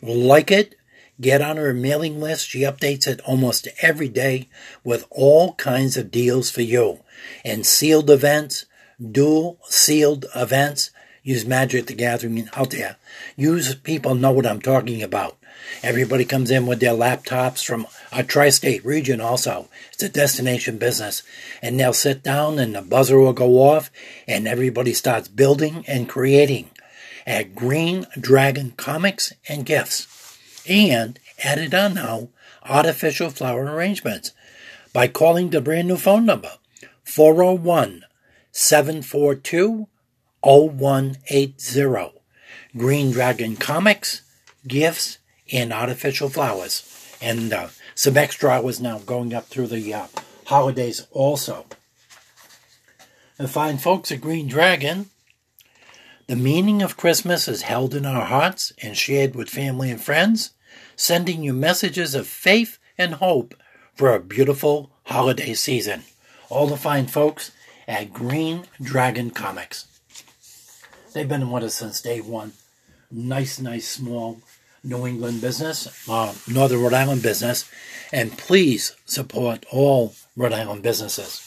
Like 0.00 0.50
it, 0.50 0.74
Get 1.20 1.40
on 1.40 1.56
her 1.56 1.72
mailing 1.72 2.20
list. 2.20 2.48
She 2.48 2.60
updates 2.60 3.06
it 3.06 3.20
almost 3.22 3.68
every 3.80 4.08
day 4.08 4.48
with 4.84 5.06
all 5.10 5.54
kinds 5.54 5.96
of 5.96 6.10
deals 6.10 6.50
for 6.50 6.62
you. 6.62 7.00
And 7.44 7.64
sealed 7.64 8.10
events, 8.10 8.66
dual 9.00 9.58
sealed 9.64 10.26
events. 10.34 10.90
Use 11.22 11.46
Magic 11.46 11.86
the 11.86 11.94
Gathering 11.94 12.48
out 12.54 12.70
there. 12.70 12.96
Use 13.34 13.74
people 13.74 14.14
know 14.14 14.30
what 14.30 14.46
I'm 14.46 14.60
talking 14.60 15.02
about. 15.02 15.38
Everybody 15.82 16.24
comes 16.24 16.50
in 16.50 16.66
with 16.66 16.80
their 16.80 16.92
laptops 16.92 17.64
from 17.64 17.86
a 18.12 18.22
tri 18.22 18.50
state 18.50 18.84
region, 18.84 19.20
also. 19.20 19.68
It's 19.92 20.02
a 20.02 20.08
destination 20.08 20.76
business. 20.78 21.22
And 21.62 21.80
they'll 21.80 21.94
sit 21.94 22.22
down 22.22 22.58
and 22.58 22.74
the 22.74 22.82
buzzer 22.82 23.18
will 23.18 23.32
go 23.32 23.62
off 23.62 23.90
and 24.28 24.46
everybody 24.46 24.92
starts 24.92 25.28
building 25.28 25.84
and 25.88 26.08
creating 26.08 26.70
at 27.26 27.54
Green 27.54 28.06
Dragon 28.20 28.74
Comics 28.76 29.32
and 29.48 29.66
Gifts 29.66 30.06
and 30.68 31.18
added 31.42 31.74
on 31.74 31.94
now 31.94 32.28
artificial 32.64 33.30
flower 33.30 33.64
arrangements 33.64 34.32
by 34.92 35.08
calling 35.08 35.50
the 35.50 35.60
brand 35.60 35.88
new 35.88 35.96
phone 35.96 36.24
number 36.26 36.52
401 37.04 38.04
742 38.52 39.88
0180. 40.42 42.20
Green 42.76 43.10
Dragon 43.10 43.56
Comics, 43.56 44.22
gifts, 44.66 45.18
and 45.52 45.72
artificial 45.72 46.28
flowers. 46.28 47.16
And 47.20 47.52
uh, 47.52 47.68
some 47.94 48.16
extra 48.16 48.50
hours 48.50 48.80
now 48.80 48.98
going 48.98 49.32
up 49.34 49.46
through 49.46 49.68
the 49.68 49.94
uh, 49.94 50.06
holidays 50.46 51.06
also. 51.10 51.66
And 53.38 53.50
fine 53.50 53.78
folks 53.78 54.12
at 54.12 54.20
Green 54.20 54.48
Dragon, 54.48 55.10
the 56.26 56.36
meaning 56.36 56.82
of 56.82 56.96
Christmas 56.96 57.48
is 57.48 57.62
held 57.62 57.94
in 57.94 58.06
our 58.06 58.24
hearts 58.24 58.72
and 58.82 58.96
shared 58.96 59.34
with 59.34 59.48
family 59.48 59.90
and 59.90 60.00
friends 60.00 60.50
sending 60.96 61.42
you 61.42 61.52
messages 61.52 62.14
of 62.14 62.26
faith 62.26 62.78
and 62.98 63.14
hope 63.14 63.54
for 63.94 64.14
a 64.14 64.20
beautiful 64.20 64.90
holiday 65.04 65.54
season. 65.54 66.02
All 66.48 66.66
the 66.66 66.76
fine 66.76 67.06
folks 67.06 67.52
at 67.86 68.12
Green 68.12 68.66
Dragon 68.82 69.30
Comics. 69.30 69.86
They've 71.12 71.28
been 71.28 71.50
with 71.50 71.64
us 71.64 71.74
since 71.74 72.00
day 72.00 72.20
one. 72.20 72.52
Nice, 73.10 73.60
nice, 73.60 73.88
small 73.88 74.40
New 74.82 75.06
England 75.06 75.40
business, 75.40 76.08
uh, 76.08 76.34
Northern 76.46 76.80
Rhode 76.80 76.94
Island 76.94 77.22
business, 77.22 77.68
and 78.12 78.36
please 78.36 78.94
support 79.04 79.64
all 79.70 80.14
Rhode 80.36 80.52
Island 80.52 80.82
businesses. 80.82 81.42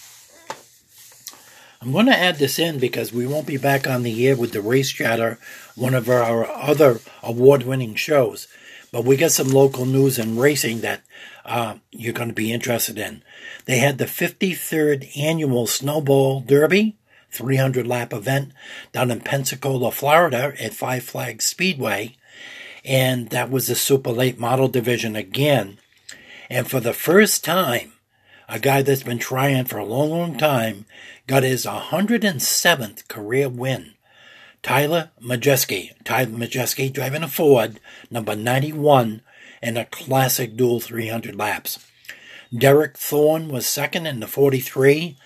I'm 1.82 1.94
going 1.94 2.08
to 2.08 2.18
add 2.18 2.36
this 2.36 2.60
in 2.60 2.80
because 2.80 3.14
we 3.14 3.26
won't 3.26 3.48
be 3.48 3.56
back 3.56 3.88
on 3.88 4.04
the 4.04 4.28
air 4.28 4.36
with 4.36 4.52
the 4.52 4.62
Race 4.62 4.92
Chatter, 4.92 5.40
one 5.76 5.94
of 5.94 6.10
our 6.10 6.46
other 6.46 7.00
award 7.24 7.64
winning 7.64 7.96
shows. 7.96 8.50
But 8.92 9.06
we 9.06 9.18
got 9.18 9.32
some 9.32 9.50
local 9.50 9.86
news 9.86 10.18
and 10.18 10.40
racing 10.40 10.82
that 10.82 11.02
uh, 11.46 11.76
you're 11.92 12.14
going 12.14 12.30
to 12.30 12.36
be 12.36 12.52
interested 12.52 12.98
in. 12.98 13.24
They 13.66 13.78
had 13.78 13.98
the 13.98 14.06
53rd 14.06 15.18
annual 15.18 15.68
Snowball 15.68 16.42
Derby, 16.42 16.98
300 17.32 17.86
lap 17.86 18.14
event 18.14 18.52
down 18.92 19.12
in 19.12 19.22
Pensacola, 19.22 19.92
Florida 19.92 20.54
at 20.60 20.74
Five 20.74 21.04
Flags 21.04 21.46
Speedway. 21.46 22.16
And 22.84 23.30
that 23.30 23.52
was 23.52 23.68
the 23.68 23.76
super 23.76 24.12
late 24.12 24.40
model 24.40 24.68
division 24.68 25.16
again. 25.16 25.78
And 26.50 26.68
for 26.68 26.80
the 26.80 26.94
first 26.94 27.44
time, 27.44 27.94
a 28.48 28.58
guy 28.58 28.82
that's 28.82 29.04
been 29.04 29.20
trying 29.20 29.66
for 29.66 29.78
a 29.78 29.86
long, 29.86 30.10
long 30.10 30.38
time 30.38 30.86
got 31.28 31.44
his 31.44 31.66
107th 31.66 33.08
career 33.08 33.48
win. 33.48 33.94
Tyler 34.62 35.12
Majeski. 35.22 35.92
Tyler 36.04 36.38
Majeski 36.38 36.92
driving 36.92 37.24
a 37.24 37.28
Ford, 37.28 37.80
number 38.12 38.36
91, 38.36 39.22
in 39.62 39.78
a 39.78 39.86
classic 39.86 40.56
dual 40.56 40.80
300 40.80 41.36
laps. 41.36 41.86
Derek 42.56 42.98
Thorn 42.98 43.50
was 43.50 43.66
second 43.66 44.06
in 44.06 44.20
the 44.20 44.28
43. 44.28 45.18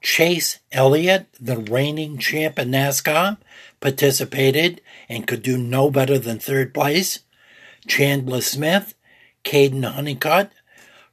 Chase 0.00 0.58
Elliott, 0.72 1.26
the 1.40 1.56
reigning 1.56 2.18
champ 2.18 2.58
in 2.58 2.70
NASCAR, 2.70 3.38
participated 3.80 4.80
and 5.08 5.26
could 5.26 5.42
do 5.42 5.56
no 5.56 5.90
better 5.90 6.18
than 6.18 6.38
third 6.38 6.74
place. 6.74 7.20
Chandler 7.86 8.40
Smith, 8.40 8.94
Caden 9.44 9.84
Honeycutt, 9.84 10.52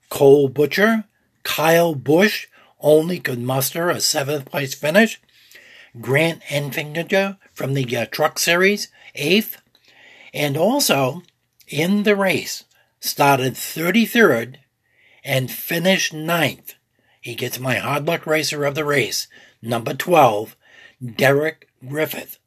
Cole 0.09 0.49
Butcher, 0.49 1.05
Kyle 1.43 1.95
Busch 1.95 2.47
only 2.79 3.19
could 3.19 3.39
muster 3.39 3.89
a 3.89 3.99
seventh 3.99 4.45
place 4.45 4.73
finish. 4.73 5.21
Grant 5.99 6.41
Enfinger 6.43 7.37
from 7.53 7.73
the 7.73 7.97
uh, 7.97 8.05
Truck 8.05 8.39
Series, 8.39 8.89
eighth, 9.15 9.61
and 10.33 10.55
also 10.55 11.23
in 11.67 12.03
the 12.03 12.15
race 12.15 12.63
started 12.99 13.53
33rd 13.53 14.57
and 15.23 15.51
finished 15.51 16.13
ninth. 16.13 16.75
He 17.21 17.35
gets 17.35 17.59
my 17.59 17.75
hard 17.75 18.07
luck 18.07 18.25
racer 18.25 18.65
of 18.65 18.75
the 18.75 18.85
race, 18.85 19.27
number 19.61 19.93
12, 19.93 20.55
Derek 21.15 21.67
Griffith, 21.87 22.39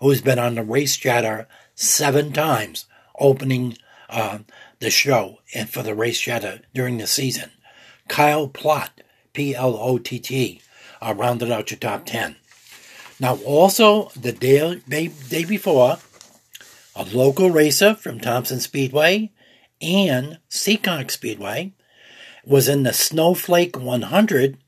who's 0.00 0.20
been 0.20 0.38
on 0.38 0.54
the 0.54 0.62
race 0.62 0.96
chatter 0.96 1.46
seven 1.74 2.32
times, 2.32 2.86
opening 3.18 3.76
uh, 4.08 4.38
the 4.80 4.90
show 4.90 5.38
and 5.54 5.68
for 5.68 5.82
the 5.82 5.94
race 5.94 6.20
chatter 6.20 6.60
during 6.74 6.98
the 6.98 7.06
season. 7.06 7.50
Kyle 8.08 8.48
Plott, 8.48 8.90
P 9.32 9.54
L 9.54 9.76
O 9.76 9.98
T 9.98 10.18
T, 10.18 10.60
uh, 11.00 11.14
rounded 11.16 11.50
out 11.50 11.70
your 11.70 11.78
top 11.78 12.06
10. 12.06 12.36
Now, 13.18 13.36
also 13.44 14.10
the 14.10 14.32
day, 14.32 14.80
day 15.28 15.44
before, 15.44 15.98
a 16.94 17.04
local 17.04 17.50
racer 17.50 17.94
from 17.94 18.20
Thompson 18.20 18.60
Speedway 18.60 19.32
and 19.80 20.38
Seekonk 20.50 21.10
Speedway 21.10 21.72
was 22.44 22.68
in 22.68 22.82
the 22.82 22.92
Snowflake 22.92 23.76
100. 23.76 24.58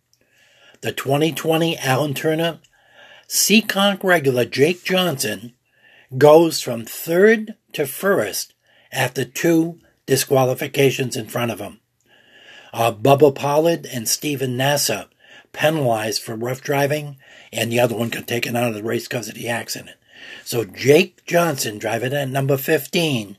The 0.80 0.92
2020 0.92 1.76
Alan 1.78 2.14
Turner 2.14 2.61
Seekonk 3.28 4.03
regular 4.03 4.44
Jake 4.44 4.82
Johnson 4.84 5.55
goes 6.16 6.61
from 6.62 6.84
third 6.84 7.55
to 7.74 7.86
first 7.86 8.55
after 8.90 9.24
two 9.24 9.78
disqualifications 10.07 11.16
in 11.16 11.26
front 11.26 11.51
of 11.51 11.61
him. 11.61 11.80
Uh, 12.72 12.92
Bubba 12.92 13.34
Pollard 13.34 13.86
and 13.86 14.09
Stephen 14.09 14.57
Nasse 14.57 15.07
penalized 15.53 16.22
for 16.22 16.34
rough 16.34 16.62
driving 16.62 17.16
and 17.53 17.70
the 17.70 17.80
other 17.80 17.96
one 17.96 18.09
got 18.09 18.26
taken 18.26 18.57
out 18.57 18.68
of 18.68 18.74
the 18.74 18.82
race 18.82 19.09
because 19.09 19.28
of 19.28 19.34
the 19.34 19.49
accident. 19.49 19.96
So 20.44 20.64
Jake 20.64 21.24
Johnson, 21.26 21.78
driving 21.78 22.12
at 22.12 22.28
number 22.28 22.57
15, 22.57 23.36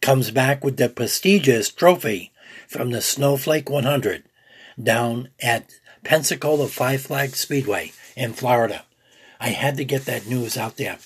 comes 0.00 0.30
back 0.30 0.64
with 0.64 0.76
the 0.76 0.88
prestigious 0.88 1.70
trophy 1.70 2.32
from 2.68 2.90
the 2.90 3.00
Snowflake 3.00 3.70
100 3.70 4.24
down 4.82 5.28
at 5.40 5.70
Pensacola 6.04 6.68
Five 6.68 7.02
Flag 7.02 7.34
Speedway 7.36 7.92
in 8.14 8.32
Florida. 8.32 8.84
I 9.40 9.50
had 9.50 9.76
to 9.76 9.84
get 9.84 10.04
that 10.06 10.26
news 10.26 10.56
out 10.56 10.76
there. 10.76 10.98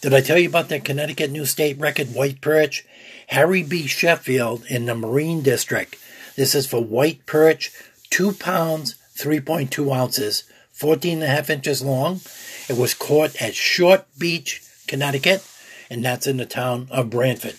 Did 0.00 0.14
I 0.14 0.20
tell 0.20 0.38
you 0.38 0.48
about 0.48 0.68
that 0.70 0.84
Connecticut 0.84 1.30
New 1.30 1.44
State 1.44 1.78
Record 1.78 2.14
white 2.14 2.40
perch? 2.40 2.86
Harry 3.28 3.62
B. 3.62 3.86
Sheffield 3.86 4.64
in 4.68 4.86
the 4.86 4.94
Marine 4.94 5.42
District. 5.42 5.96
This 6.36 6.54
is 6.54 6.66
for 6.66 6.82
white 6.82 7.26
perch, 7.26 7.70
2 8.10 8.32
pounds, 8.32 8.96
3.2 9.16 9.94
ounces, 9.94 10.44
14 10.80 11.18
and 11.18 11.22
a 11.22 11.26
half 11.26 11.50
inches 11.50 11.82
long. 11.82 12.22
It 12.66 12.78
was 12.78 12.94
caught 12.94 13.36
at 13.40 13.54
Short 13.54 14.06
Beach, 14.18 14.62
Connecticut, 14.86 15.46
and 15.90 16.02
that's 16.02 16.26
in 16.26 16.38
the 16.38 16.46
town 16.46 16.88
of 16.90 17.10
Branford. 17.10 17.56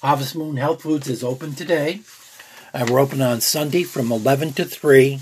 Harvest 0.00 0.36
Moon 0.36 0.58
Health 0.58 0.82
Foods 0.82 1.08
is 1.08 1.24
open 1.24 1.54
today. 1.54 2.02
Uh, 2.72 2.86
we're 2.88 3.00
open 3.00 3.20
on 3.20 3.40
Sunday 3.40 3.82
from 3.82 4.12
11 4.12 4.52
to 4.52 4.64
3. 4.64 5.20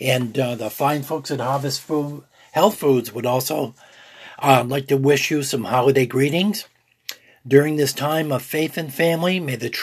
And 0.00 0.36
uh, 0.36 0.56
the 0.56 0.68
fine 0.68 1.04
folks 1.04 1.30
at 1.30 1.38
Harvest 1.38 1.80
Food 1.80 2.24
Health 2.50 2.76
Foods 2.76 3.12
would 3.12 3.24
also 3.24 3.76
uh, 4.40 4.64
like 4.66 4.88
to 4.88 4.96
wish 4.96 5.30
you 5.30 5.44
some 5.44 5.64
holiday 5.64 6.06
greetings. 6.06 6.66
During 7.46 7.76
this 7.76 7.92
time 7.92 8.32
of 8.32 8.42
faith 8.42 8.76
and 8.76 8.92
family, 8.92 9.38
may 9.38 9.54
the 9.54 9.70